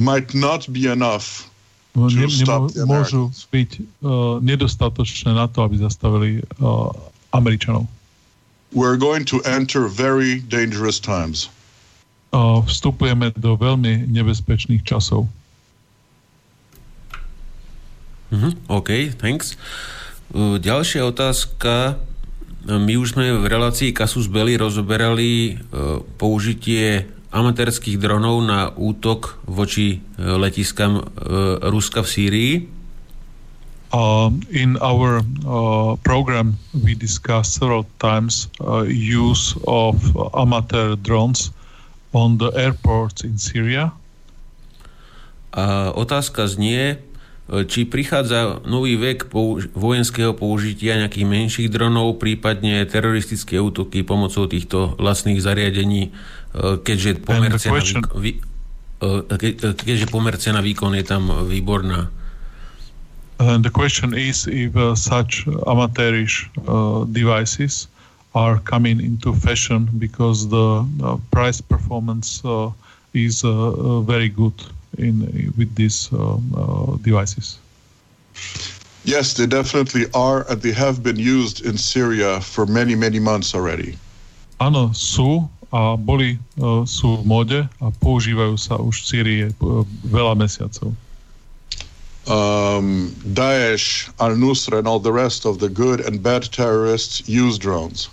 might 0.00 0.32
not 0.32 0.64
be 0.72 0.88
enough 0.88 1.46
no, 1.92 2.08
ne, 2.08 2.26
nemo, 2.26 2.66
môžu 2.88 3.30
byť 3.52 3.70
uh, 3.78 4.40
nedostatočné 4.40 5.36
na 5.36 5.46
to, 5.46 5.68
aby 5.68 5.78
zastavili 5.78 6.30
uh, 6.58 6.90
Američanov. 7.36 7.86
We're 8.74 8.98
going 8.98 9.22
to 9.30 9.38
enter 9.46 9.86
very 9.86 10.42
dangerous 10.50 10.98
times. 10.98 11.46
Uh, 12.34 12.58
vstupujeme 12.66 13.30
do 13.38 13.54
veľmi 13.54 14.10
nebezpečných 14.10 14.82
časov. 14.82 15.30
Mm-hmm, 18.34 18.52
OK, 18.66 18.90
thanks. 19.14 19.54
Ďalšia 20.34 21.06
otázka 21.06 22.02
my 22.66 22.98
už 22.98 23.14
sme 23.14 23.30
v 23.38 23.46
relácii 23.46 23.94
Kasus 23.94 24.26
Belli 24.26 24.58
rozoberali 24.58 25.60
použitie 26.18 27.06
amatérských 27.30 28.00
dronov 28.00 28.42
na 28.42 28.72
útok 28.74 29.38
voči 29.46 30.02
letiskám 30.18 31.04
Ruska 31.62 32.02
v 32.02 32.08
Sýrii. 32.08 32.54
Uh, 33.94 34.26
in 34.50 34.74
our 34.82 35.22
uh, 35.46 35.94
program, 36.02 36.58
we 36.82 36.98
discussed 36.98 37.62
several 37.62 37.86
times 38.02 38.50
uh, 38.58 38.82
use 38.90 39.54
of 39.70 39.94
amateur 40.34 40.98
drones 40.98 41.54
on 42.10 42.34
the 42.42 42.50
airports 42.58 43.22
in 43.22 43.38
Syria. 43.38 43.94
A 45.54 45.94
otázka 45.94 46.50
znie, 46.50 46.98
či 47.44 47.84
prichádza 47.84 48.64
nový 48.64 48.96
vek 48.96 49.28
použ- 49.28 49.68
vojenského 49.76 50.32
použitia 50.32 50.96
nejakých 50.96 51.28
menších 51.28 51.68
dronov, 51.68 52.16
prípadne 52.16 52.88
teroristické 52.88 53.60
útoky 53.60 54.00
pomocou 54.00 54.48
týchto 54.48 54.96
vlastných 54.96 55.44
zariadení, 55.44 56.08
e, 56.08 56.10
keďže 56.80 57.20
pomerce 57.20 57.68
na, 57.68 58.00
výk- 58.16 58.44
e, 59.04 59.76
keďže 59.76 60.08
pomerce 60.08 60.48
na 60.56 60.64
výkon 60.64 60.96
je 60.96 61.04
tam 61.04 61.28
výborná. 61.44 62.08
And 63.36 63.64
the 63.64 63.70
question 63.70 64.14
is 64.14 64.46
if 64.46 64.76
uh, 64.76 64.94
such 64.94 65.44
amateurish 65.66 66.48
uh, 66.70 67.04
devices 67.10 67.88
are 68.32 68.62
coming 68.62 69.00
into 69.02 69.34
fashion 69.34 69.90
because 69.98 70.48
the 70.48 70.86
uh, 71.02 71.18
price 71.30 71.60
performance 71.60 72.40
uh, 72.46 72.70
is 73.12 73.42
uh, 73.42 73.50
uh, 73.50 74.00
very 74.00 74.28
good 74.30 74.54
in 74.98 75.52
with 75.56 75.74
these 75.74 76.08
um, 76.12 76.42
uh, 76.56 76.96
devices? 77.02 77.58
Yes, 79.04 79.34
they 79.34 79.46
definitely 79.46 80.06
are, 80.14 80.48
and 80.48 80.62
they 80.62 80.72
have 80.72 81.02
been 81.02 81.20
used 81.20 81.64
in 81.64 81.76
Syria 81.76 82.40
for 82.40 82.64
many, 82.64 82.94
many 82.94 83.20
months 83.20 83.54
already. 83.54 84.00
Áno, 84.60 84.96
sú 84.96 85.44
a 85.74 85.98
boli, 85.98 86.38
uh, 86.56 86.86
sú 86.88 87.20
v 87.20 87.24
mode 87.26 87.60
a 87.82 87.86
používajú 88.00 88.54
sa 88.56 88.80
už 88.80 89.02
v 89.02 89.04
Sýrii 89.04 89.42
uh, 89.50 89.84
veľa 90.08 90.38
mesiacov. 90.38 90.96
Um, 92.24 93.12
Daesh, 93.36 94.08
al-Nusra, 94.16 94.80
and 94.80 94.88
all 94.88 95.02
the 95.02 95.12
rest 95.12 95.44
of 95.44 95.60
the 95.60 95.68
good 95.68 96.00
and 96.00 96.24
bad 96.24 96.48
terrorists 96.48 97.28
use 97.28 97.60
drones. 97.60 98.08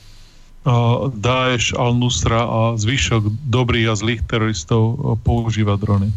Uh, 0.68 1.08
Daesh, 1.16 1.72
al-Nusra 1.72 2.44
a 2.44 2.62
zvyšok 2.76 3.32
dobrých 3.48 3.88
a 3.88 3.96
zlých 3.96 4.22
teroristov 4.28 5.00
uh, 5.00 5.16
používa 5.16 5.80
drony 5.80 6.12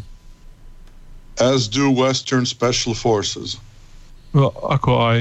as 1.40 1.68
do 1.68 1.90
Western 1.90 2.46
Special 2.46 2.94
Forces. 2.94 3.56
Ako 4.34 4.90
aj 4.98 5.18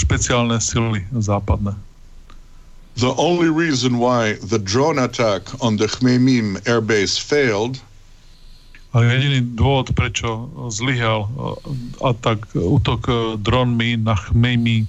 špeciálne 0.00 0.56
sily 0.60 1.04
západné. 1.12 1.76
The 2.96 3.12
only 3.20 3.52
reason 3.52 4.00
why 4.00 4.40
the 4.40 4.56
drone 4.56 4.96
attack 4.96 5.44
on 5.60 5.76
the 5.76 5.84
Khmeimim 5.84 6.56
airbase 6.64 7.20
failed 7.20 7.76
a 8.96 9.04
jediný 9.04 9.44
dôvod, 9.52 9.92
prečo 9.92 10.48
zlyhal 10.72 11.28
atak, 12.00 12.48
útok 12.56 13.36
dronmi 13.44 14.00
na 14.00 14.16
Khmeimi 14.16 14.88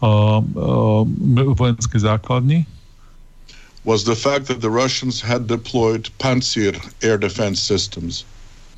uh, 0.00 0.40
uh, 0.40 1.04
vojenskej 1.52 2.08
základni 2.08 2.64
was 3.84 4.08
the 4.08 4.16
fact 4.16 4.48
that 4.48 4.64
the 4.64 4.72
Russians 4.72 5.20
had 5.20 5.44
deployed 5.44 6.08
Pantsir 6.16 6.72
air 7.04 7.20
defense 7.20 7.60
systems 7.60 8.24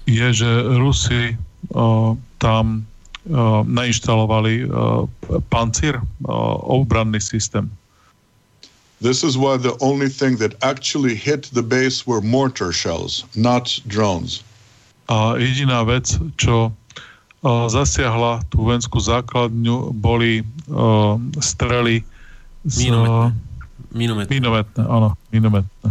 je, 0.07 0.27
že 0.33 0.51
Rusi 0.79 1.35
uh, 1.75 2.15
tam 2.39 2.87
uh, 3.27 3.67
nainštalovali 3.67 4.65
uh, 4.65 5.05
pancír, 5.51 5.99
obranný 6.71 7.21
systém. 7.21 7.67
This 9.03 9.21
is 9.21 9.37
why 9.37 9.61
the 9.61 9.77
only 9.85 10.09
thing 10.09 10.41
that 10.41 10.57
actually 10.65 11.13
hit 11.13 11.53
the 11.53 11.61
base 11.61 12.09
were 12.09 12.25
mortar 12.25 12.73
shells, 12.73 13.29
not 13.37 13.69
drones. 13.85 14.41
A 15.13 15.37
jediná 15.37 15.85
vec, 15.85 16.17
čo 16.41 16.73
zasiahla 17.45 18.41
tú 18.49 18.65
vojenskú 18.65 18.97
základňu, 18.99 19.93
boli 19.93 20.43
strely 21.45 22.01
z... 22.65 22.89
Minometné. 22.89 23.31
Minometné. 23.93 24.31
Minometné, 24.33 24.83
áno, 24.89 25.09
minometné. 25.29 25.89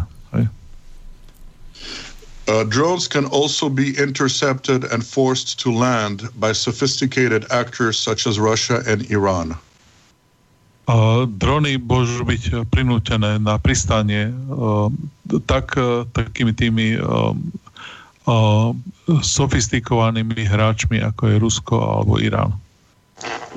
Uh, 2.47 2.63
drones 2.63 3.07
can 3.07 3.25
also 3.25 3.69
be 3.69 3.97
intercepted 3.97 4.85
and 4.93 5.01
forced 5.01 5.59
to 5.59 5.73
land 5.73 6.29
by 6.37 6.51
sophisticated 6.53 7.45
actors 7.49 7.97
such 7.97 8.27
as 8.27 8.39
Russia 8.39 8.83
and 8.85 9.09
Iran. 9.09 9.57
Uh, 10.85 11.25
drony 11.25 11.81
môžu 11.81 12.21
byť 12.21 12.69
prinútené 12.69 13.41
na 13.41 13.57
pristanie 13.57 14.29
uh, 14.29 14.93
tak, 15.49 15.73
uh, 15.73 16.05
takými 16.13 16.53
tými 16.53 17.01
uh, 17.01 17.33
uh, 18.29 18.69
sofistikovanými 19.09 20.45
hráčmi, 20.45 21.01
ako 21.01 21.21
je 21.25 21.35
Rusko 21.41 21.75
alebo 21.81 22.21
Irán. 22.21 22.53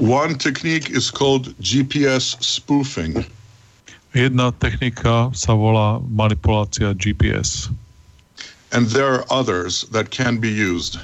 One 0.00 0.40
technique 0.40 0.88
is 0.88 1.12
called 1.12 1.52
GPS 1.60 2.40
spoofing. 2.40 3.28
Jedna 4.16 4.48
technika 4.56 5.28
sa 5.36 5.52
volá 5.52 6.00
manipulácia 6.00 6.96
GPS. 6.96 7.68
And 8.72 8.86
there 8.92 9.08
are 9.08 9.24
others 9.30 9.88
that 9.92 10.10
can 10.10 10.38
be 10.38 10.48
used. 10.48 11.00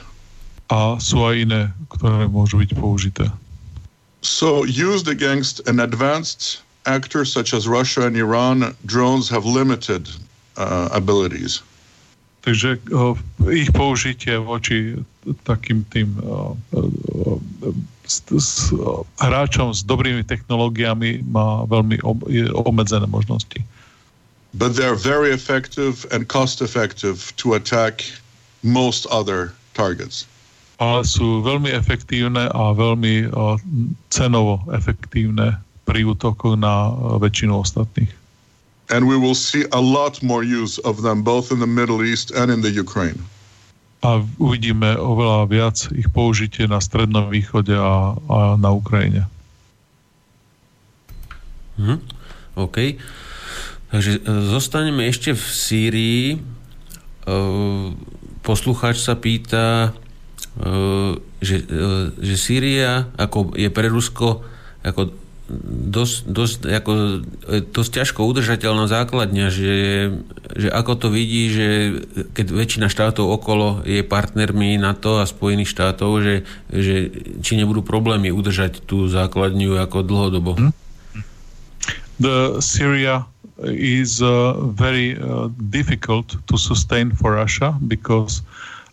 A 0.69 1.01
sú 1.01 1.25
aj 1.25 1.49
iné, 1.49 1.62
ktoré 1.93 2.29
môžu 2.29 2.61
byť 2.61 2.71
použité. 2.77 3.25
So, 4.25 4.65
used 4.65 5.09
against 5.09 5.61
an 5.69 5.81
advanced 5.81 6.65
actor 6.87 7.25
such 7.25 7.53
as 7.53 7.69
Russia 7.69 8.09
and 8.09 8.17
Iran, 8.17 8.77
drones 8.85 9.29
have 9.29 9.45
limited 9.45 10.09
uh, 10.57 10.89
abilities. 10.93 11.61
Takže 12.45 12.77
uh, 12.93 13.17
ich 13.49 13.73
použitie 13.73 14.37
voči 14.37 15.01
takým 15.49 15.85
tým 15.89 16.12
uh, 16.21 16.53
s, 18.05 18.21
s, 18.29 18.69
hráčom 19.17 19.73
s 19.73 19.81
dobrými 19.81 20.21
technológiami 20.29 21.25
má 21.25 21.65
veľmi 21.65 22.05
ob, 22.05 22.21
obmedzené 22.53 23.09
možnosti. 23.09 23.57
But 24.55 24.78
they're 24.78 24.94
very 24.94 25.34
effective 25.34 26.07
and 26.14 26.28
cost 26.28 26.62
effective 26.62 27.34
to 27.42 27.55
attack 27.55 28.07
most 28.62 29.07
other 29.11 29.52
targets. 29.74 30.30
Ale 30.78 31.07
sú 31.07 31.42
veľmi 31.42 31.70
efektívne 31.70 32.50
a 32.50 32.74
veľmi 32.74 33.30
uh, 33.30 33.59
cenovo 34.11 34.62
efektívne 34.74 35.59
pri 35.86 36.02
útoku 36.07 36.59
na 36.59 36.90
uh, 36.90 37.18
väčšinu 37.18 37.62
ostatných. 37.62 38.11
And 38.90 39.09
we 39.09 39.16
will 39.16 39.34
see 39.34 39.64
a 39.72 39.80
lot 39.80 40.22
more 40.22 40.44
use 40.44 40.78
of 40.82 41.02
them 41.02 41.22
both 41.22 41.50
in 41.50 41.59
the 41.59 41.70
Middle 41.70 42.05
East 42.05 42.30
and 42.34 42.50
in 42.50 42.61
the 42.61 42.70
Ukraine. 42.70 43.16
A 44.05 44.20
uvidíme 44.36 45.00
oveľa 45.00 45.48
viac 45.48 45.78
ich 45.96 46.12
použitie 46.12 46.68
na 46.68 46.76
Strednom 46.76 47.32
východe 47.32 47.72
a, 47.72 48.12
a 48.28 48.38
na 48.61 48.70
Ukrajine. 48.76 49.24
Hm, 51.80 52.05
OK. 52.61 53.00
Takže 53.95 54.12
e, 54.18 54.20
zostaneme 54.51 55.07
ešte 55.07 55.38
v 55.38 55.45
Sýrii. 55.47 56.24
E, 56.34 56.36
poslucháč 58.42 58.99
sa 58.99 59.14
pýta, 59.14 59.95
e, 60.59 61.14
že, 61.38 61.62
že 62.18 62.34
Sýria 62.34 63.07
ako 63.14 63.55
je 63.55 63.70
pre 63.70 63.86
Rusko 63.86 64.42
ako 64.82 65.14
dosť, 65.95 66.16
dosť, 66.28 66.59
ako, 66.68 66.92
dosť 67.70 67.90
ťažko 68.01 68.20
udržateľná 68.26 68.84
základňa, 68.88 69.47
že, 69.49 69.76
že 70.57 70.68
ako 70.68 70.92
to 70.99 71.09
vidí, 71.12 71.53
že 71.53 71.68
keď 72.36 72.47
väčšina 72.51 72.88
štátov 72.92 73.28
okolo 73.28 73.84
je 73.84 74.05
partnermi 74.05 74.76
NATO 74.76 75.22
a 75.22 75.28
Spojených 75.28 75.72
štátov, 75.72 76.11
že, 76.20 76.34
že 76.68 77.12
či 77.45 77.61
nebudú 77.61 77.84
problémy 77.84 78.32
udržať 78.32 78.84
tú 78.84 79.09
základňu 79.09 79.78
ako 79.78 79.99
dlhodobo. 80.05 80.53
Hmm? 80.59 80.72
The 82.20 82.59
Syria 82.61 83.34
is 83.59 84.22
uh, 84.22 84.55
very 84.61 85.18
uh, 85.18 85.48
difficult 85.70 86.36
to 86.48 86.57
sustain 86.57 87.11
for 87.11 87.32
Russia 87.32 87.76
because 87.86 88.42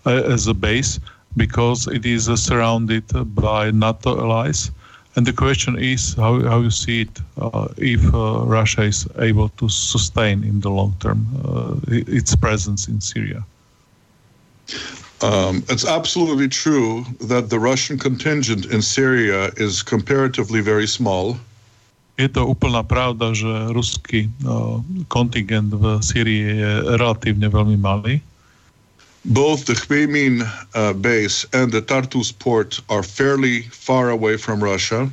uh, 0.05 0.33
as 0.35 0.47
a 0.47 0.53
base 0.53 0.99
because 1.37 1.87
it 1.87 2.05
is 2.05 2.25
surrounded 2.43 3.05
by 3.35 3.71
NATO 3.71 4.19
allies 4.19 4.71
And 5.15 5.27
the 5.27 5.33
question 5.33 5.77
is 5.77 6.13
how, 6.13 6.39
how 6.41 6.59
you 6.61 6.71
see 6.71 7.01
it 7.01 7.19
uh, 7.37 7.67
if 7.77 8.01
uh, 8.13 8.45
Russia 8.45 8.83
is 8.83 9.07
able 9.19 9.49
to 9.49 9.67
sustain 9.67 10.43
in 10.43 10.61
the 10.61 10.69
long 10.69 10.95
term 10.99 11.27
uh, 11.43 11.75
its 11.87 12.35
presence 12.35 12.87
in 12.87 13.01
Syria. 13.01 13.43
Um, 15.21 15.63
it's 15.69 15.85
absolutely 15.85 16.47
true 16.47 17.05
that 17.19 17.49
the 17.49 17.59
Russian 17.59 17.99
contingent 17.99 18.65
in 18.65 18.81
Syria 18.81 19.51
is 19.57 19.83
comparatively 19.83 20.61
very 20.61 20.87
small. 20.87 21.37
Je 22.19 22.27
to 22.27 22.47
úplná 22.47 22.83
pravda, 22.83 23.31
že 23.31 23.49
ruský 23.71 24.27
uh, 24.43 24.83
kontingent 25.07 25.71
v 25.71 25.99
Syrii 26.03 26.43
je 26.59 26.71
relatívne 26.99 27.47
veľmi 27.47 27.77
malý. 27.79 28.21
both 29.25 29.65
the 29.65 29.73
Khmeimim 29.73 30.41
uh, 30.73 30.93
base 30.93 31.45
and 31.53 31.71
the 31.71 31.81
Tartus 31.81 32.31
port 32.31 32.79
are 32.89 33.03
fairly 33.03 33.61
far 33.63 34.09
away 34.09 34.37
from 34.37 34.63
Russia. 34.63 35.09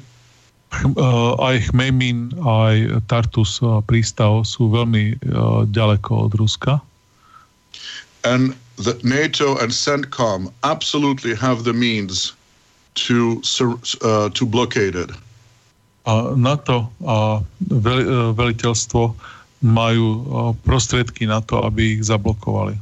Uh, 0.73 1.33
aj 1.41 1.73
Khmeimim, 1.73 2.33
aj 2.45 3.05
Tartus 3.09 3.61
uh, 3.65 3.81
prístav 3.85 4.45
sú 4.45 4.69
veľmi 4.69 5.17
uh, 5.17 5.65
ďaleko 5.65 6.29
od 6.29 6.33
Ruska. 6.37 6.81
And 8.25 8.53
the 8.77 9.01
NATO 9.01 9.57
and 9.57 9.73
CENTCOM 9.73 10.53
absolutely 10.65 11.33
have 11.37 11.65
the 11.65 11.73
means 11.73 12.37
to 13.09 13.41
uh, 14.05 14.29
to 14.29 14.43
blockade 14.45 14.97
it. 14.97 15.09
A 16.09 16.33
NATO 16.33 16.89
a 17.05 17.39
uh, 17.39 18.33
veliteľstvo 18.33 19.13
majú 19.61 20.07
uh, 20.09 20.23
prostriedky 20.65 21.29
na 21.29 21.45
to, 21.45 21.61
aby 21.61 22.01
ich 22.01 22.09
zablokovali. 22.09 22.81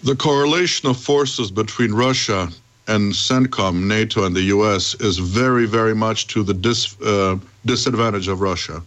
The 0.00 0.16
correlation 0.16 0.88
of 0.88 0.96
forces 0.96 1.52
between 1.52 1.92
Russia 1.92 2.48
and 2.88 3.12
CENTCOM, 3.12 3.84
NATO, 3.84 4.24
and 4.24 4.34
the 4.34 4.48
US 4.56 4.96
is 4.98 5.18
very, 5.20 5.66
very 5.66 5.94
much 5.94 6.26
to 6.32 6.42
the 6.42 6.54
dis, 6.54 6.96
uh, 7.04 7.36
disadvantage 7.68 8.26
of 8.28 8.40
Russia. 8.40 8.80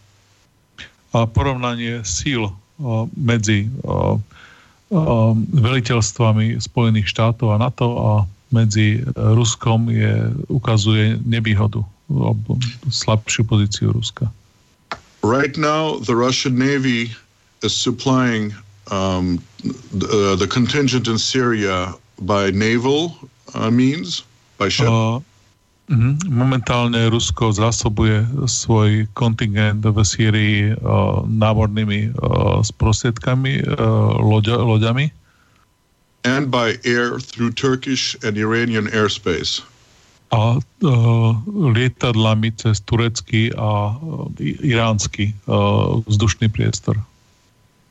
A 1.13 1.29
porovnanie 1.29 2.01
síl 2.01 2.49
uh, 2.49 3.05
medzi 3.13 3.69
uh, 3.85 4.17
uh, 4.17 5.31
veliteľstvami 5.37 6.57
Spojených 6.57 7.07
štátov 7.13 7.53
a 7.53 7.61
NATO 7.61 7.87
a 7.93 8.11
medzi 8.49 9.01
Ruskom 9.17 9.89
je, 9.89 10.29
ukazuje 10.49 11.17
nevýhodu, 11.25 11.85
slabšiu 12.89 13.43
pozíciu 13.47 13.93
Ruska. 13.93 14.29
Right 15.23 15.55
now, 15.55 16.03
the 16.03 16.15
Russian 16.15 16.59
Navy 16.59 17.15
is 17.63 17.71
supplying 17.71 18.51
um, 18.91 19.39
the, 19.95 20.07
uh, 20.07 20.35
the, 20.35 20.47
contingent 20.47 21.07
in 21.07 21.17
Syria 21.17 21.95
by 22.19 22.51
naval 22.51 23.15
uh, 23.55 23.71
means, 23.71 24.23
by 24.57 24.67
ship? 24.67 24.91
Uh, 24.91 25.23
Momentálne 26.31 27.11
Rusko 27.11 27.51
zásobuje 27.51 28.23
svoj 28.47 29.03
kontingent 29.11 29.83
v 29.83 29.97
Sýrii 29.99 30.55
uh, 30.71 31.27
námornými 31.27 32.15
uh, 32.15 32.63
sprostredkami, 32.63 33.67
uh, 33.67 34.15
loďa, 34.15 34.63
loďami. 34.63 35.11
And 36.23 36.47
by 36.47 36.79
air 36.87 37.19
through 37.19 37.51
Turkish 37.51 38.15
and 38.23 38.39
Iranian 38.39 38.87
airspace. 38.95 39.59
A 40.33 40.57
uh, 40.57 41.31
lietadlami 41.45 42.57
cez 42.57 42.81
turecký 42.89 43.53
a 43.53 43.93
uh, 43.93 44.25
iránsky 44.41 45.29
uh, 45.45 46.01
vzdušný 46.09 46.49
priestor. 46.49 46.97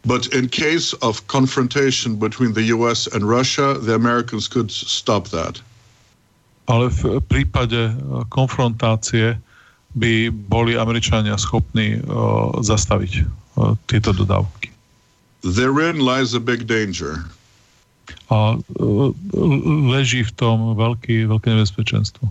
But 0.04 0.34
in 0.34 0.48
case 0.48 0.92
of 0.94 1.26
confrontation 1.28 2.16
between 2.16 2.52
the 2.52 2.74
US 2.74 3.06
and 3.06 3.22
Russia, 3.22 3.78
the 3.78 3.94
Americans 3.94 4.48
could 4.48 4.70
stop 4.70 5.30
that. 5.30 5.62
Ale 6.66 6.90
v 6.90 7.22
prípade 7.26 7.90
eh, 7.90 7.94
konfrontácie 8.30 9.38
by 9.94 10.32
boli 10.32 10.72
Američania 10.72 11.36
schopní 11.36 12.00
uh, 12.00 12.56
zastaviť 12.64 13.12
uh, 13.20 13.76
tieto 13.84 14.16
dodávky. 14.16 14.72
Therein 15.44 16.00
lies 16.00 16.32
a 16.32 16.40
big 16.40 16.64
danger. 16.64 17.28
A 18.30 18.56
uh, 18.56 19.10
leží 19.92 20.24
v 20.24 20.32
tom 20.34 20.74
veľký, 20.74 21.28
veľké 21.28 21.48
nebezpečenstvo. 21.52 22.26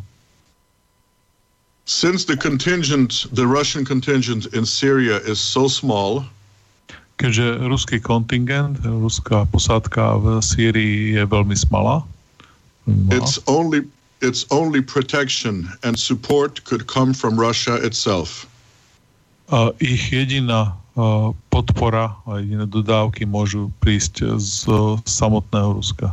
Since 1.86 2.26
the 2.26 2.38
contingent, 2.38 3.28
the 3.34 3.43
Russian 3.43 3.84
contingent 3.84 4.47
in 4.53 4.65
Syria 4.65 5.17
is 5.28 5.41
so 5.41 5.67
small, 5.67 6.24
keďže 7.22 7.69
ruský 7.69 7.97
kontingent, 8.01 8.82
ruská 8.82 9.45
posádka 9.45 10.17
v 10.17 10.26
Sýrii 10.41 11.22
je 11.22 11.24
veľmi 11.30 11.53
smalá. 11.53 12.01
It's 13.13 13.38
only, 13.45 13.86
it's 14.26 14.49
only 14.49 14.82
protection 14.82 15.69
and 15.86 15.93
support 15.93 16.65
could 16.65 16.89
come 16.89 17.13
from 17.13 17.38
Russia 17.38 17.78
itself. 17.86 18.49
A 19.53 19.69
ich 19.78 20.09
jediná 20.09 20.80
podpora 21.48 22.20
a 22.28 22.44
jediné 22.44 22.68
dodávky 22.68 23.24
môžu 23.24 23.72
prísť 23.80 24.36
z 24.36 24.68
samotného 25.08 25.80
Ruska. 25.80 26.12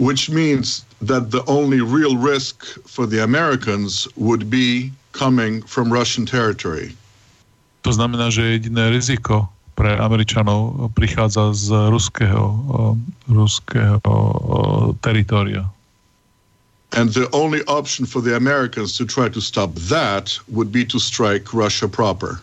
Which 0.00 0.32
means 0.32 0.88
that 1.04 1.28
the 1.28 1.44
only 1.44 1.84
real 1.84 2.16
risk 2.16 2.64
for 2.88 3.04
the 3.04 3.20
Americans 3.20 4.08
would 4.16 4.48
be 4.48 4.88
coming 5.12 5.60
from 5.68 5.92
Russian 5.92 6.24
territory. 6.24 6.96
To 7.84 7.92
znamená, 7.92 8.32
že 8.32 8.56
jediné 8.56 8.88
riziko 8.88 9.52
pre 9.76 9.98
Američanov 10.00 10.92
prichádza 10.96 11.52
z 11.52 11.68
ruského, 11.92 12.56
ruského 13.28 14.00
teritoria. 15.04 15.68
And 16.92 17.08
the 17.12 17.28
only 17.32 17.64
option 17.68 18.04
for 18.04 18.20
the 18.20 18.36
Americans 18.36 18.96
to 19.00 19.08
try 19.08 19.28
to 19.32 19.40
stop 19.40 19.72
that 19.88 20.36
would 20.52 20.68
be 20.68 20.84
to 20.92 21.00
strike 21.00 21.56
Russia 21.56 21.88
proper. 21.88 22.40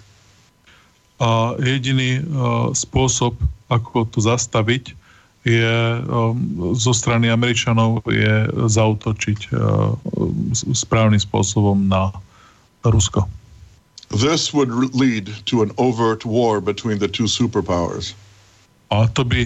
A 1.19 1.55
jediný 1.59 2.23
uh, 2.23 2.71
spôsob, 2.71 3.35
ako 3.67 4.07
to 4.07 4.23
zastaviť, 4.23 4.95
je 5.47 5.71
um, 6.03 6.35
zo 6.75 6.91
strany 6.91 7.31
Američanov 7.31 8.03
je 8.07 8.47
zautočiť 8.67 9.39
uh, 9.55 9.95
správnym 10.75 11.19
spôsobom 11.19 11.87
na 11.87 12.11
Rusko. 12.83 13.23
This 14.09 14.51
would 14.51 14.71
lead 14.95 15.29
to 15.45 15.61
an 15.61 15.71
overt 15.77 16.25
war 16.25 16.59
between 16.59 16.97
the 16.97 17.07
two 17.07 17.29
superpowers. 17.29 18.17
A 18.89 19.05
to 19.13 19.21
by 19.21 19.45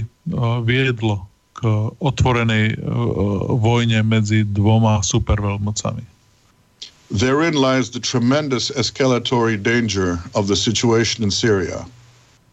viedlo 0.63 1.27
k 1.51 1.67
otvorenej 1.99 2.79
vojne 3.59 3.99
medzi 4.07 4.47
dvoma 4.47 5.03
superveľmocami. 5.03 6.07
Therein 7.13 7.53
lies 7.53 7.91
the 7.91 7.99
tremendous 7.99 8.71
escalatory 8.71 9.61
danger 9.61 10.17
of 10.33 10.47
the 10.47 10.55
situation 10.55 11.23
in 11.23 11.29
Syria. 11.29 11.85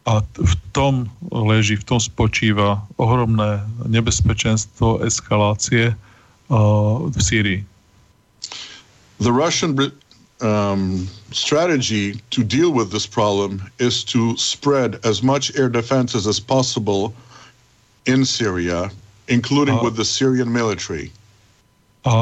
A 0.05 0.21
v 0.37 0.55
tom 0.77 1.09
leží, 1.33 1.81
v 1.81 1.85
tom 1.89 1.97
spočíva 1.97 2.85
ohromné 3.01 3.65
nebezpečenstvo 3.89 5.01
eskalácie 5.01 5.97
uh, 6.53 7.09
v 7.09 7.17
Sýrii. 7.17 7.61
The 9.17 9.33
Russian 9.33 9.81
um, 10.45 11.09
strategy 11.33 12.21
to 12.29 12.45
deal 12.45 12.69
with 12.69 12.93
this 12.93 13.09
problem 13.09 13.65
is 13.81 14.05
to 14.13 14.37
spread 14.37 15.01
as 15.09 15.25
much 15.25 15.57
air 15.57 15.73
defenses 15.73 16.29
as 16.29 16.37
possible 16.37 17.17
in 18.05 18.29
Syria, 18.29 18.93
including 19.29 19.81
uh, 19.81 19.89
with 19.89 19.97
the 19.97 20.05
Syrian 20.05 20.53
military. 20.53 21.13
A 22.09 22.15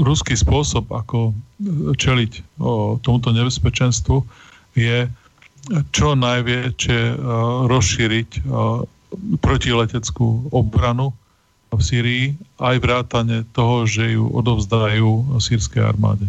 ruský 0.00 0.32
spôsob, 0.32 0.88
ako 0.88 1.36
čeliť 2.00 2.32
o, 2.60 2.96
tomuto 3.04 3.28
nebezpečenstvu, 3.34 4.24
je 4.72 5.04
čo 5.92 6.16
najväčšie 6.16 7.00
rozšíriť 7.68 8.30
protileteckú 9.44 10.48
obranu 10.48 11.12
v 11.68 11.80
Syrii, 11.84 12.26
aj 12.56 12.76
vrátane 12.80 13.44
toho, 13.52 13.84
že 13.84 14.16
ju 14.16 14.32
odovzdajú 14.32 15.36
sírskej 15.36 15.84
armáde. 15.84 16.24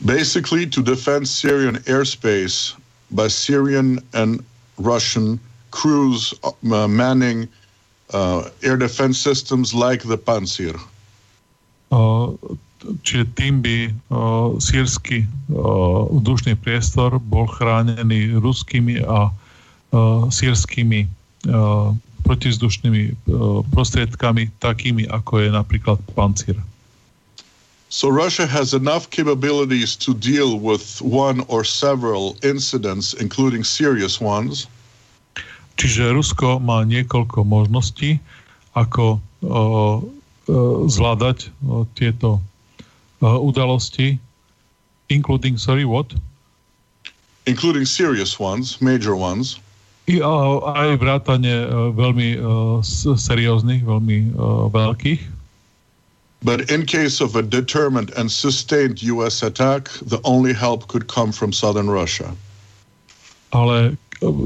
Basically 0.00 0.64
to 0.64 0.80
defend 0.80 1.28
Syrian 1.28 1.76
airspace 1.84 2.72
by 3.12 3.28
Syrian 3.28 4.00
and 4.16 4.40
Russian 4.80 5.36
crews 5.70 6.32
uh, 6.42 6.88
manning 6.88 7.48
uh, 8.12 8.48
air 8.64 8.76
defense 8.76 9.20
systems 9.20 9.76
like 9.76 10.02
the 10.02 10.16
Pantsir. 10.16 10.74
Čiže 12.82 13.24
tým 13.36 13.60
by 13.62 13.76
sírsky 14.58 15.28
vzdušný 16.08 16.56
priestor 16.58 17.20
bol 17.20 17.46
chránený 17.46 18.40
ruskými 18.40 19.04
a 19.04 19.30
sírskymi 20.32 21.06
protivzdušnými 22.22 23.02
uh, 23.10 23.66
prostriedkami, 23.74 24.54
takými 24.62 25.10
ako 25.10 25.42
je 25.42 25.48
napríklad 25.50 25.98
pancír. 26.14 26.54
So 27.90 28.08
Russia 28.08 28.48
has 28.48 28.72
enough 28.72 29.10
capabilities 29.12 29.98
to 30.00 30.14
deal 30.16 30.56
with 30.56 31.02
one 31.04 31.44
or 31.52 31.60
several 31.60 32.38
incidents, 32.40 33.12
including 33.18 33.66
serious 33.66 34.16
ones. 34.22 34.70
Čiže 35.76 36.14
Rusko 36.14 36.62
má 36.62 36.86
niekoľko 36.88 37.44
možností, 37.44 38.16
ako 38.72 39.18
uh, 39.18 39.98
zvládať 40.88 41.50
uh, 41.62 41.86
tieto 41.94 42.42
uh, 43.22 43.38
udalosti, 43.38 44.18
including, 45.08 45.58
sorry, 45.58 45.84
what? 45.84 46.10
Including 47.46 47.86
serious 47.86 48.38
ones, 48.38 48.80
major 48.80 49.14
ones. 49.14 49.58
I, 50.10 50.18
aj 50.18 50.98
vrátane 50.98 51.70
veľmi 51.94 52.34
serióznych, 53.14 53.86
veľmi 53.86 54.34
veľkých. 54.74 55.20
But 56.42 56.70
in 56.74 56.86
case 56.86 57.22
of 57.22 57.38
a 57.38 57.42
determined 57.42 58.10
and 58.18 58.26
sustained 58.26 58.98
US 59.06 59.46
attack, 59.46 59.86
the 60.02 60.18
only 60.26 60.50
help 60.50 60.90
could 60.90 61.06
come 61.06 61.30
from 61.30 61.54
southern 61.54 61.86
Russia. 61.86 62.34
Ale 63.54 63.94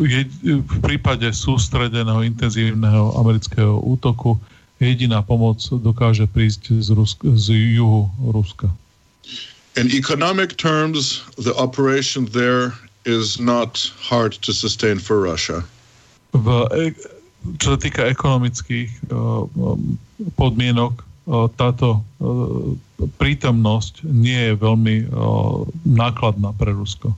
je, 0.05 0.29
v 0.45 0.77
prípade 0.85 1.25
sústredeného 1.33 2.21
intenzívneho 2.21 3.17
amerického 3.17 3.81
útoku 3.81 4.37
jediná 4.81 5.25
pomoc 5.25 5.63
dokáže 5.71 6.29
prísť 6.29 6.81
z, 6.81 6.89
Rusk- 6.93 7.25
z 7.25 7.47
juhu 7.77 8.13
Ruska. 8.21 8.69
In 9.77 9.93
economic 9.93 10.57
terms, 10.57 11.21
the 11.37 11.53
operation 11.57 12.25
there 12.33 12.73
is 13.05 13.39
not 13.39 13.77
hard 14.01 14.33
to 14.41 14.53
sustain 14.53 14.99
for 14.99 15.21
Russia. 15.21 15.65
V, 16.33 16.49
e, 16.73 16.93
čo 17.61 17.77
sa 17.77 17.79
týka 17.79 18.03
ekonomických 18.11 18.91
uh, 19.13 19.47
podmienok, 20.35 20.99
uh, 20.99 21.47
táto 21.55 22.03
uh, 22.03 22.75
prítomnosť 23.21 24.03
nie 24.09 24.51
je 24.51 24.55
veľmi 24.57 25.13
nákladná 25.85 26.57
pre 26.57 26.73
Rusko. 26.73 27.13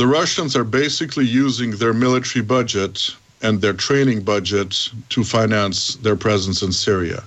The 0.00 0.08
Russians 0.08 0.56
are 0.56 0.64
basically 0.64 1.28
using 1.28 1.76
their 1.76 1.92
military 1.92 2.40
budget 2.40 3.12
and 3.42 3.60
their 3.60 3.74
training 3.74 4.22
budget 4.22 4.88
to 5.10 5.24
finance 5.24 5.96
their 5.96 6.16
presence 6.16 6.62
in 6.62 6.72
Syria. 6.72 7.22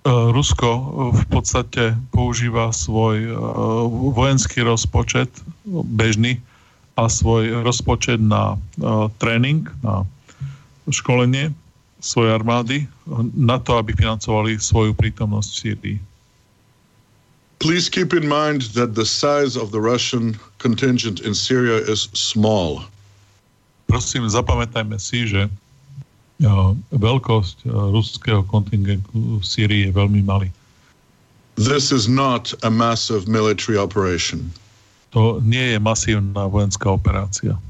Uh, 0.00 0.32
Rusko 0.32 0.70
uh, 0.72 1.12
v 1.12 1.24
podstate 1.28 1.92
používa 2.08 2.72
svoj 2.72 3.16
uh, 3.28 3.36
vojenský 4.16 4.64
rozpočet 4.64 5.28
bežný 5.68 6.40
a 6.96 7.08
svoj 7.08 7.64
rozpočet 7.64 8.20
na 8.20 8.60
tréning, 9.16 9.64
na 9.80 10.04
školenie 10.88 11.48
svojej 12.00 12.32
armády 12.36 12.76
na 13.32 13.56
to, 13.56 13.80
aby 13.80 13.96
financovali 13.96 14.60
svoju 14.60 14.92
prítomnosť 14.92 15.48
v 15.48 15.60
Sýrii. 15.60 15.98
Please 17.60 17.88
keep 17.88 18.12
in 18.12 18.28
mind 18.28 18.72
that 18.76 18.96
the 18.96 19.04
size 19.04 19.56
of 19.56 19.72
the 19.72 19.80
Russian 19.80 20.36
contingent 20.60 21.20
in 21.24 21.32
Syria 21.32 21.76
is 21.76 22.08
small 22.12 22.84
prosím, 23.90 24.30
zapamätajme 24.30 24.96
si, 25.02 25.26
že 25.26 25.50
veľkosť 26.88 27.68
uh, 27.68 27.92
ruského 27.92 28.40
kontingentu 28.48 29.42
v 29.42 29.44
Syrii 29.44 29.90
je 29.90 29.92
veľmi 29.92 30.24
malý. 30.24 30.48
This 31.60 31.92
is 31.92 32.08
not 32.08 32.56
a 32.64 32.72
massive 32.72 33.28
military 33.28 33.76
operation. 33.76 34.48
To 35.12 35.42
nie 35.44 35.76
je 35.76 35.78
masívna 35.82 36.48
vojenská 36.48 36.88
operácia. 36.88 37.60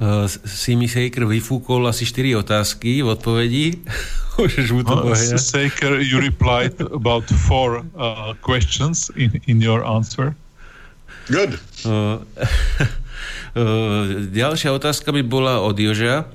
Uh, 0.00 0.30
Simi 0.46 0.86
Saker 0.86 1.26
vyfúkol 1.26 1.84
asi 1.90 2.06
4 2.06 2.38
otázky 2.38 3.02
v 3.02 3.10
odpovedi. 3.10 3.64
Môžeš 4.38 4.70
mu 4.72 4.86
to 4.86 4.94
uh, 4.94 5.36
Saker, 5.36 5.98
you 5.98 6.22
replied 6.22 6.78
about 6.94 7.26
four 7.50 7.82
uh, 7.98 8.32
questions 8.40 9.10
in, 9.18 9.42
in 9.50 9.58
your 9.58 9.82
answer. 9.82 10.32
Good. 11.26 11.58
Uh, 11.84 12.22
ďalšia 14.30 14.70
otázka 14.70 15.10
by 15.10 15.22
bola 15.26 15.62
od 15.62 15.74
Joža. 15.74 16.30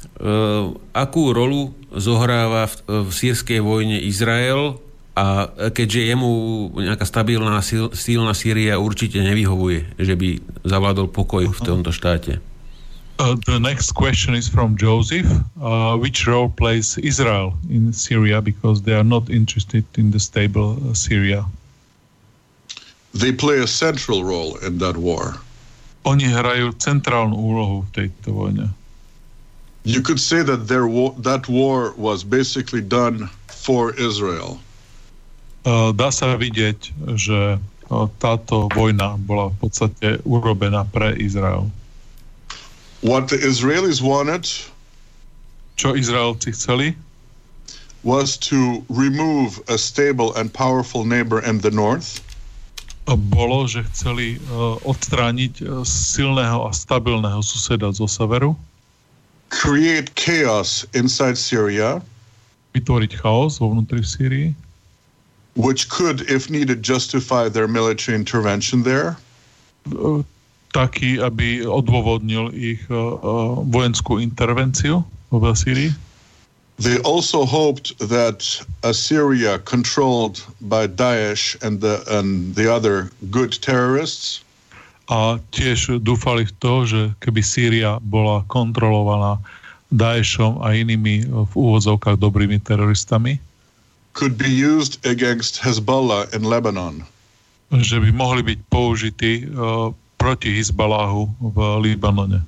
Eh, 0.00 0.64
akú 0.92 1.32
rolu 1.32 1.76
zohráva 1.92 2.68
v, 2.68 3.04
v 3.04 3.10
sírskej 3.12 3.60
vojne 3.60 4.00
Izrael 4.00 4.80
a 5.12 5.48
keďže 5.72 6.12
jemu 6.12 6.30
nejaká 6.72 7.04
stabilná, 7.04 7.60
silná 7.92 8.32
Sýria 8.32 8.80
určite 8.80 9.20
nevyhovuje, 9.20 9.96
že 10.00 10.14
by 10.16 10.40
zavládol 10.64 11.12
pokoj 11.12 11.52
v 11.52 11.60
tomto 11.60 11.92
štáte. 11.92 12.40
Uh, 13.20 13.36
the 13.44 13.60
next 13.60 13.92
question 13.92 14.32
is 14.32 14.48
from 14.48 14.80
Joseph. 14.80 15.28
Uh, 15.60 16.00
which 16.00 16.24
role 16.24 16.48
plays 16.48 16.96
Israel 16.96 17.52
in 17.68 17.92
Syria 17.92 18.40
because 18.40 18.80
they 18.80 18.96
are 18.96 19.04
not 19.04 19.28
interested 19.28 19.84
in 20.00 20.08
the 20.08 20.20
stable 20.20 20.80
uh, 20.80 20.96
Syria? 20.96 21.44
They 23.12 23.32
play 23.32 23.60
a 23.60 23.68
central 23.68 24.24
role 24.24 24.56
in 24.64 24.80
that 24.80 24.96
war. 24.96 25.36
Oni 26.04 26.26
hrajú 26.32 26.72
centrálnu 26.80 27.36
úlohu 27.36 27.84
v 27.84 27.90
tejto 27.92 28.32
vojne. 28.32 28.66
You 29.84 30.04
could 30.04 30.20
say 30.20 30.44
that 30.44 30.68
their 30.68 30.84
war, 30.84 31.16
that 31.24 31.48
war 31.48 31.96
was 31.96 32.20
basically 32.24 32.84
done 32.84 33.32
for 33.48 33.96
Israel. 33.96 34.60
Uh, 35.64 35.92
dá 35.92 36.12
sa 36.12 36.36
vidieť, 36.36 36.92
že 37.16 37.56
uh, 37.56 38.08
táto 38.20 38.68
vojna 38.72 39.16
bola 39.20 39.52
v 39.52 39.56
podstate 39.60 40.08
urobená 40.24 40.84
pre 40.88 41.16
Izrael. 41.20 41.68
What 43.00 43.32
the 43.32 43.40
Israelis 43.40 44.04
wanted 44.04 44.44
čo 45.80 45.96
Izraelci 45.96 46.52
chceli 46.52 46.92
was 48.04 48.36
to 48.36 48.84
remove 48.92 49.60
a 49.68 49.80
stable 49.80 50.36
and 50.36 50.52
powerful 50.52 51.08
neighbor 51.08 51.40
in 51.40 51.60
the 51.64 51.72
north 51.72 52.20
bolo, 53.16 53.66
že 53.66 53.86
chceli 53.90 54.36
uh, 54.36 54.76
odstrániť 54.82 55.54
uh, 55.62 55.86
silného 55.86 56.66
a 56.66 56.70
stabilného 56.74 57.40
suseda 57.40 57.90
zo 57.94 58.10
severu. 58.10 58.58
Create 59.50 60.10
chaos 60.14 60.86
inside 60.94 61.34
Syria. 61.34 61.98
Vytvoriť 62.74 63.18
chaos 63.18 63.58
vo 63.58 63.74
vnútri 63.74 64.02
Sýrii. 64.06 64.48
Which 65.58 65.90
could, 65.90 66.22
if 66.30 66.46
needed, 66.46 66.86
justify 66.86 67.50
their 67.50 67.66
military 67.66 68.14
intervention 68.14 68.86
there. 68.86 69.18
Uh, 69.90 70.22
taký, 70.70 71.18
aby 71.18 71.66
odôvodnil 71.66 72.54
ich 72.54 72.78
vojenskú 73.66 74.22
intervenciu 74.22 75.02
v 75.34 75.44
Sýrii. 75.50 75.90
They 76.80 76.96
also 77.04 77.44
hoped 77.44 77.92
that 78.00 78.40
Assyria, 78.82 79.60
controlled 79.68 80.40
by 80.64 80.88
Daesh 80.88 81.60
and 81.60 81.80
the, 81.80 82.00
and 82.08 82.56
the 82.56 82.72
other 82.72 83.12
good 83.28 83.52
terrorists, 83.60 84.40
a 85.10 85.42
tiež 85.50 86.00
dúfali 86.06 86.46
v 86.46 86.52
to, 86.62 86.74
že 86.86 87.00
keby 87.18 87.42
Sýria 87.42 87.98
bola 87.98 88.46
kontrolovaná 88.46 89.42
Daešom 89.90 90.62
a 90.62 90.70
inými 90.70 91.26
v 91.26 91.52
úvodzovkách 91.52 92.14
dobrými 92.14 92.62
teroristami, 92.62 93.42
could 94.14 94.38
be 94.38 94.46
used 94.46 95.02
against 95.02 95.58
Hezbollah 95.58 96.30
in 96.30 96.46
Lebanon. 96.46 97.02
Že 97.74 98.06
by 98.06 98.10
mohli 98.14 98.42
byť 98.54 98.58
použití 98.70 99.32
uh, 99.50 99.90
proti 100.18 100.54
Hezballahu 100.54 101.26
v 101.42 101.58
Libanone. 101.82 102.42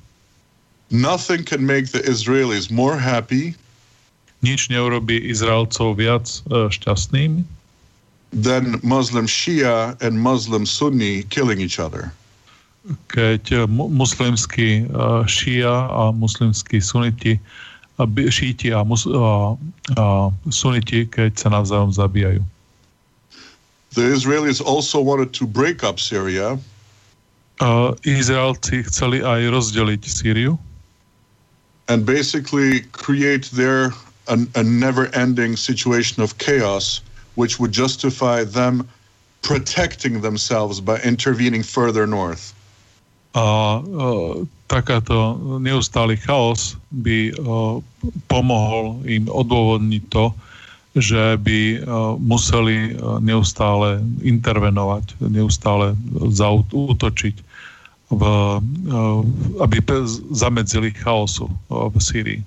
Nothing 0.95 1.43
can 1.43 1.67
make 1.67 1.91
the 1.91 2.03
Israelis 2.07 2.71
more 2.71 2.95
happy 2.95 3.59
nič 4.43 4.69
neurobí 4.69 5.19
Izraelcov 5.23 5.97
viac 5.99 6.27
uh, 6.51 6.69
šťastným 6.69 7.47
than 8.33 8.81
Muslim 8.83 9.27
Shia 9.27 9.97
and 10.01 10.19
Muslim 10.21 10.67
Sunni 10.67 11.23
killing 11.29 11.61
each 11.61 11.79
other. 11.79 12.11
Keď 13.13 13.69
mu, 13.71 13.87
muslimskí 13.93 14.91
šia 15.29 15.87
a 15.87 16.11
muslimskí 16.11 16.83
suniti 16.83 17.39
šíti 18.11 18.75
a, 18.75 18.83
mus, 18.83 19.07
a, 19.07 19.55
a 19.95 20.33
suniti, 20.51 21.07
keď 21.07 21.39
sa 21.39 21.49
navzájom 21.53 21.95
zabíjajú. 21.95 22.43
The 23.95 24.09
Israelis 24.17 24.59
also 24.59 24.99
wanted 24.99 25.37
to 25.37 25.45
break 25.47 25.85
up 25.85 26.01
Syria. 26.01 26.57
Uh, 27.61 27.95
Izraelci 28.03 28.83
chceli 28.89 29.21
aj 29.23 29.53
rozdeliť 29.53 30.03
Sýriu. 30.03 30.59
And 31.87 32.03
basically 32.09 32.89
create 32.91 33.53
their 33.53 33.93
a, 34.29 34.39
a 34.55 34.63
never-ending 34.63 35.57
situation 35.57 36.23
of 36.23 36.39
chaos, 36.39 37.01
which 37.35 37.59
would 37.59 37.73
justify 37.73 38.45
them 38.45 38.89
protecting 39.43 40.21
themselves 40.21 40.81
by 40.81 41.01
intervening 41.03 41.63
further 41.63 42.07
north. 42.07 42.55
A 43.35 43.81
uh, 43.81 44.45
takáto 44.69 45.41
neustály 45.59 46.21
chaos 46.21 46.77
by 46.93 47.33
uh, 47.33 47.81
pomohol 48.29 49.01
im 49.09 49.27
odôvodniť 49.27 50.05
to, 50.13 50.37
že 50.93 51.41
by 51.41 51.81
uh, 51.81 52.15
museli 52.21 52.93
neustále 53.25 54.05
intervenovať, 54.21 55.17
neustále 55.25 55.97
zaútočiť, 56.13 57.37
v, 58.13 58.23
aby 59.57 59.77
zamedzili 60.37 60.93
chaosu 60.93 61.49
v 61.73 61.97
Sýrii. 61.97 62.41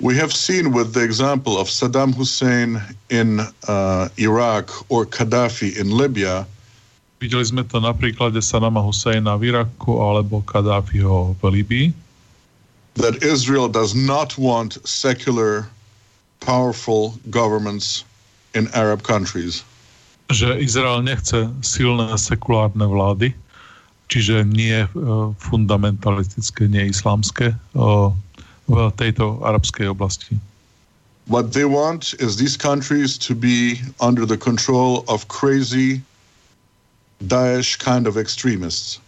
We 0.00 0.14
have 0.16 0.32
seen 0.32 0.72
with 0.72 0.92
the 0.92 1.00
example 1.02 1.56
of 1.56 1.68
Saddam 1.68 2.12
Hussein 2.12 2.82
in 3.08 3.40
uh, 3.66 4.08
Iraq 4.18 4.68
or 4.92 5.06
Gaddafi 5.06 5.76
in 5.80 5.88
Libya. 5.88 6.44
Videli 7.16 7.48
sme 7.48 7.64
to 7.64 7.80
na 7.80 7.96
príklade 7.96 8.36
Saddama 8.44 8.84
Husseina 8.84 9.40
v 9.40 9.48
Iraku 9.48 9.96
alebo 9.96 10.44
Kadáfiho 10.44 11.32
v 11.40 11.42
Libii. 11.48 11.88
That 13.00 13.24
Israel 13.24 13.72
does 13.72 13.96
not 13.96 14.36
want 14.36 14.76
secular, 14.84 15.64
powerful 16.44 17.16
governments 17.32 18.04
in 18.52 18.68
Arab 18.76 19.00
countries. 19.00 19.64
Že 20.28 20.60
Izrael 20.60 21.00
nechce 21.00 21.48
silné 21.64 22.12
sekulárne 22.20 22.84
vlády, 22.84 23.32
čiže 24.12 24.44
nie 24.44 24.84
uh, 24.84 25.32
fundamentalistické, 25.40 26.68
nie 26.68 26.92
islamské 26.92 27.56
uh, 27.72 28.12
v 28.66 28.90
tejto 28.98 29.42
arabskej 29.42 29.90
oblasti. 29.90 30.38
What 31.26 31.50
they 31.50 31.66
want 31.66 32.14
is 32.22 32.38
these 32.38 32.54
countries 32.54 33.18
to 33.26 33.34
be 33.34 33.82
under 33.98 34.26
the 34.26 34.38
control 34.38 35.02
of 35.10 35.26
crazy 35.26 36.02
Daesh 37.22 37.78
kind 37.78 38.06
of 38.06 38.14
extremists. 38.14 39.02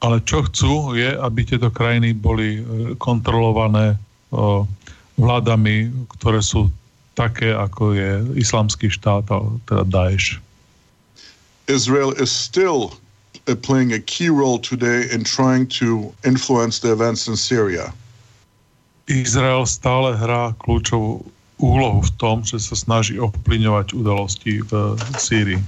Ale 0.00 0.22
čo 0.24 0.46
chcú 0.48 0.96
je, 0.96 1.12
aby 1.12 1.44
tieto 1.44 1.68
krajiny 1.68 2.16
boli 2.16 2.60
e, 2.60 2.96
kontrolované 2.96 4.00
o, 4.32 4.64
vládami, 5.20 5.92
ktoré 6.16 6.40
sú 6.40 6.72
také, 7.12 7.52
ako 7.52 7.92
je 7.92 8.10
islamský 8.40 8.88
štát, 8.88 9.28
teda 9.68 9.84
Daesh. 9.84 10.40
Israel 11.68 12.16
is 12.16 12.32
still 12.32 12.96
uh, 13.46 13.54
playing 13.54 13.92
a 13.92 14.00
key 14.00 14.32
role 14.32 14.58
today 14.58 15.04
in 15.12 15.22
trying 15.22 15.68
to 15.78 16.14
influence 16.24 16.80
the 16.80 16.90
events 16.90 17.28
in 17.28 17.36
Syria. 17.36 17.92
Izrael 19.10 19.66
stále 19.66 20.14
hrá 20.14 20.54
kľúčovú 20.62 21.26
úlohu 21.60 22.00
v 22.00 22.10
tom, 22.16 22.46
že 22.46 22.62
sa 22.62 22.78
snaží 22.78 23.18
ovplyňovať 23.18 23.92
udalosti 23.92 24.64
v 24.64 24.96
Sýrii. 25.18 25.60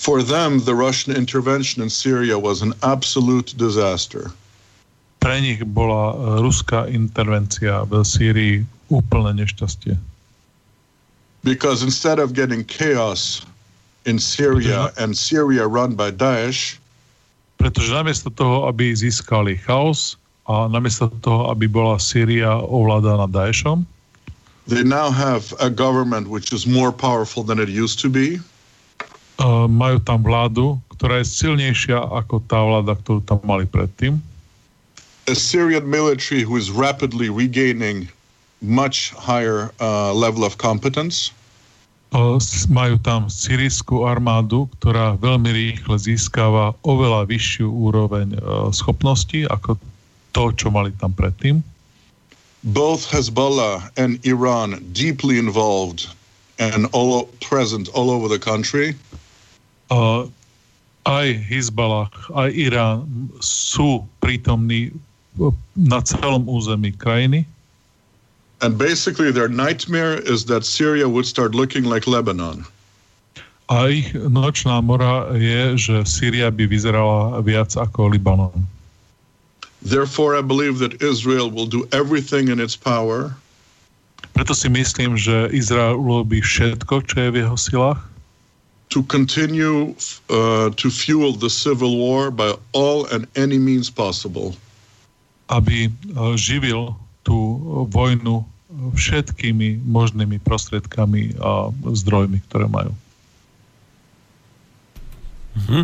For 0.00 0.24
them, 0.24 0.64
the 0.64 0.72
Russian 0.72 1.12
intervention 1.12 1.84
in 1.84 1.92
Syria 1.92 2.40
was 2.40 2.64
an 2.64 2.72
absolute 2.80 3.52
disaster. 3.60 4.32
Pre 5.20 5.36
nich 5.36 5.60
bola 5.60 6.16
ruská 6.40 6.88
intervencia 6.88 7.84
v 7.84 8.00
Sýrii 8.00 8.64
úplne 8.88 9.36
nešťastie. 9.36 10.00
Because 11.44 11.84
instead 11.84 12.16
of 12.16 12.32
getting 12.32 12.64
chaos 12.64 13.44
in 14.08 14.16
Syria 14.16 14.92
and 14.96 15.12
Syria 15.12 15.68
run 15.68 15.92
by 15.92 16.12
Daesh, 16.12 16.80
pretože 17.60 17.92
namiesto 17.92 18.32
toho, 18.32 18.64
aby 18.64 18.96
získali 18.96 19.60
chaos 19.60 20.19
a 20.50 20.66
namiesto 20.66 21.06
toho, 21.22 21.46
aby 21.54 21.70
bola 21.70 22.02
Sýria 22.02 22.58
ovládaná 22.58 23.30
Daešom, 23.30 23.86
they 24.66 24.82
now 24.82 25.10
have 25.10 25.54
a 25.62 25.70
government 25.70 26.26
which 26.26 26.50
is 26.50 26.66
more 26.66 26.90
powerful 26.90 27.46
than 27.46 27.62
it 27.62 27.70
used 27.70 28.02
to 28.02 28.10
be. 28.10 28.42
Uh, 29.38 29.70
majú 29.70 30.02
tam 30.02 30.20
vládu, 30.26 30.76
ktorá 30.98 31.22
je 31.22 31.30
silnejšia 31.30 31.96
ako 31.96 32.44
tá 32.44 32.60
vláda, 32.60 32.92
ktorú 32.98 33.24
tam 33.24 33.40
mali 33.46 33.64
predtým. 33.64 34.18
A 35.30 35.32
Syrian 35.38 35.86
military 35.86 36.42
who 36.42 36.58
is 36.58 36.74
rapidly 36.74 37.30
regaining 37.30 38.10
much 38.60 39.14
higher 39.16 39.72
uh, 39.80 40.12
level 40.12 40.44
of 40.44 40.58
competence. 40.60 41.32
Uh, 42.10 42.42
majú 42.66 42.98
tam 43.00 43.30
syrijskú 43.30 44.02
armádu, 44.02 44.66
ktorá 44.76 45.14
veľmi 45.14 45.50
rýchle 45.54 45.94
získava 45.94 46.74
oveľa 46.82 47.30
vyššiu 47.30 47.70
úroveň 47.70 48.34
uh, 48.34 48.68
schopností 48.74 49.46
ako 49.46 49.78
to, 50.32 50.54
čo 50.54 50.70
mali 50.70 50.94
tam 50.98 51.12
predtým. 51.12 51.62
Both 52.60 53.08
Hezbollah 53.08 53.88
and 53.96 54.20
Iran 54.26 54.84
deeply 54.92 55.40
involved 55.40 56.12
and 56.60 56.86
all 56.92 57.24
present 57.40 57.88
all 57.96 58.12
over 58.12 58.28
the 58.28 58.38
country. 58.38 58.92
Uh, 59.88 60.28
aj 61.08 61.40
Hezbollah, 61.48 62.12
aj 62.36 62.50
Irán 62.52 63.08
sú 63.40 64.04
prítomní 64.20 64.92
na 65.72 66.04
celom 66.04 66.44
území 66.44 66.92
krajiny. 66.92 67.48
And 68.60 68.76
basically 68.76 69.32
their 69.32 69.48
nightmare 69.48 70.20
is 70.28 70.44
that 70.52 70.68
Syria 70.68 71.08
would 71.08 71.24
start 71.24 71.56
looking 71.56 71.88
like 71.88 72.04
Lebanon. 72.04 72.68
A 73.72 73.88
ich 73.88 74.12
nočná 74.12 74.84
mora 74.84 75.32
je, 75.32 75.78
že 75.80 75.96
Syria 76.04 76.52
by 76.52 76.68
vyzerala 76.68 77.40
viac 77.40 77.72
ako 77.78 78.12
Libanon. 78.12 78.52
Therefore, 79.82 80.36
I 80.36 80.42
believe 80.44 80.78
that 80.78 81.00
Israel 81.00 81.50
will 81.50 81.66
do 81.66 81.88
everything 81.92 82.48
in 82.48 82.60
its 82.60 82.76
power. 82.76 83.32
Preto 84.36 84.52
si 84.52 84.68
myslím, 84.68 85.16
že 85.16 85.48
Izrael 85.52 85.96
urobí 85.96 86.44
všetko, 86.44 87.04
čo 87.08 87.16
je 87.16 87.28
v 87.32 87.36
jeho 87.44 87.56
silách. 87.56 88.00
To 88.92 89.06
continue 89.06 89.94
uh, 90.28 90.68
to 90.74 90.90
fuel 90.90 91.32
the 91.32 91.48
civil 91.48 91.96
war 91.96 92.28
by 92.28 92.58
all 92.74 93.06
and 93.08 93.24
any 93.38 93.56
means 93.56 93.88
possible. 93.88 94.52
Aby 95.48 95.88
uh, 96.12 96.34
živil 96.36 96.92
tú 97.22 97.38
vojnu 97.88 98.44
všetkými 98.70 99.82
možnými 99.82 100.38
prostriedkami 100.46 101.36
a 101.42 101.74
zdrojmi, 101.74 102.38
ktoré 102.46 102.70
majú. 102.70 102.94
Mm-hmm. 105.58 105.82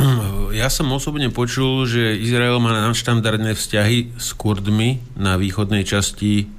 Ja 0.60 0.66
som 0.66 0.90
osobne 0.90 1.30
počul, 1.30 1.86
že 1.86 2.18
Izrael 2.18 2.58
má 2.58 2.74
nadštandardné 2.90 3.54
vzťahy 3.54 4.18
s 4.18 4.34
Kurdmi 4.34 4.98
na 5.14 5.38
východnej 5.38 5.86
časti. 5.86 6.50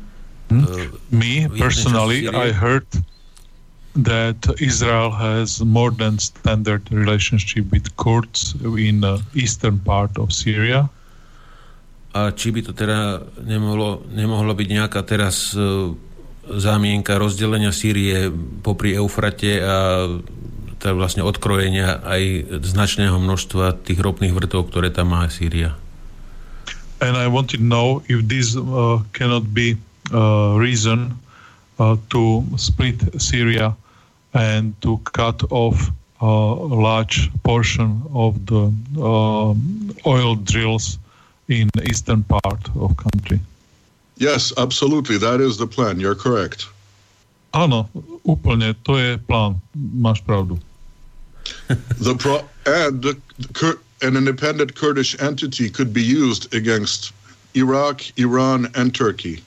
Hmm? 0.47 0.63
Uh, 0.63 0.87
Me 1.11 1.51
personally, 1.51 2.31
I 2.31 2.55
heard 2.55 2.87
that 3.95 4.39
Israel 4.63 5.11
has 5.11 5.59
more 5.59 5.91
than 5.91 6.15
standard 6.19 6.87
relationship 6.91 7.67
with 7.71 7.91
Kurds 7.99 8.55
in 8.63 9.03
the 9.03 9.19
eastern 9.35 9.83
part 9.83 10.15
of 10.15 10.31
Syria. 10.31 10.87
A 12.11 12.31
či 12.31 12.51
by 12.51 12.63
to 12.63 12.71
teda 12.75 13.23
nemohlo, 13.43 14.03
nemohlo 14.11 14.51
byť 14.55 14.67
nejaká 14.67 15.03
teraz 15.03 15.55
uh, 15.55 15.91
zámienka 16.47 17.15
rozdelenia 17.15 17.71
Sýrie 17.71 18.31
popri 18.63 18.95
Eufrate 18.95 19.63
a 19.63 20.07
teda 20.81 20.97
vlastne 20.97 21.21
odkrojenia 21.21 22.01
aj 22.01 22.57
značného 22.65 23.21
množstva 23.21 23.85
tých 23.85 24.01
ropných 24.01 24.33
vrtov, 24.33 24.73
ktoré 24.73 24.89
tam 24.89 25.13
má 25.13 25.29
Sýria. 25.29 25.77
And 27.01 27.13
I 27.13 27.29
want 27.29 27.53
to 27.53 27.61
know 27.61 28.01
if 28.09 28.25
this 28.25 28.57
uh, 28.57 29.01
cannot 29.13 29.53
be 29.53 29.77
uh, 30.09 30.57
reason 30.57 31.13
uh, 31.77 31.97
to 32.09 32.45
split 32.57 32.97
Syria 33.21 33.77
and 34.33 34.73
to 34.81 34.97
cut 35.13 35.41
off 35.49 35.77
a 36.21 36.29
large 36.69 37.29
portion 37.41 38.01
of 38.13 38.37
the 38.45 38.69
uh, 39.01 39.53
oil 40.05 40.35
drills 40.37 41.01
in 41.49 41.69
the 41.73 41.83
eastern 41.89 42.21
part 42.21 42.61
of 42.77 42.93
country. 42.97 43.41
Yes, 44.17 44.53
absolutely. 44.57 45.17
That 45.17 45.41
is 45.41 45.57
the 45.57 45.65
plan. 45.65 45.97
You're 45.97 46.17
correct. 46.17 46.69
Áno, 47.51 47.89
úplne, 48.23 48.77
to 48.85 48.95
je 49.01 49.17
plán. 49.17 49.59
Máš 49.75 50.21
pravdu. 50.23 50.61
The 51.99 52.15
pro- 52.15 52.45
and 52.65 53.01
the, 53.01 53.17
the, 53.39 53.77
an 54.01 54.17
independent 54.17 54.75
Kurdish 54.75 55.15
entity 55.21 55.69
could 55.69 55.93
be 55.93 56.01
used 56.01 56.53
against 56.53 57.13
Iraq, 57.53 58.01
Iran 58.17 58.67
and 58.75 58.95
Turkey. 58.95 59.43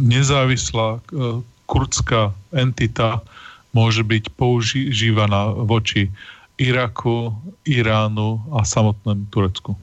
Nezávislá 0.00 0.98
uh, 0.98 1.38
kurdská 1.70 2.34
entita 2.50 3.22
môže 3.70 4.02
byť 4.02 4.34
používaná 4.34 5.54
voči 5.62 6.10
Iraku, 6.58 7.30
Iránu 7.62 8.42
a 8.50 8.66
samotnému 8.66 9.30
Turecku. 9.30 9.78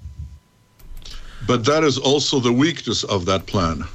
But 1.47 1.63
that 1.63 1.87
is 1.87 1.95
also 1.95 2.43
the 2.43 2.51
weakness 2.51 3.07
of 3.07 3.23
that 3.31 3.47
plan. 3.47 3.87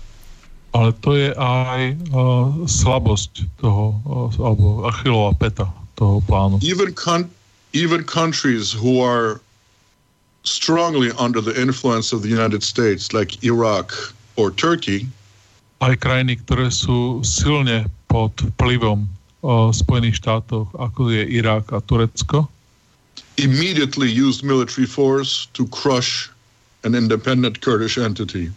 Ale 0.72 0.96
to 1.04 1.12
je 1.12 1.36
aj 1.36 2.00
uh, 2.16 2.64
slabosť 2.64 3.44
toho, 3.60 4.00
uh, 4.08 4.32
alebo 4.40 4.88
Achillová 4.88 5.36
peta 5.36 5.68
toho 6.02 6.18
plánu. 6.26 6.58
Even, 6.66 6.90
con- 6.98 7.30
even 7.70 8.02
countries 8.02 8.74
who 8.74 8.98
are 8.98 9.38
strongly 10.42 11.14
under 11.14 11.38
the 11.38 11.54
influence 11.54 12.10
of 12.10 12.26
the 12.26 12.30
United 12.30 12.66
States, 12.66 13.14
like 13.14 13.38
Iraq 13.46 13.94
or 14.34 14.50
Turkey, 14.50 15.06
aj 15.82 15.98
krajiny, 15.98 16.38
ktoré 16.42 16.70
sú 16.70 17.22
silne 17.26 17.86
pod 18.06 18.34
vplyvom 18.54 19.06
uh, 19.06 19.70
Spojených 19.70 20.18
štátov, 20.18 20.70
ako 20.78 21.10
je 21.10 21.22
Irak 21.26 21.70
a 21.74 21.82
Turecko, 21.82 22.46
immediately 23.38 24.06
used 24.06 24.46
military 24.46 24.86
force 24.86 25.50
to 25.54 25.66
crush 25.70 26.30
an 26.86 26.98
independent 26.98 27.62
Kurdish 27.62 27.98
entity 27.98 28.50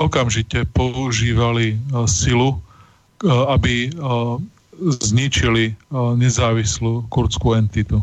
okamžite 0.00 0.64
používali 0.72 1.76
uh, 1.76 2.08
silu, 2.08 2.56
uh, 2.56 3.52
aby 3.52 3.92
uh, 3.92 4.40
zničili 4.78 5.74
uh, 5.90 6.14
nezávislú 6.14 7.04
kurdskú 7.10 7.58
entitu. 7.58 8.00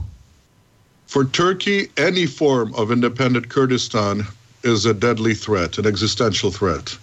For 1.07 1.23
Turkey, 1.23 1.87
any 1.95 2.27
form 2.27 2.75
of 2.75 2.91
independent 2.91 3.47
Kurdistan 3.47 4.27
is 4.67 4.83
a 4.83 4.93
deadly 4.93 5.33
threat, 5.33 5.79
an 5.79 5.87
existential 5.87 6.51
threat. 6.51 6.99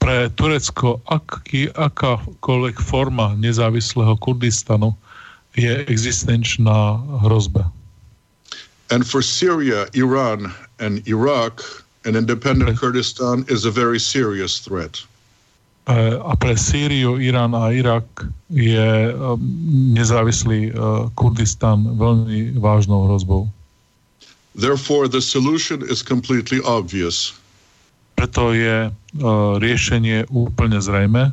Pre 0.00 0.32
Turecko 0.34 0.98
aký, 1.06 1.68
akákoľvek 1.76 2.80
forma 2.80 3.36
nezávislého 3.36 4.16
Kurdistanu 4.18 4.96
je 5.54 5.84
existenčná 5.86 6.96
hrozba. 7.22 7.68
And 8.90 9.06
for 9.06 9.22
Syria, 9.22 9.86
Iran 9.94 10.52
and 10.80 11.04
Iraq, 11.06 11.60
an 12.04 12.16
independent 12.16 12.80
Kurdistan 12.80 13.44
is 13.48 13.64
a 13.64 13.70
very 13.70 14.00
serious 14.00 14.58
threat. 14.58 15.04
A 15.90 16.32
pre 16.38 16.54
Sýriu, 16.54 17.18
Irán 17.18 17.58
a 17.58 17.74
Irak 17.74 18.06
je 18.54 19.10
um, 19.10 19.34
nezávislý 19.98 20.70
uh, 20.70 21.10
Kurdistan 21.18 21.98
veľmi 21.98 22.54
vážnou 22.62 23.10
hrozbou. 23.10 23.50
Therefore, 24.54 25.10
the 25.10 25.18
solution 25.18 25.82
is 25.82 26.06
completely 26.06 26.62
obvious. 26.62 27.34
Preto 28.14 28.54
je 28.54 28.92
riešenie 29.58 30.28
úplne 30.30 30.78
zrejme. 30.78 31.32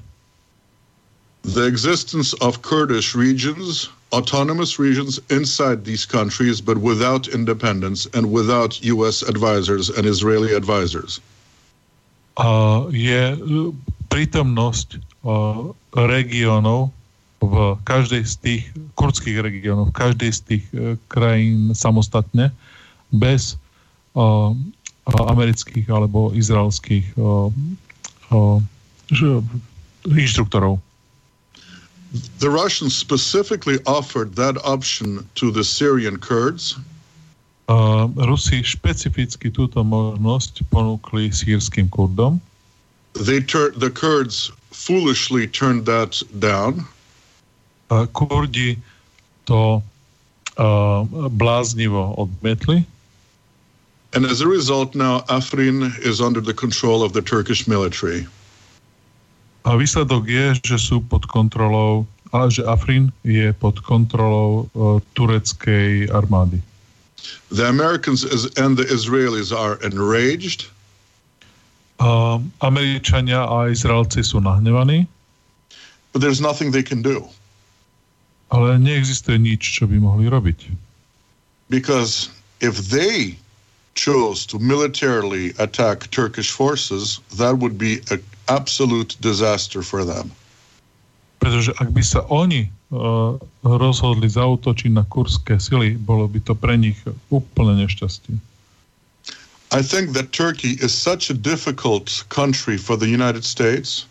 The 1.45 1.67
existence 1.67 2.33
of 2.41 2.63
Kurdish 2.65 3.13
regions 3.13 3.91
autonomous 4.11 4.79
regions 4.79 5.19
inside 5.29 5.85
these 5.85 6.05
countries, 6.05 6.61
but 6.61 6.77
without 6.77 7.27
independence 7.27 8.07
and 8.13 8.31
without 8.31 8.81
U.S. 8.83 9.21
advisors 9.21 9.89
and 9.89 10.05
Israeli 10.05 10.53
advisors. 10.53 11.19
Je 12.91 13.37
prítomnosť 14.09 14.99
regiónov 15.93 16.91
v 17.39 17.79
každej 17.87 18.23
z 18.27 18.33
tých 18.43 18.63
kurdských 18.99 19.39
regiónov, 19.39 19.95
v 19.95 19.97
každej 19.97 20.31
z 20.33 20.39
tých 20.43 20.65
uh, 20.75 20.99
krajín 21.07 21.71
samostatne, 21.71 22.51
bez 23.15 23.55
amerických 25.09 25.87
alebo 25.89 26.29
izraelských 26.35 27.15
inštruktorov. 30.05 30.81
The 32.41 32.49
Russians 32.49 32.97
specifically 32.97 33.77
offered 33.85 34.35
that 34.35 34.57
option 34.65 35.25
to 35.37 35.53
the 35.53 35.63
Syrian 35.63 36.17
Kurds. 36.17 36.75
Uh, 37.69 38.09
Rusi 38.17 38.65
špecificky 38.65 39.53
túto 39.53 39.85
možnosť 39.85 40.65
ponúkli 40.73 41.29
sírským 41.29 41.85
Kurdom. 41.89 42.41
They 43.13 43.41
tur- 43.41 43.71
the 43.75 43.89
Kurds 43.89 44.51
foolishly 44.71 45.47
turned 45.47 45.85
that 45.85 46.21
down. 46.39 46.85
Uh, 47.89 48.05
Kurdi 48.05 48.77
to 49.45 49.81
uh, 50.57 51.03
bláznivo 51.29 52.15
odmietli. 52.17 52.85
And 54.13 54.25
as 54.25 54.41
a 54.41 54.47
result, 54.47 54.95
now 54.95 55.21
Afrin 55.29 55.93
is 56.01 56.21
under 56.21 56.41
the 56.41 56.53
control 56.53 57.03
of 57.03 57.13
the 57.13 57.21
Turkish 57.21 57.67
military. 57.67 58.25
A 59.65 59.77
výsledok 59.77 60.25
je, 60.25 60.45
že 60.65 60.77
sú 60.81 61.03
pod 61.05 61.29
kontrolou, 61.29 62.07
ale 62.33 62.49
že 62.49 62.65
Afrin 62.65 63.13
je 63.21 63.53
pod 63.53 63.77
kontrolou 63.85 64.65
uh, 64.73 64.97
tureckej 65.13 66.09
armády. 66.09 66.57
The 67.51 67.67
Americans 67.67 68.23
and 68.57 68.77
the 68.77 68.87
Israelis 68.87 69.51
are 69.51 69.77
enraged. 69.85 70.71
Uh, 71.99 72.39
Američania 72.63 73.43
a 73.43 73.67
Izraelci 73.67 74.23
sú 74.23 74.39
nahnevaní. 74.39 75.03
But 76.15 76.23
there's 76.23 76.39
nothing 76.39 76.71
they 76.71 76.83
can 76.83 77.03
do. 77.03 77.27
Ale 78.49 78.79
neexistuje 78.79 79.37
nič, 79.37 79.61
čo 79.61 79.83
by 79.85 79.99
mohli 79.99 80.31
robiť. 80.31 80.73
Because 81.69 82.33
if 82.63 82.89
they 82.89 83.37
chose 83.99 84.47
to 84.47 84.57
militarily 84.57 85.53
attack 85.59 86.07
Turkish 86.09 86.49
forces, 86.49 87.19
that 87.35 87.59
would 87.59 87.77
be 87.77 88.01
a 88.09 88.17
absolute 88.47 89.19
disaster 89.19 89.83
for 89.83 90.07
them. 90.07 90.31
Pretože 91.43 91.75
ak 91.83 91.91
by 91.91 92.03
sa 92.03 92.23
oni 92.31 92.67
uh, 92.67 93.35
rozhodli 93.63 94.27
zautočiť 94.27 94.91
na 94.91 95.03
kurské 95.03 95.59
sily, 95.59 95.99
bolo 95.99 96.31
by 96.31 96.39
to 96.43 96.55
pre 96.55 96.79
nich 96.79 96.99
úplne 97.27 97.79
nešťastie. 97.85 98.48
I 99.71 99.81
think 99.85 100.17
that 100.17 100.33
Turkey 100.33 100.77
is 100.81 100.93
such 100.93 101.29
a 101.29 101.35
difficult 101.37 102.23
country 102.29 102.77
for 102.77 102.97
the 102.97 103.05
United 103.05 103.45
States. 103.45 104.05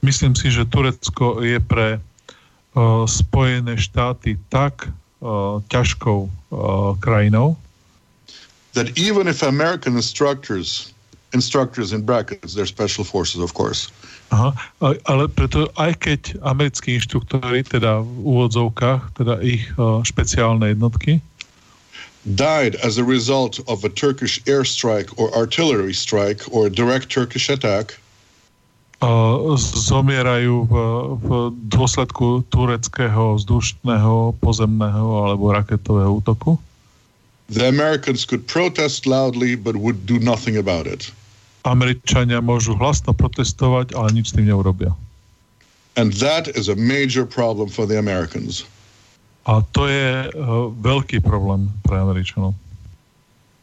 Myslím 0.00 0.36
si, 0.36 0.48
že 0.52 0.64
Turecko 0.68 1.40
je 1.44 1.60
pre 1.60 1.96
uh, 1.96 3.04
Spojené 3.04 3.76
štáty 3.76 4.36
tak 4.48 4.88
uh, 5.20 5.60
ťažkou 5.68 6.28
uh, 6.28 6.30
krajinou, 7.00 7.56
that 8.72 8.86
even 8.96 9.26
if 9.26 9.42
American 9.42 9.96
instructors 9.96 10.92
instructors 11.32 11.92
in 11.92 12.02
brackets, 12.02 12.54
they're 12.54 12.66
special 12.66 13.04
forces, 13.04 13.40
of 13.40 13.54
course. 13.54 13.90
Aha, 14.30 14.54
ale 14.82 15.26
preto 15.30 15.70
aj 15.78 15.98
keď 16.02 16.20
americkí 16.42 16.98
inštruktori, 16.98 17.66
teda 17.66 18.02
v 18.02 18.14
úvodzovkách, 18.22 19.14
teda 19.18 19.38
ich 19.42 19.66
uh, 19.74 20.02
špeciálne 20.02 20.74
jednotky, 20.74 21.18
died 22.34 22.76
as 22.84 22.98
a 22.98 23.04
result 23.04 23.60
of 23.68 23.84
a 23.84 23.88
Turkish 23.88 24.42
airstrike 24.44 25.08
or 25.18 25.32
artillery 25.34 25.94
strike 25.94 26.42
or 26.52 26.68
direct 26.68 27.08
Turkish 27.08 27.48
attack, 27.48 27.96
uh, 29.00 29.56
zomierajú 29.56 30.68
v, 30.68 30.74
v 31.16 31.28
dôsledku 31.72 32.44
tureckého 32.52 33.40
vzdušného, 33.40 34.36
pozemného 34.40 35.06
alebo 35.24 35.52
raketového 35.52 36.20
útoku. 36.20 36.60
The 37.50 37.66
Americans 37.66 38.22
could 38.28 38.46
protest 38.46 39.08
loudly 39.08 39.56
but 39.56 39.74
would 39.74 40.06
do 40.06 40.20
nothing 40.20 40.54
about 40.60 40.86
it. 40.86 41.10
Američania 41.66 42.40
môžu 42.40 42.72
hlasno 42.78 43.12
protestovať, 43.12 43.92
ale 43.92 44.16
nič 44.16 44.32
s 44.32 44.34
tým 44.36 44.48
neurobia. 44.48 44.96
And 45.98 46.14
that 46.22 46.48
is 46.56 46.70
a 46.70 46.76
major 46.78 47.26
problem 47.26 47.68
for 47.68 47.84
the 47.84 47.98
Americans. 47.98 48.64
A 49.48 49.64
to 49.72 49.88
je 49.88 50.28
uh, 50.28 50.68
veľký 50.84 51.24
problém 51.24 51.72
pre 51.86 51.96
Američanov. 51.96 52.52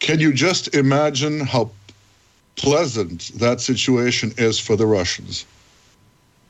Can 0.01 0.21
you 0.21 0.33
just 0.33 0.73
imagine 0.73 1.41
how 1.41 1.69
pleasant 2.57 3.33
that 3.37 3.61
situation 3.61 4.33
is 4.37 4.57
for 4.57 4.77
the 4.77 4.85
Russians? 4.85 5.45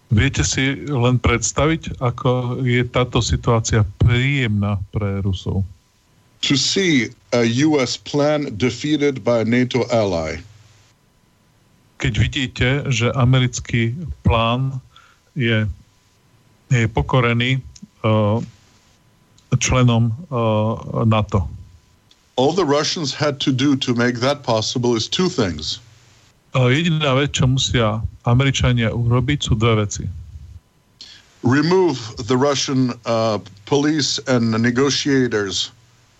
Viete 0.07 0.47
si 0.47 0.87
len 0.87 1.19
predstaviť, 1.19 1.99
ako 1.99 2.63
je 2.63 2.79
táto 2.87 3.19
situácia 3.19 3.83
príjemná 3.99 4.79
pre 4.95 5.19
Rusov? 5.19 5.67
To 6.47 6.55
see 6.55 7.11
a 7.35 7.43
US 7.67 7.99
plan 7.99 8.47
defeated 8.55 9.27
by 9.27 9.43
a 9.43 9.47
NATO 9.47 9.83
ally 9.91 10.39
keď 11.97 12.13
vidíte, 12.17 12.67
že 12.93 13.09
americký 13.17 13.97
plán 14.21 14.77
je, 15.33 15.65
je 16.69 16.85
pokorený 16.89 17.57
uh, 18.05 18.41
členom 19.55 20.11
uh, 20.27 21.07
NATO. 21.07 21.47
All 22.35 22.51
the 22.51 22.67
Russians 22.67 23.15
had 23.15 23.39
to 23.47 23.55
do 23.55 23.79
to 23.79 23.95
make 23.95 24.19
that 24.19 24.43
possible 24.43 24.93
is 24.93 25.07
two 25.07 25.31
things. 25.31 25.79
Uh, 26.51 26.67
jediná 26.67 27.15
vec, 27.15 27.33
čo 27.33 27.47
musia 27.47 28.03
Američania 28.27 28.91
urobiť, 28.91 29.39
sú 29.41 29.55
dve 29.55 29.87
veci. 29.87 30.05
remove 31.43 32.15
the 32.27 32.37
Russian 32.37 32.93
uh, 33.05 33.39
police 33.65 34.19
and 34.27 34.51
negotiators 34.51 35.71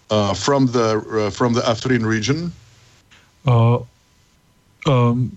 uh, 0.10 0.34
from 0.34 0.68
the 0.68 1.04
uh, 1.12 1.30
from 1.30 1.54
the 1.54 1.62
Afrin 1.62 2.06
region? 2.06 2.52
Uh, 3.46 3.80
um, 4.88 5.32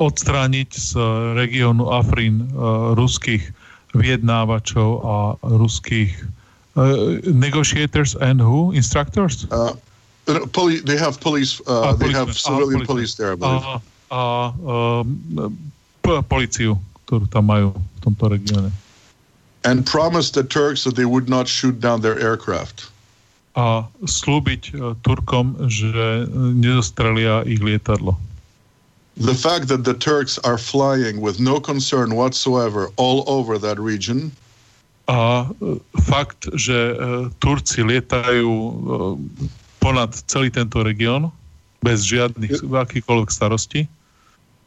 odstrániť 0.00 0.70
z 0.72 0.90
regiónu 1.36 1.92
Afrin 1.92 2.48
uh, 2.48 2.96
ruských 2.96 3.52
vyjednávačov 3.92 4.90
a 5.04 5.16
ruských 5.44 6.16
negotiators 7.24 8.16
and 8.16 8.40
who? 8.40 8.72
Instructors? 8.72 9.46
Uh, 9.50 9.74
poli- 10.52 10.80
they 10.80 10.96
have 10.96 11.20
police, 11.20 11.60
uh, 11.66 11.92
they 11.94 12.10
have 12.10 12.36
civilian 12.36 12.86
police 12.86 13.14
there, 13.14 13.32
I 13.32 13.36
believe. 13.36 13.62
A, 13.62 13.80
a 14.10 14.22
um, 14.56 15.58
policiu, 16.26 16.78
ktorú 17.06 17.30
tam 17.30 17.50
majú 17.50 17.74
v 17.74 17.98
tomto 18.02 18.24
regióne. 18.32 18.70
And 19.62 19.84
promised 19.84 20.32
the 20.32 20.42
Turks 20.42 20.84
that 20.88 20.96
they 20.96 21.04
would 21.04 21.28
not 21.28 21.44
shoot 21.46 21.78
down 21.80 22.00
their 22.00 22.16
aircraft. 22.18 22.88
A 23.58 23.84
slúbiť 24.06 24.62
uh, 24.72 24.96
Turkom, 25.04 25.58
že 25.68 26.24
nezostrelia 26.32 27.44
ich 27.44 27.60
lietadlo. 27.60 28.16
The 29.20 29.36
fact 29.36 29.68
that 29.68 29.84
the 29.84 29.92
Turks 29.92 30.40
are 30.48 30.56
flying 30.56 31.20
with 31.20 31.44
no 31.44 31.60
concern 31.60 32.16
whatsoever 32.16 32.88
all 32.96 33.26
over 33.28 33.58
that 33.60 33.76
region. 33.76 34.32
A 35.10 35.50
uh, 35.50 35.82
fakt, 36.06 36.46
že 36.54 36.94
uh, 36.94 37.26
Turci 37.42 37.82
lietajú 37.82 38.46
uh, 38.46 38.72
ponad 39.82 40.14
celý 40.30 40.54
tento 40.54 40.86
región 40.86 41.34
bez 41.82 42.06
žiadnych 42.06 42.62
akýchkoľvek 42.62 43.30
starostí 43.34 43.90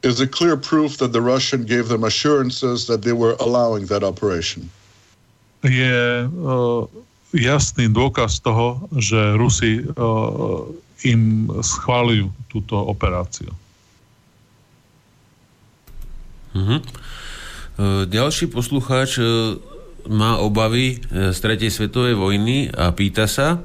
is 0.03 0.19
a 0.19 0.27
clear 0.27 0.57
proof 0.57 0.97
that 0.97 1.15
the 1.15 1.21
Russian 1.21 1.63
gave 1.63 1.87
them 1.87 2.03
assurances 2.03 2.85
that 2.87 3.01
they 3.01 3.15
were 3.15 3.35
allowing 3.39 3.87
that 3.87 4.03
operation. 4.03 4.69
Je 5.63 6.27
uh, 6.27 6.83
jasný 7.31 7.87
dôkaz 7.87 8.43
toho, 8.43 8.83
že 8.99 9.39
Rusi 9.39 9.79
uh, 9.79 10.67
im 11.07 11.47
schválujú 11.63 12.27
túto 12.51 12.75
operáciu. 12.75 13.55
Uh-huh. 16.53 16.83
Uh, 17.79 18.03
ďalší 18.05 18.51
poslucháč 18.51 19.23
uh, 19.23 19.55
má 20.09 20.39
obavy 20.41 20.99
z 21.07 21.37
tretej 21.39 21.71
svetovej 21.71 22.15
vojny 22.19 22.67
a 22.71 22.91
pýta 22.91 23.27
sa, 23.29 23.63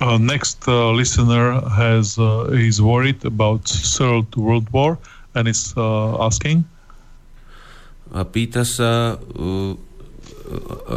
Uh, 0.00 0.16
next 0.16 0.64
uh, 0.64 0.96
listener 0.96 1.60
has 1.68 2.16
uh, 2.16 2.48
is 2.56 2.80
worried 2.80 3.20
about 3.28 3.68
Third 3.68 4.32
World 4.32 4.64
War 4.72 4.96
and 5.36 5.44
is 5.44 5.76
uh, 5.76 6.16
asking. 6.24 6.64
A 8.16 8.24
pýta 8.24 8.64
sa, 8.64 9.20
uh, 9.20 9.76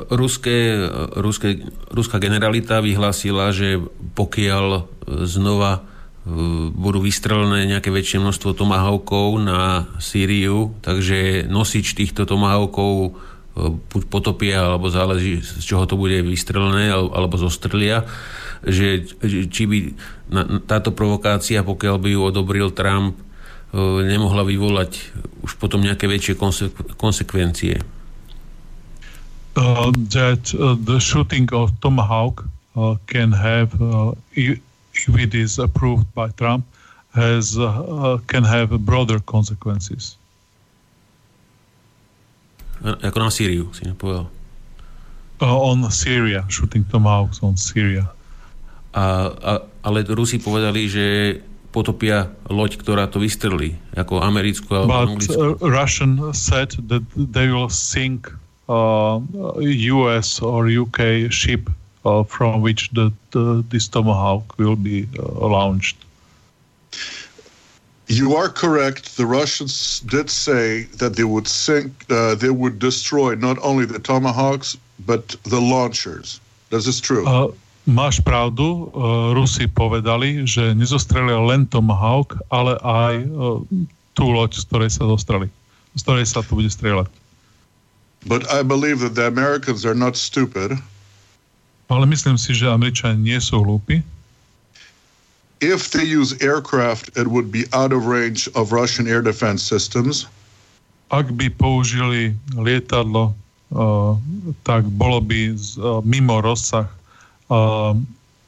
ruské, 0.07 0.88
ruské, 1.20 1.68
ruská 1.91 2.15
generalita 2.15 2.80
vyhlásila, 2.80 3.52
že 3.52 3.84
pokiaľ 4.15 4.88
znova 5.28 5.84
budú 6.74 7.04
vystrelené 7.04 7.68
nejaké 7.68 7.91
väčšie 7.91 8.24
množstvo 8.24 8.56
tomahawkov 8.56 9.44
na 9.44 9.91
Sýriu, 10.00 10.72
takže 10.80 11.44
nosič 11.52 12.00
týchto 12.00 12.24
tomahawkov 12.24 13.20
buď 13.91 14.04
potopia, 14.08 14.72
alebo 14.72 14.88
záleží, 14.88 15.44
z 15.44 15.62
čoho 15.62 15.84
to 15.84 16.00
bude 16.00 16.16
vystrelené, 16.24 16.95
alebo 16.95 17.36
zostrlia 17.36 18.08
že, 18.64 19.04
či 19.52 19.64
by 19.68 19.78
táto 20.64 20.95
provokácia, 20.95 21.68
pokiaľ 21.68 21.95
by 22.00 22.10
ju 22.16 22.20
odobril 22.24 22.72
Trump, 22.72 23.20
e, 23.20 23.24
nemohla 24.08 24.48
vyvolať 24.48 25.12
už 25.44 25.60
potom 25.60 25.84
nejaké 25.84 26.08
väčšie 26.08 26.40
konsekvencie. 26.95 27.84
Uh, 29.54 29.94
that 30.10 30.50
uh, 30.58 30.74
the 30.74 30.98
shooting 30.98 31.45
of 31.54 31.70
Tomahawk 31.78 32.50
uh, 32.74 32.98
can 33.06 33.30
have, 33.30 33.70
uh, 33.78 34.18
if 34.94 35.10
it 35.18 35.34
is 35.34 35.60
approved 35.60 36.07
by 36.14 36.30
Trump, 36.30 36.65
has 37.14 37.57
uh, 37.57 37.65
uh, 37.65 38.18
can 38.28 38.44
have 38.44 38.70
broader 38.86 39.20
consequences. 39.20 40.18
Ako 42.84 43.18
na 43.22 43.30
Sýriu, 43.32 43.72
si 43.72 43.86
nepovedal. 43.88 44.28
Uh, 45.40 45.45
on 45.45 45.86
Syria, 45.91 46.44
shooting 46.49 46.84
tomahawks 46.90 47.40
on 47.45 47.56
Syria. 47.56 48.10
A, 48.94 49.30
a, 49.34 49.52
ale 49.88 50.03
Rusi 50.10 50.38
povedali, 50.38 50.86
že 50.90 51.06
potopia 51.74 52.30
loď, 52.49 52.78
ktorá 52.78 53.10
to 53.10 53.18
vystrelí, 53.18 53.74
ako 53.98 54.22
americkú 54.22 54.70
alebo 54.78 54.94
But 54.94 55.06
anglickú. 55.10 55.40
Uh, 55.40 55.57
Russian 55.64 56.22
said 56.38 56.78
that 56.91 57.02
they 57.15 57.49
will 57.49 57.72
sink 57.72 58.30
uh, 58.70 59.18
US 59.57 60.41
or 60.44 60.70
UK 60.70 61.32
ship 61.34 61.70
uh, 62.06 62.24
from 62.24 62.62
which 62.62 62.90
the, 62.92 63.12
the, 63.32 63.64
this 63.70 63.88
tomahawk 63.88 64.58
will 64.58 64.76
be 64.76 65.08
uh, 65.18 65.48
launched. 65.48 65.98
You 68.08 68.36
are 68.36 68.50
correct. 68.50 69.18
The 69.18 69.26
Russians 69.26 70.02
did 70.02 70.30
say 70.30 70.84
that 71.00 71.16
they 71.16 71.24
would 71.24 71.48
sink, 71.48 71.92
uh, 72.10 72.36
they 72.36 72.50
would 72.50 72.78
destroy 72.78 73.36
not 73.36 73.58
only 73.64 73.86
the 73.86 74.00
tomahawks 74.00 74.78
but 75.06 75.36
the 75.44 75.60
launchers. 75.60 76.40
Does 76.70 76.86
this 76.86 77.00
true? 77.00 77.26
Uh, 77.26 77.52
Máš 77.84 78.24
pravdu, 78.24 78.96
Rusi 79.36 79.68
povedali, 79.68 80.48
že 80.48 80.72
nezostrelia 80.72 81.36
len 81.36 81.68
Tomahawk, 81.68 82.40
ale 82.48 82.80
aj 82.80 83.28
tú 84.16 84.32
loď, 84.32 84.56
z 84.56 84.64
ktorej 84.72 84.90
sa 84.96 85.04
zostreli, 85.04 85.52
z 85.92 86.02
ktorej 86.08 86.24
sa 86.24 86.40
to 86.48 86.56
bude 86.56 86.72
strieľať. 86.72 87.12
But 88.24 88.48
I 88.48 88.64
believe 88.64 89.04
that 89.04 89.20
the 89.20 89.28
Americans 89.28 89.84
are 89.84 90.00
not 90.00 90.16
stupid. 90.16 90.80
Ale 91.92 92.06
myslím 92.08 92.40
si, 92.40 92.56
že 92.56 92.72
Američania 92.72 93.20
nie 93.20 93.40
sú 93.40 93.64
hlúpi. 93.64 94.04
If 95.64 95.96
they 95.96 96.04
use 96.04 96.36
aircraft, 96.44 97.16
it 97.16 97.28
would 97.28 97.48
be 97.48 97.64
out 97.72 97.96
of 97.96 98.08
range 98.08 98.52
of 98.52 98.76
Russian 98.76 99.08
air 99.08 99.24
defense 99.24 99.64
systems. 99.64 100.28
Ak 101.08 101.32
by 101.32 101.48
použili 101.56 102.36
lietadlo, 102.58 103.32
uh, 103.72 104.20
tak 104.68 104.84
bolo 105.00 105.24
by 105.24 105.56
z, 105.56 105.80
uh, 105.80 106.04
mimo 106.04 106.44
rozsah 106.44 106.90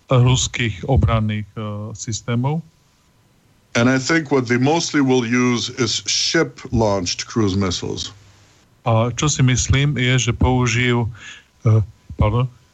ruských 0.09 0.85
obranných 0.89 1.45
systémov. 1.93 2.61
And 3.75 3.89
I 3.89 3.99
think 3.99 4.31
what 4.31 4.47
they 4.47 4.57
mostly 4.57 5.01
will 5.01 5.25
use 5.27 5.69
is 5.69 6.01
ship-launched 6.07 7.27
cruise 7.27 7.59
missiles. 7.59 8.15
A 8.85 9.11
čo 9.11 9.27
si 9.27 9.43
myslím 9.43 9.97
je, 9.99 10.29
že 10.29 10.31
použijú 10.31 11.09
uh, 11.65 11.81
pardon, 12.15 12.45
uh, 12.45 12.49
uh, 12.49 12.64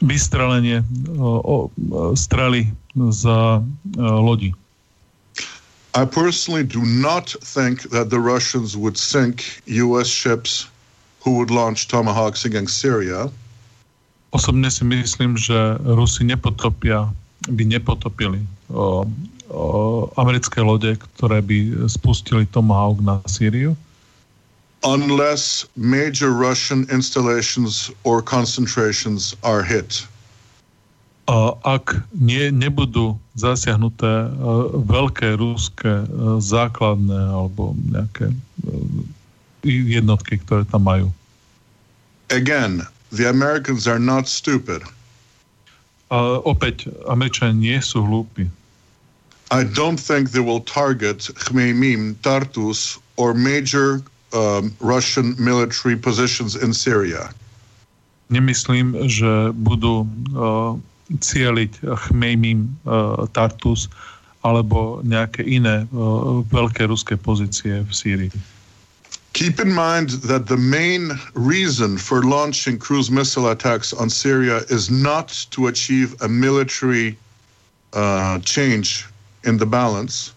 vystrelenie 0.00 0.80
uh, 1.18 2.14
strely 2.14 2.72
z 2.96 3.22
lodi. 3.96 4.54
I 5.94 6.06
personally 6.06 6.62
do 6.62 6.86
not 6.86 7.34
think 7.42 7.90
that 7.90 8.10
the 8.10 8.20
Russians 8.20 8.76
would 8.76 8.94
sink 8.96 9.58
U.S. 9.66 10.06
ships 10.06 10.70
who 11.18 11.34
would 11.36 11.50
launch 11.50 11.88
Tomahawks 11.88 12.46
against 12.46 12.78
Syria. 12.78 13.26
Osobne 14.30 14.70
si 14.70 14.86
myslím, 14.86 15.34
že 15.34 15.82
Rusi 15.82 16.22
nepotopia, 16.22 17.10
by 17.50 17.64
nepotopili 17.66 18.38
o, 18.70 19.02
o 19.50 19.66
americké 20.14 20.62
lode, 20.62 20.94
ktoré 20.94 21.42
by 21.42 21.90
spustili 21.90 22.46
Tomahawk 22.46 23.02
na 23.02 23.18
Sýriu. 23.26 23.74
Unless 24.82 25.68
major 25.76 26.32
Russian 26.32 26.88
installations 26.88 27.90
or 28.04 28.22
concentrations 28.22 29.36
are 29.44 29.62
hit. 29.62 30.06
Ak 31.62 31.94
nie, 32.10 32.50
nebudú 32.50 33.14
zasiahnuté 33.38 34.26
uh, 34.26 34.66
veľké 34.82 35.38
ruské 35.38 36.02
uh, 36.02 36.42
základné 36.42 37.14
alebo 37.14 37.78
nejaké 37.86 38.34
uh, 38.34 39.06
jednotky, 39.62 40.42
ktoré 40.42 40.66
tam 40.66 40.90
majú. 40.90 41.06
Again, 42.34 42.82
the 43.14 43.30
Americans 43.30 43.86
are 43.86 44.02
not 44.02 44.26
stupid. 44.26 44.82
A 46.10 46.42
opäť, 46.42 46.90
Američania 47.06 47.54
nie 47.54 47.78
sú 47.78 48.02
hlúpi. 48.02 48.50
I 49.54 49.62
don't 49.62 49.98
think 49.98 50.34
they 50.34 50.42
will 50.42 50.62
target 50.62 51.30
Khmeimim, 51.46 52.18
Tartus, 52.22 52.98
or 53.14 53.34
major 53.34 54.02
um, 54.32 54.74
Russian 54.80 55.34
military 55.38 55.96
positions 55.96 56.56
in 56.56 56.72
Syria. 56.72 57.30
Nemyslím, 58.30 58.94
že 59.10 59.50
budú 59.54 60.06
uh, 60.06 60.78
cieliť 61.18 61.72
uh, 61.82 63.26
Tartus 63.34 63.90
alebo 64.40 65.02
nejaké 65.02 65.42
iné 65.44 65.84
uh, 65.90 66.40
veľké 66.46 66.86
ruské 66.86 67.18
pozície 67.18 67.82
v 67.82 67.92
Sýrii. 67.92 68.32
Keep 69.32 69.60
in 69.62 69.70
mind 69.70 70.26
that 70.26 70.46
the 70.46 70.56
main 70.56 71.14
reason 71.34 71.98
for 71.98 72.22
launching 72.22 72.78
cruise 72.78 73.10
missile 73.10 73.50
attacks 73.50 73.92
on 73.92 74.10
Syria 74.10 74.66
is 74.70 74.90
not 74.90 75.30
to 75.54 75.68
achieve 75.68 76.18
a 76.20 76.28
military 76.28 77.14
uh, 77.92 78.40
change 78.42 79.06
in 79.44 79.56
the 79.56 79.66
balance. 79.66 80.34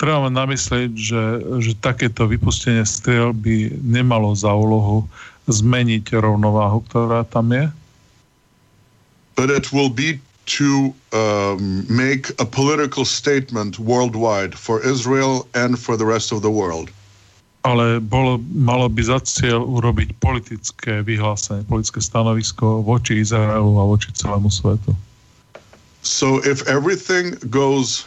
Treba 0.00 0.28
namyslieť, 0.28 0.90
že, 0.94 1.24
že 1.62 1.72
takéto 1.78 2.28
vypustenie 2.28 2.84
striel 2.84 3.32
by 3.32 3.70
nemalo 3.80 4.34
za 4.36 4.52
úlohu 4.52 5.06
zmeniť 5.48 6.16
rovnováhu, 6.16 6.80
ktorá 6.88 7.24
tam 7.28 7.52
je. 7.52 7.66
But 9.34 9.50
it 9.50 9.74
will 9.74 9.90
be 9.90 10.22
to 10.46 10.94
um, 11.12 11.84
make 11.88 12.30
a 12.38 12.44
political 12.44 13.04
statement 13.04 13.78
worldwide 13.78 14.54
for 14.54 14.84
Israel 14.84 15.48
and 15.54 15.78
for 15.78 15.96
the 15.96 16.04
rest 16.04 16.32
of 16.32 16.42
the 16.42 16.50
world. 16.50 16.92
Ale 17.64 17.96
bolo, 17.96 18.44
malo 18.52 18.92
by 18.92 19.02
za 19.08 19.24
cieľ 19.24 19.64
urobiť 19.64 20.20
politické 20.20 21.00
vyhlásenie, 21.00 21.64
politické 21.64 22.04
stanovisko 22.04 22.84
voči 22.84 23.24
Izraelu 23.24 23.72
a 23.80 23.84
voči 23.88 24.12
celému 24.12 24.52
svetu. 24.52 24.92
So 26.04 26.44
if 26.44 26.60
everything 26.68 27.40
goes 27.48 28.04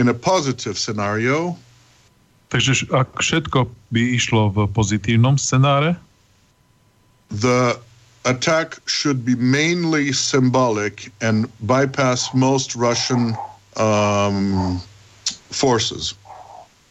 in 0.00 0.08
a 0.08 0.16
positive 0.16 0.80
scenario, 0.80 1.60
Takže 2.50 2.90
ak 2.90 3.22
všetko 3.22 3.70
by 3.94 4.02
išlo 4.18 4.50
v 4.50 4.66
pozitívnom 4.74 5.38
scenáre, 5.38 5.94
the 7.30 7.78
attack 8.26 8.82
should 8.90 9.22
be 9.22 9.38
mainly 9.38 10.10
symbolic 10.10 11.14
and 11.22 11.46
bypass 11.62 12.34
most 12.34 12.74
Russian 12.74 13.38
um, 13.78 14.82
forces. 15.54 16.18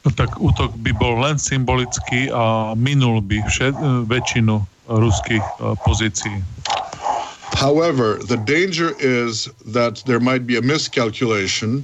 Tak 0.07 0.39
útok 0.39 0.79
by 0.79 0.95
bol 0.95 1.19
len 1.19 1.35
symbolický 1.35 2.31
a 2.31 2.71
minul 2.79 3.19
by 3.19 3.43
všet, 3.43 3.75
väčšinu 4.07 4.63
ruských 4.87 5.43
uh, 5.59 5.75
pozícií. 5.83 6.39
However, 7.51 8.15
the 8.23 8.39
danger 8.39 8.95
is 9.03 9.51
that 9.75 9.99
there 10.07 10.23
might 10.23 10.47
be 10.47 10.55
a 10.55 10.63
miscalculation 10.63 11.83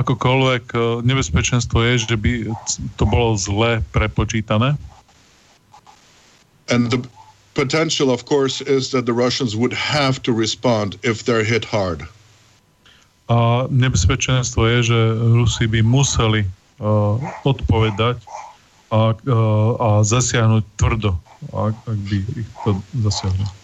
akokoľvek 0.00 0.64
e, 0.72 0.78
nebezpečenstvo 1.02 1.82
je, 1.82 1.94
že 2.08 2.16
by 2.16 2.32
to 2.96 3.04
bolo 3.04 3.34
zle 3.34 3.82
prepočítané. 3.90 4.78
And 6.68 6.92
the 6.92 7.00
potential, 7.58 8.12
of 8.14 8.24
course, 8.24 8.60
is 8.60 8.90
that 8.94 9.06
the 9.08 9.16
Russians 9.16 9.56
would 9.56 9.72
have 9.72 10.22
to 10.22 10.32
respond 10.32 11.00
if 11.02 11.24
they're 11.24 11.44
hit 11.44 11.64
hard. 11.64 12.06
A 13.28 13.68
nebezpečenstvo 13.68 14.64
je, 14.64 14.78
že 14.88 14.98
Rusi 15.20 15.68
by 15.68 15.84
museli 15.84 16.46
uh, 16.46 17.20
odpovedať 17.44 18.24
a, 18.88 19.12
uh, 19.12 19.72
a 19.76 19.88
zasiahnuť 20.00 20.64
tvrdo, 20.80 21.12
ak, 21.52 21.76
ak 21.76 21.98
by 22.08 22.18
ich 22.40 22.50
to 22.64 22.70
zasiahli. 23.04 23.57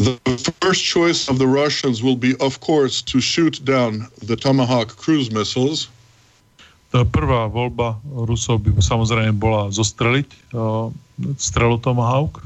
The 0.00 0.16
first 0.64 0.82
choice 0.82 1.28
of 1.28 1.38
the 1.38 1.46
Russians 1.46 2.02
will 2.02 2.16
be, 2.16 2.32
of 2.40 2.58
course, 2.60 3.02
to 3.02 3.20
shoot 3.20 3.60
down 3.68 4.08
the 4.24 4.34
Tomahawk 4.34 4.96
cruise 4.96 5.28
missiles. 5.28 5.92
Tá 6.88 7.04
prvá 7.04 7.44
voľba 7.52 8.00
Rusov 8.08 8.64
by 8.64 8.80
samozrejme 8.80 9.36
bola 9.36 9.68
zostreliť 9.68 10.56
uh, 10.56 10.88
strelu 11.36 11.76
Tomahawk. 11.84 12.40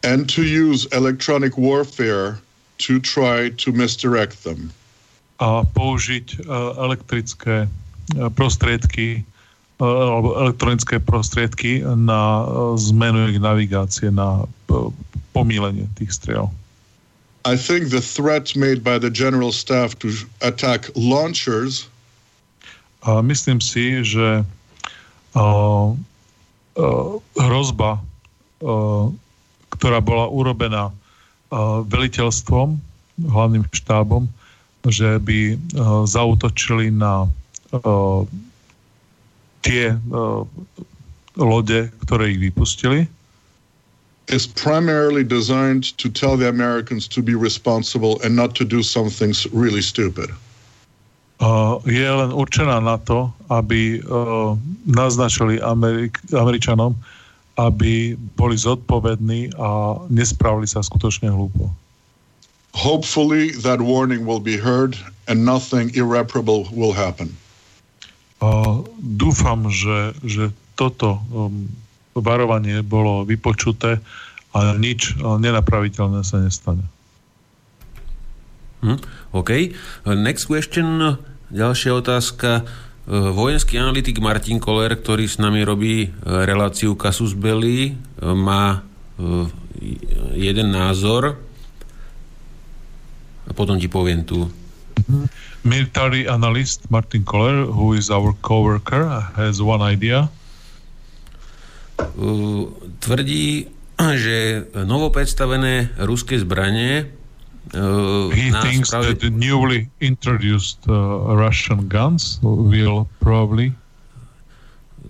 And 0.00 0.24
to 0.32 0.40
use 0.40 0.88
electronic 0.96 1.60
warfare 1.60 2.40
to 2.88 2.96
try 3.04 3.52
to 3.60 3.68
misdirect 3.76 4.40
them. 4.40 4.72
A 5.44 5.68
použiť 5.76 6.48
uh, 6.48 6.72
elektrické 6.88 7.68
uh, 7.68 8.32
prostriedky 8.32 9.28
alebo 9.80 10.36
elektronické 10.36 11.00
prostriedky 11.00 11.80
na 11.82 12.44
uh, 12.44 12.76
zmenu 12.76 13.32
ich 13.32 13.40
navigácie, 13.40 14.12
na 14.12 14.44
uh, 14.44 14.92
pomílenie 15.32 15.88
tých 15.96 16.12
striel. 16.12 16.52
I 17.48 17.56
think 17.56 17.88
the 17.88 18.04
threat 18.04 18.52
made 18.52 18.84
by 18.84 19.00
the 19.00 19.08
general 19.08 19.48
staff 19.48 19.96
to 20.04 20.12
attack 20.44 20.92
launchers 20.92 21.88
a 23.00 23.24
myslím 23.24 23.64
si, 23.64 24.04
že 24.04 24.44
uh, 25.32 25.88
uh, 26.76 27.08
hrozba, 27.40 27.96
uh, 28.60 29.08
ktorá 29.72 30.04
bola 30.04 30.28
urobená 30.28 30.92
uh, 30.92 31.80
veliteľstvom, 31.88 32.76
hlavným 33.24 33.64
štábom, 33.72 34.28
že 34.84 35.16
by 35.20 35.56
uh, 35.56 36.04
zautočili 36.04 36.92
na 36.92 37.24
uh, 37.72 38.24
tie 39.62 39.96
uh, 40.12 40.44
lode, 41.36 41.92
ktoré 42.04 42.32
ich 42.32 42.40
vypustili, 42.40 43.08
is 44.30 44.46
primarily 44.46 45.24
designed 45.26 45.90
to 45.98 46.08
tell 46.08 46.38
the 46.38 46.48
Americans 46.48 47.08
to 47.10 47.20
be 47.22 47.34
responsible 47.34 48.22
and 48.22 48.34
not 48.36 48.54
to 48.54 48.64
do 48.64 48.82
something 48.82 49.34
really 49.50 49.82
stupid. 49.82 50.30
Uh, 51.40 51.80
je 51.88 52.04
len 52.04 52.30
určená 52.30 52.78
na 52.84 53.00
to, 53.00 53.32
aby 53.48 53.98
uh, 54.04 54.54
naznačili 54.84 55.56
Amerik- 55.64 56.20
Američanom, 56.30 56.94
aby 57.56 58.14
boli 58.36 58.56
zodpovední 58.60 59.56
a 59.56 59.98
nespravili 60.12 60.68
sa 60.68 60.84
skutočne 60.84 61.32
hlúpo. 61.32 61.72
Hopefully 62.76 63.50
that 63.66 63.82
warning 63.82 64.22
will 64.28 64.38
be 64.38 64.54
heard 64.54 64.94
and 65.26 65.42
nothing 65.42 65.90
irreparable 65.96 66.68
will 66.70 66.94
happen. 66.94 67.34
Dúfam, 69.00 69.68
že, 69.68 70.16
že 70.24 70.48
toto 70.72 71.20
um, 71.28 71.68
varovanie 72.16 72.80
bolo 72.80 73.28
vypočuté 73.28 74.00
a 74.50 74.74
nič 74.74 75.20
nenapraviteľné 75.20 76.26
sa 76.26 76.42
nestane. 76.42 76.82
Hm, 78.80 78.98
OK. 79.36 79.76
Next 80.16 80.48
question, 80.48 81.20
ďalšia 81.52 81.92
otázka. 82.00 82.64
Vojenský 83.10 83.74
analytik 83.80 84.22
Martin 84.22 84.62
Koller, 84.62 84.94
ktorý 84.94 85.26
s 85.26 85.40
nami 85.42 85.66
robí 85.66 86.06
e, 86.06 86.08
reláciu 86.24 86.94
Casus 86.94 87.34
Belli, 87.34 87.90
e, 87.90 87.92
má 88.22 88.78
e, 88.78 88.80
jeden 90.38 90.70
názor 90.70 91.34
a 93.48 93.50
potom 93.50 93.74
ti 93.82 93.90
poviem 93.90 94.22
tu. 94.22 94.46
Military 95.60 96.24
analyst 96.24 96.88
Martin 96.90 97.24
Koller, 97.24 97.68
who 97.68 97.92
is 97.92 98.08
our 98.08 98.32
coworker, 98.40 99.08
has 99.36 99.60
one 99.60 99.84
idea. 99.84 100.32
Uh, 102.00 102.72
tvrdí, 103.04 103.68
že 104.00 104.64
novopredstavené 104.72 105.92
ruské 106.00 106.40
zbranie 106.40 107.12
uh, 107.76 108.32
He 108.32 108.48
thinks 108.64 108.88
pravde... 108.88 109.12
that 109.12 109.20
the 109.20 109.28
newly 109.28 109.92
introduced 110.00 110.80
uh, 110.88 110.96
Russian 111.36 111.92
guns 111.92 112.40
will 112.40 113.04
probably 113.20 113.76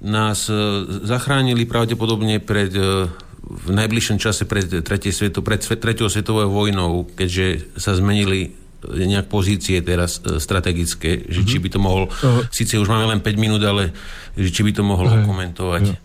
nás 0.03 0.51
uh, 0.51 0.83
zachránili 1.07 1.63
pravdepodobne 1.69 2.43
pred 2.43 2.75
uh, 2.75 3.07
v 3.51 3.69
najbližšom 3.75 4.19
čase 4.23 4.47
pred, 4.47 4.67
tretie 4.87 5.11
sveto, 5.11 5.43
pred 5.43 5.59
tretiou 5.59 6.07
svetovou 6.07 6.47
vojnou, 6.51 7.11
keďže 7.19 7.75
sa 7.79 7.99
zmenili 7.99 8.55
nejak 8.87 9.29
pozície 9.29 9.81
teraz 9.85 10.21
strategické, 10.41 11.25
že 11.29 11.45
mm-hmm. 11.45 11.51
či 11.51 11.57
by 11.61 11.69
to 11.69 11.79
mohol, 11.79 12.03
uh, 12.09 12.45
síce 12.49 12.81
už 12.81 12.89
máme 12.89 13.09
len 13.09 13.21
5 13.21 13.37
minút, 13.37 13.63
ale 13.65 13.93
že 14.37 14.49
či 14.49 14.65
by 14.65 14.73
to 14.73 14.83
mohol 14.85 15.09
uh, 15.09 15.25
komentovať. 15.27 15.85
Yeah 15.97 16.01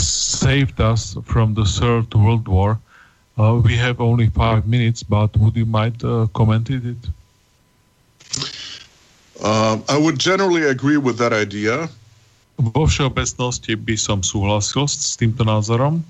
saved 0.00 0.80
us 0.80 1.16
from 1.24 1.54
the 1.54 1.64
Third 1.64 2.12
World 2.14 2.48
War. 2.48 2.80
Uh, 3.38 3.60
we 3.64 3.76
have 3.76 4.00
only 4.00 4.28
five 4.28 4.66
minutes, 4.66 5.02
but 5.02 5.36
would 5.36 5.56
you 5.56 5.66
mind 5.66 6.02
uh, 6.04 6.26
commenting 6.34 6.96
it? 6.96 7.02
Uh, 9.42 9.78
I 9.88 9.96
would 9.96 10.18
generally 10.18 10.64
agree 10.64 10.98
with 10.98 11.16
that 11.18 11.32
idea. 11.32 11.88
Vo 12.60 12.84
všeobecnosti 12.84 13.72
by 13.72 13.96
som 13.96 14.20
súhlasil 14.20 14.84
s 14.84 15.16
týmto 15.16 15.48
názorom. 15.48 16.04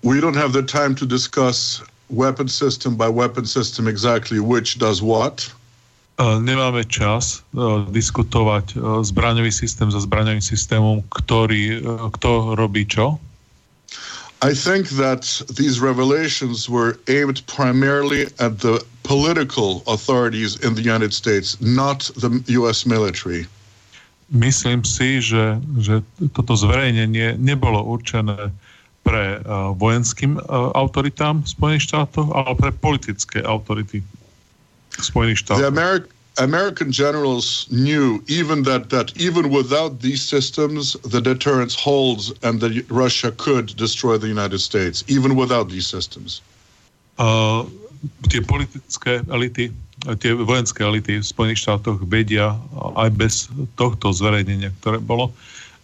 We 0.00 0.20
don't 0.20 0.36
have 0.36 0.56
the 0.56 0.64
time 0.64 0.96
to 0.96 1.04
discuss 1.04 1.84
weapon 2.10 2.48
system 2.48 2.96
by 2.96 3.08
weapon 3.08 3.46
system 3.46 3.88
exactly 3.88 4.40
which 4.40 4.78
does 4.78 5.00
what. 5.02 5.48
nemáme 6.18 6.86
čas 6.86 7.42
diskutovať 7.90 8.78
zbraňový 9.02 9.50
systém 9.50 9.90
za 9.90 9.98
zbraňovým 9.98 10.44
systémom, 10.44 11.02
ktorý, 11.10 11.82
kto 12.14 12.54
robí 12.54 12.86
čo? 12.86 13.18
I 14.44 14.52
think 14.52 14.92
that 15.00 15.24
these 15.56 15.80
revelations 15.80 16.68
were 16.68 17.00
aimed 17.08 17.40
primarily 17.46 18.28
at 18.38 18.60
the 18.60 18.84
political 19.02 19.82
authorities 19.88 20.60
in 20.60 20.74
the 20.74 20.82
United 20.82 21.14
States, 21.14 21.56
not 21.60 22.10
the 22.20 22.44
US 22.60 22.84
military. 22.84 23.48
Myslím 24.28 24.84
si, 24.84 25.20
že, 25.20 25.60
že 25.80 26.04
toto 26.32 26.56
zverejnenie 26.56 27.40
nebolo 27.40 27.80
určené 27.84 28.52
pre 29.04 29.38
uh, 29.44 29.76
vojenským 29.76 30.40
uh, 30.40 30.72
autoritám 30.72 31.44
Spojených 31.44 31.92
štátov, 31.92 32.32
ale 32.32 32.52
pre 32.56 32.70
politické 32.72 33.44
autority 33.44 34.00
Spojených 34.96 35.44
štátov. 35.44 35.60
The 35.60 35.68
Ameri- 35.68 36.08
American 36.40 36.90
generals 36.90 37.68
knew 37.70 38.18
even 38.26 38.64
that, 38.64 38.90
that 38.90 39.14
even 39.14 39.52
without 39.52 40.00
these 40.00 40.24
systems, 40.24 40.98
the 41.06 41.20
deterrence 41.20 41.76
holds 41.76 42.32
and 42.42 42.58
that 42.58 42.74
Russia 42.90 43.30
could 43.36 43.76
destroy 43.76 44.18
the 44.18 44.26
United 44.26 44.58
States, 44.58 45.04
even 45.06 45.36
without 45.36 45.70
these 45.70 45.86
systems. 45.86 46.42
Uh, 47.20 47.62
tie 48.26 48.42
politické 48.42 49.22
elity 49.30 49.70
tie 50.20 50.36
vojenské 50.36 50.84
elity 50.84 51.22
v 51.22 51.24
Spojených 51.24 51.64
štátoch 51.64 52.04
vedia 52.04 52.60
aj 52.98 53.10
bez 53.16 53.34
tohto 53.78 54.12
zverejnenia, 54.12 54.74
ktoré 54.82 55.00
bolo, 55.00 55.32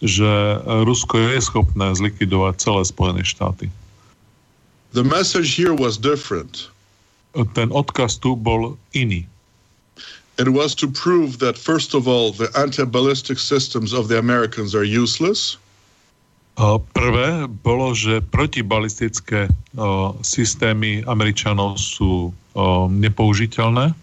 že 0.01 0.57
Rusko 0.65 1.17
je 1.17 1.39
schopné 1.39 1.93
zlikvidovať 1.93 2.57
celé 2.57 2.81
Spojené 2.89 3.21
štáty. 3.21 3.69
The 4.97 5.05
message 5.05 5.53
here 5.55 5.77
was 5.77 5.95
different. 5.95 6.67
Ten 7.55 7.71
odkaz 7.71 8.19
tu 8.19 8.35
bol 8.35 8.75
iný. 8.91 9.29
It 10.41 10.49
was 10.49 10.73
to 10.81 10.89
prove 10.89 11.37
that, 11.39 11.53
first 11.53 11.93
of 11.93 12.09
all, 12.09 12.33
the 12.33 12.49
anti-ballistic 12.57 13.37
systems 13.37 13.93
of 13.93 14.09
the 14.09 14.17
Americans 14.17 14.73
are 14.73 14.83
useless. 14.83 15.55
Prvé 16.97 17.45
bolo, 17.61 17.93
že 17.93 18.25
protibalistické 18.33 19.47
systémy 20.25 21.05
Američanov 21.05 21.77
sú 21.77 22.33
nepoužiteľné. 22.89 23.93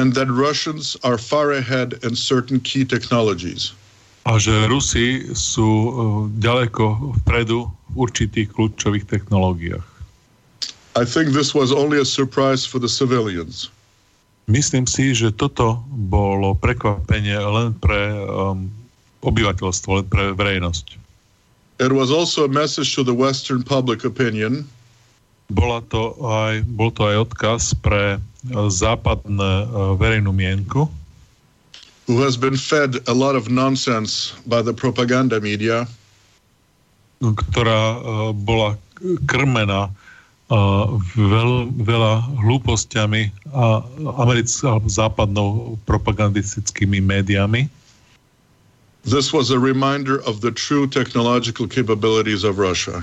And 0.00 0.16
that 0.16 0.32
Russians 0.32 0.96
are 1.04 1.20
far 1.20 1.52
ahead 1.52 2.00
in 2.00 2.16
certain 2.16 2.56
key 2.58 2.88
technologies. 2.88 3.76
A 4.22 4.38
že 4.38 4.70
Rusi 4.70 5.34
sú 5.34 5.68
ďaleko 6.38 7.18
vpredu 7.22 7.66
v 7.90 7.94
určitých 8.06 8.54
kľúčových 8.54 9.06
technológiách. 9.10 9.82
I 10.94 11.04
think 11.08 11.32
this 11.32 11.56
was 11.56 11.72
only 11.72 11.98
a 11.98 12.06
surprise 12.06 12.62
for 12.62 12.78
the 12.78 12.88
civilians. 12.88 13.72
Myslím 14.46 14.86
si, 14.86 15.14
že 15.14 15.32
toto 15.32 15.80
bolo 15.90 16.54
prekvapenie 16.54 17.38
len 17.38 17.72
pre 17.78 18.12
um, 18.12 18.68
obyvateľstvo, 19.22 20.02
len 20.02 20.06
pre 20.06 20.34
verejnosť. 20.34 20.98
It 21.80 21.90
was 21.90 22.12
also 22.12 22.44
a 22.44 22.50
message 22.50 22.94
to 22.94 23.02
the 23.02 23.14
Western 23.14 23.62
public 23.64 24.04
opinion. 24.04 24.68
Bola 25.50 25.82
to 25.90 26.14
aj, 26.22 26.62
bol 26.78 26.94
to 26.94 27.10
aj 27.10 27.16
odkaz 27.26 27.74
pre 27.74 28.22
západné 28.52 29.66
verejnú 29.98 30.30
mienku. 30.34 30.86
Who 32.06 32.18
has 32.22 32.36
been 32.36 32.56
fed 32.56 32.98
a 33.06 33.14
lot 33.14 33.36
of 33.36 33.48
nonsense 33.48 34.34
by 34.46 34.62
the 34.62 34.74
propaganda 34.74 35.38
media. 35.40 35.86
Ktorá 37.22 38.02
bola 38.34 38.74
krmená 39.30 39.86
veľ, 41.16 41.50
veľa 41.80 42.14
hlúpostiami 42.44 43.32
a 43.54 43.80
americkou 44.20 44.82
západnou 44.84 45.78
propagandistickými 45.88 47.00
médiami. 47.00 47.70
This 49.02 49.32
was 49.32 49.50
a 49.50 49.58
reminder 49.58 50.22
of 50.22 50.42
the 50.42 50.52
true 50.54 50.86
technological 50.86 51.66
capabilities 51.66 52.44
of 52.44 52.58
Russia. 52.58 53.02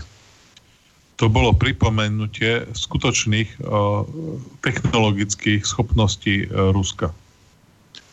To 1.20 1.28
bolo 1.28 1.52
pripomenutie 1.52 2.64
skutočných 2.72 3.68
uh, 3.68 4.08
technologických 4.64 5.68
schopností 5.68 6.48
uh, 6.48 6.72
Ruska. 6.72 7.12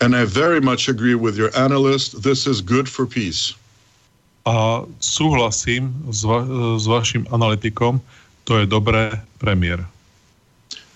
And 0.00 0.14
I 0.14 0.24
very 0.24 0.60
much 0.60 0.88
agree 0.88 1.14
with 1.16 1.36
your 1.36 1.50
analyst. 1.56 2.22
This 2.22 2.46
is 2.46 2.60
good 2.60 2.88
for 2.88 3.06
peace. 3.06 3.56
A 4.46 4.86
súhlasím 5.00 5.90
s, 6.12 6.22
va- 6.22 6.46
s 6.78 6.86
vašim 6.86 7.26
analytikom, 7.34 7.98
to 8.44 8.62
je 8.62 8.66
dobré 8.66 9.18
premiér. 9.42 9.82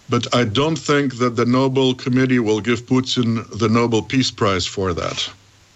But 0.06 0.26
I 0.34 0.44
don't 0.44 0.78
think 0.78 1.18
that 1.18 1.34
the 1.34 1.46
Nobel 1.46 1.94
Committee 1.94 2.38
will 2.38 2.60
give 2.60 2.86
Putin 2.86 3.46
the 3.58 3.68
Nobel 3.68 4.02
Peace 4.02 4.30
Prize 4.30 4.66
for 4.66 4.94
that 4.94 5.30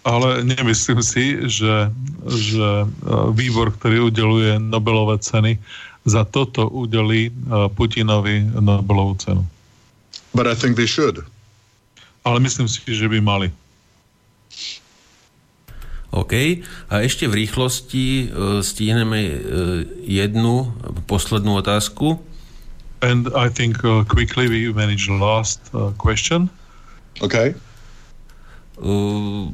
ale 0.05 0.45
nemyslím 0.45 1.01
si, 1.01 1.33
že, 1.49 1.89
že 2.29 2.67
e, 2.69 2.87
výbor, 3.33 3.73
ktorý 3.73 4.13
udeluje 4.13 4.61
Nobelové 4.61 5.17
ceny, 5.17 5.57
za 6.05 6.21
toto 6.29 6.69
udelí 6.69 7.27
e, 7.27 7.31
Putinovi 7.73 8.45
Nobelovú 8.61 9.17
cenu. 9.17 9.41
But 10.37 10.45
I 10.45 10.53
think 10.53 10.77
they 10.77 10.85
should. 10.85 11.25
Ale 12.25 12.41
myslím 12.41 12.65
si, 12.65 12.81
že 12.81 13.05
by 13.05 13.21
mali. 13.21 13.53
OK. 16.15 16.63
A 16.89 17.03
ešte 17.03 17.27
v 17.27 17.45
rýchlosti 17.45 18.05
uh, 18.31 18.63
stihneme 18.63 19.19
uh, 19.29 19.35
jednu 20.01 20.71
poslednú 21.05 21.59
otázku. 21.59 22.23
And 23.03 23.29
I 23.35 23.51
think 23.51 23.83
uh, 23.83 24.07
quickly 24.07 24.47
we 24.47 24.71
manage 24.71 25.11
the 25.11 25.19
last 25.19 25.59
uh, 25.75 25.91
question. 25.99 26.47
OK. 27.19 27.53
Uh, 28.79 29.51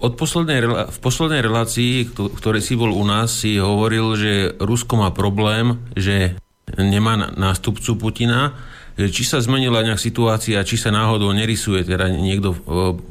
od 0.00 0.16
poslednej, 0.16 0.64
v 0.88 0.98
poslednej 1.04 1.44
relácii, 1.44 2.08
ktorý 2.16 2.64
si 2.64 2.72
bol 2.72 2.88
u 2.88 3.04
nás, 3.04 3.44
si 3.44 3.60
hovoril, 3.60 4.16
že 4.16 4.32
Rusko 4.56 4.96
má 4.96 5.12
problém, 5.12 5.76
že 5.92 6.40
nemá 6.72 7.28
nástupcu 7.36 8.00
Putina. 8.00 8.56
Či 8.98 9.22
sa 9.24 9.40
zmenila 9.40 9.80
nejak 9.80 10.02
situácia, 10.02 10.60
či 10.66 10.76
sa 10.76 10.92
náhodou 10.92 11.32
nerysuje 11.32 11.86
teda 11.86 12.10
niekto 12.10 12.52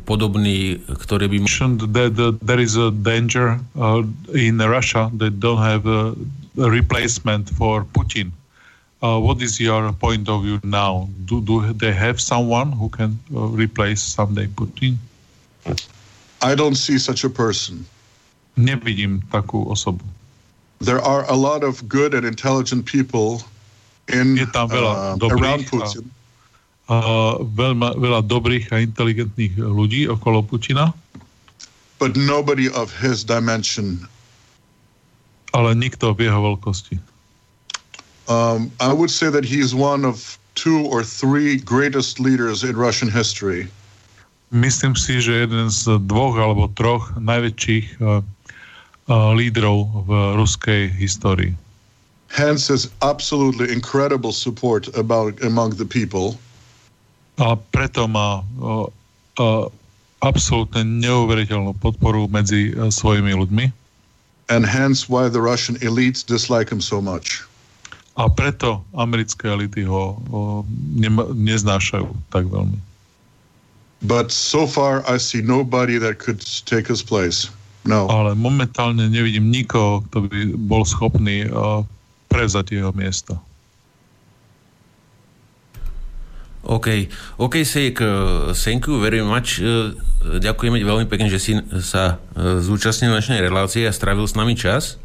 podobný, 0.05 0.83
ktorý 0.85 1.25
by... 1.31 1.37
That, 1.89 2.13
that 2.19 2.35
there 2.43 2.61
is 2.61 2.77
a 2.77 2.91
danger 2.93 3.57
uh, 3.73 4.03
in 4.35 4.59
Russia 4.61 5.09
that 5.17 5.39
don't 5.39 5.63
have 5.63 5.87
a 5.87 6.13
replacement 6.55 7.49
for 7.55 7.87
Putin. 7.89 8.35
Uh, 9.01 9.17
what 9.17 9.41
is 9.41 9.57
your 9.59 9.93
point 9.93 10.27
of 10.27 10.43
view 10.43 10.59
now? 10.61 11.07
Do, 11.25 11.39
do 11.41 11.71
they 11.73 11.95
have 11.95 12.19
someone 12.19 12.75
who 12.75 12.89
can 12.89 13.17
uh, 13.33 13.47
replace 13.47 14.03
someday 14.03 14.47
Putin? 14.47 14.99
I 16.41 16.55
don't 16.55 16.75
see 16.75 16.99
such 16.99 17.23
a 17.23 17.31
person. 17.31 17.87
Nevidím 18.59 19.23
takú 19.31 19.71
osobu. 19.71 20.03
There 20.83 20.99
are 20.99 21.23
a 21.31 21.35
lot 21.35 21.63
of 21.63 21.87
good 21.87 22.11
and 22.11 22.27
intelligent 22.27 22.83
people 22.83 23.43
in 24.13 24.37
Je 24.37 24.47
tam 24.49 24.69
veľa 24.69 24.93
uh, 24.93 25.03
dobrých. 25.17 25.69
A, 25.77 25.85
a 26.89 26.97
veľma, 27.41 27.97
veľa 27.97 28.21
dobrých 28.25 28.73
a 28.73 28.81
inteligentných 28.81 29.57
ľudí 29.57 30.09
okolo 30.09 30.41
Putina. 30.41 30.93
But 31.99 32.15
nobody 32.15 32.71
of 32.71 32.89
his 32.95 33.27
dimension. 33.27 34.07
Ale 35.51 35.75
nikto 35.75 36.13
v 36.15 36.29
jeho 36.29 36.39
veľkosti. 36.55 36.95
Um, 38.29 38.69
I 38.77 38.93
would 38.93 39.09
say 39.09 39.33
that 39.33 39.41
he 39.41 39.57
is 39.57 39.73
one 39.73 40.05
of 40.05 40.37
two 40.53 40.85
or 40.87 41.01
three 41.01 41.57
greatest 41.57 42.21
leaders 42.21 42.61
in 42.61 42.77
Russian 42.77 43.09
history. 43.09 43.67
myslím 44.51 44.97
si, 44.97 45.21
že 45.21 45.45
jeden 45.45 45.69
z 45.69 46.01
dvoch 46.09 46.37
alebo 46.37 46.69
troch 46.73 47.13
najväčších 47.17 48.01
uh, 48.01 48.21
uh, 48.21 49.31
lídrov 49.37 50.05
v 50.05 50.11
ruskej 50.37 50.89
histórii. 50.97 51.53
Hence 52.29 52.69
his 52.69 52.89
absolutely 53.01 53.73
incredible 53.73 54.31
support 54.31 54.87
about, 54.95 55.41
among 55.41 55.75
the 55.75 55.85
people. 55.85 56.37
A 57.41 57.57
preto 57.57 58.05
má 58.05 58.45
uh, 58.61 58.85
uh, 59.41 59.65
absolútne 60.21 60.83
neuveriteľnú 60.83 61.73
podporu 61.79 62.27
medzi 62.29 62.75
uh, 62.75 62.91
svojimi 62.91 63.33
ľuďmi. 63.33 63.65
And 64.49 64.65
hence 64.65 65.07
why 65.07 65.29
the 65.29 65.41
Russian 65.41 65.77
elites 65.81 66.25
dislike 66.25 66.69
him 66.69 66.81
so 66.81 67.01
much. 67.01 67.45
A 68.19 68.27
preto 68.27 68.83
americké 68.97 69.47
elity 69.47 69.87
ho 69.87 70.19
uh, 70.29 70.61
ne, 70.97 71.09
neznášajú 71.33 72.11
tak 72.33 72.51
veľmi. 72.51 72.77
But 74.03 74.31
so 74.31 74.67
far 74.67 75.03
I 75.07 75.19
see 75.19 75.43
nobody 75.43 75.99
that 75.99 76.19
could 76.19 76.43
take 76.67 76.87
his 76.87 77.03
place. 77.03 77.51
No. 77.87 78.11
Ale 78.11 78.35
momentálne 78.35 79.07
nevidím 79.07 79.51
nikoho, 79.51 80.03
kto 80.07 80.27
by 80.27 80.39
bol 80.67 80.83
schopný 80.83 81.47
uh, 81.47 81.83
prevzať 82.29 82.77
jeho 82.77 82.93
miesto. 82.93 83.41
OK. 86.69 87.09
OK, 87.41 87.65
Sejk, 87.65 87.97
uh, 88.03 88.53
thank 88.53 88.85
you 88.85 89.01
very 89.01 89.25
much. 89.25 89.57
Uh, 89.57 89.95
ďakujeme 90.37 90.77
veľmi 90.83 91.09
pekne, 91.09 91.31
že 91.31 91.41
si 91.41 91.57
sa 91.81 92.21
uh, 92.37 92.61
zúčastnil 92.61 93.09
dnešnej 93.09 93.41
relácie 93.41 93.89
a 93.89 93.91
strávil 93.95 94.29
s 94.29 94.37
nami 94.37 94.53
čas. 94.53 95.01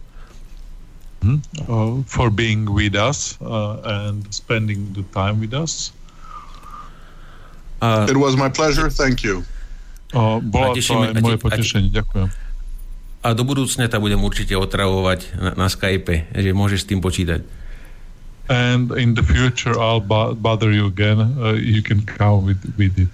Mm, 1.24 1.40
uh, 1.64 2.04
for 2.04 2.28
being 2.28 2.68
with 2.68 2.92
us 2.92 3.40
uh, 3.40 3.80
and 4.04 4.28
spending 4.28 4.92
the 4.92 5.00
time 5.16 5.40
with 5.40 5.56
us. 5.56 5.96
Uh, 7.80 8.04
It 8.04 8.20
was 8.20 8.36
my 8.36 8.52
pleasure, 8.52 8.92
thank 8.92 9.24
you. 9.24 9.40
Uh, 10.12 10.44
bola 10.44 10.76
tešíme, 10.76 11.16
to 11.16 11.18
aj 11.18 11.22
moje 11.24 11.38
potešenie, 11.40 11.88
ďakujem. 11.88 12.28
A 13.24 13.32
do 13.32 13.40
budúcna 13.40 13.88
ťa 13.88 13.96
budem 14.04 14.20
určite 14.20 14.52
otravovať 14.52 15.32
na, 15.40 15.50
na 15.56 15.66
Skype, 15.72 16.28
že 16.36 16.50
môžeš 16.52 16.84
s 16.84 16.88
tým 16.92 17.00
počítať. 17.00 17.40
And 18.52 18.92
in 19.00 19.16
the 19.16 19.24
future 19.24 19.72
I'll 19.80 20.04
bother 20.36 20.68
you 20.68 20.92
again. 20.92 21.16
Uh, 21.40 21.56
you 21.56 21.80
can 21.80 22.04
come 22.04 22.44
with, 22.44 22.60
with 22.76 22.92
it. 23.00 23.08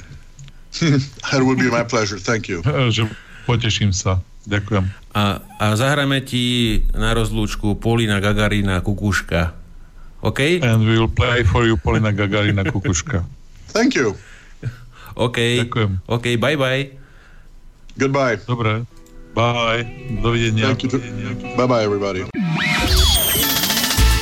That 1.30 1.46
would 1.46 1.62
be 1.62 1.70
my 1.70 1.86
pleasure, 1.86 2.18
thank 2.18 2.50
you. 2.50 2.66
že 2.90 3.06
poteším 3.46 3.94
sa. 3.94 4.18
Ďakujem. 4.50 4.90
A, 5.14 5.42
a 5.62 5.66
zahráme 5.78 6.26
ti 6.26 6.82
na 6.90 7.14
rozlúčku 7.14 7.78
Polina 7.78 8.18
Gagarina 8.18 8.82
Kukuška. 8.82 9.54
OK? 10.26 10.58
And 10.62 10.82
we 10.82 10.98
will 10.98 11.10
play 11.10 11.46
for 11.46 11.62
you 11.62 11.78
Polina 11.78 12.10
Gagarina 12.10 12.66
Kukuška. 12.66 13.22
Thank 13.74 13.94
you. 13.94 14.18
OK. 15.26 15.38
Ďakujem. 15.66 16.02
OK, 16.10 16.26
bye 16.42 16.58
bye. 16.58 16.82
Goodbye. 17.94 18.42
Dobre. 18.42 18.99
Bye. 19.34 19.86
Dovidenia. 20.22 20.74
Thank 20.74 20.90
you. 20.90 20.98
Bye 21.56 21.66
bye 21.66 21.84
everybody. 21.86 22.26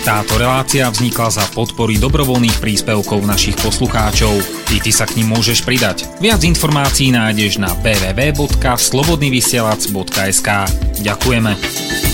Táto 0.09 0.40
relácia 0.40 0.89
vznikla 0.89 1.28
za 1.28 1.44
podpory 1.52 2.01
dobrovoľných 2.01 2.64
príspevkov 2.64 3.28
našich 3.28 3.60
poslucháčov. 3.60 4.40
I 4.72 4.80
ty 4.80 4.89
sa 4.89 5.05
k 5.05 5.20
ním 5.20 5.36
môžeš 5.36 5.68
pridať. 5.68 6.09
Viac 6.24 6.40
informácií 6.48 7.12
nájdeš 7.12 7.60
na 7.60 7.68
www.slobodnyvysielac.sk 7.85 10.48
Ďakujeme. 11.05 12.07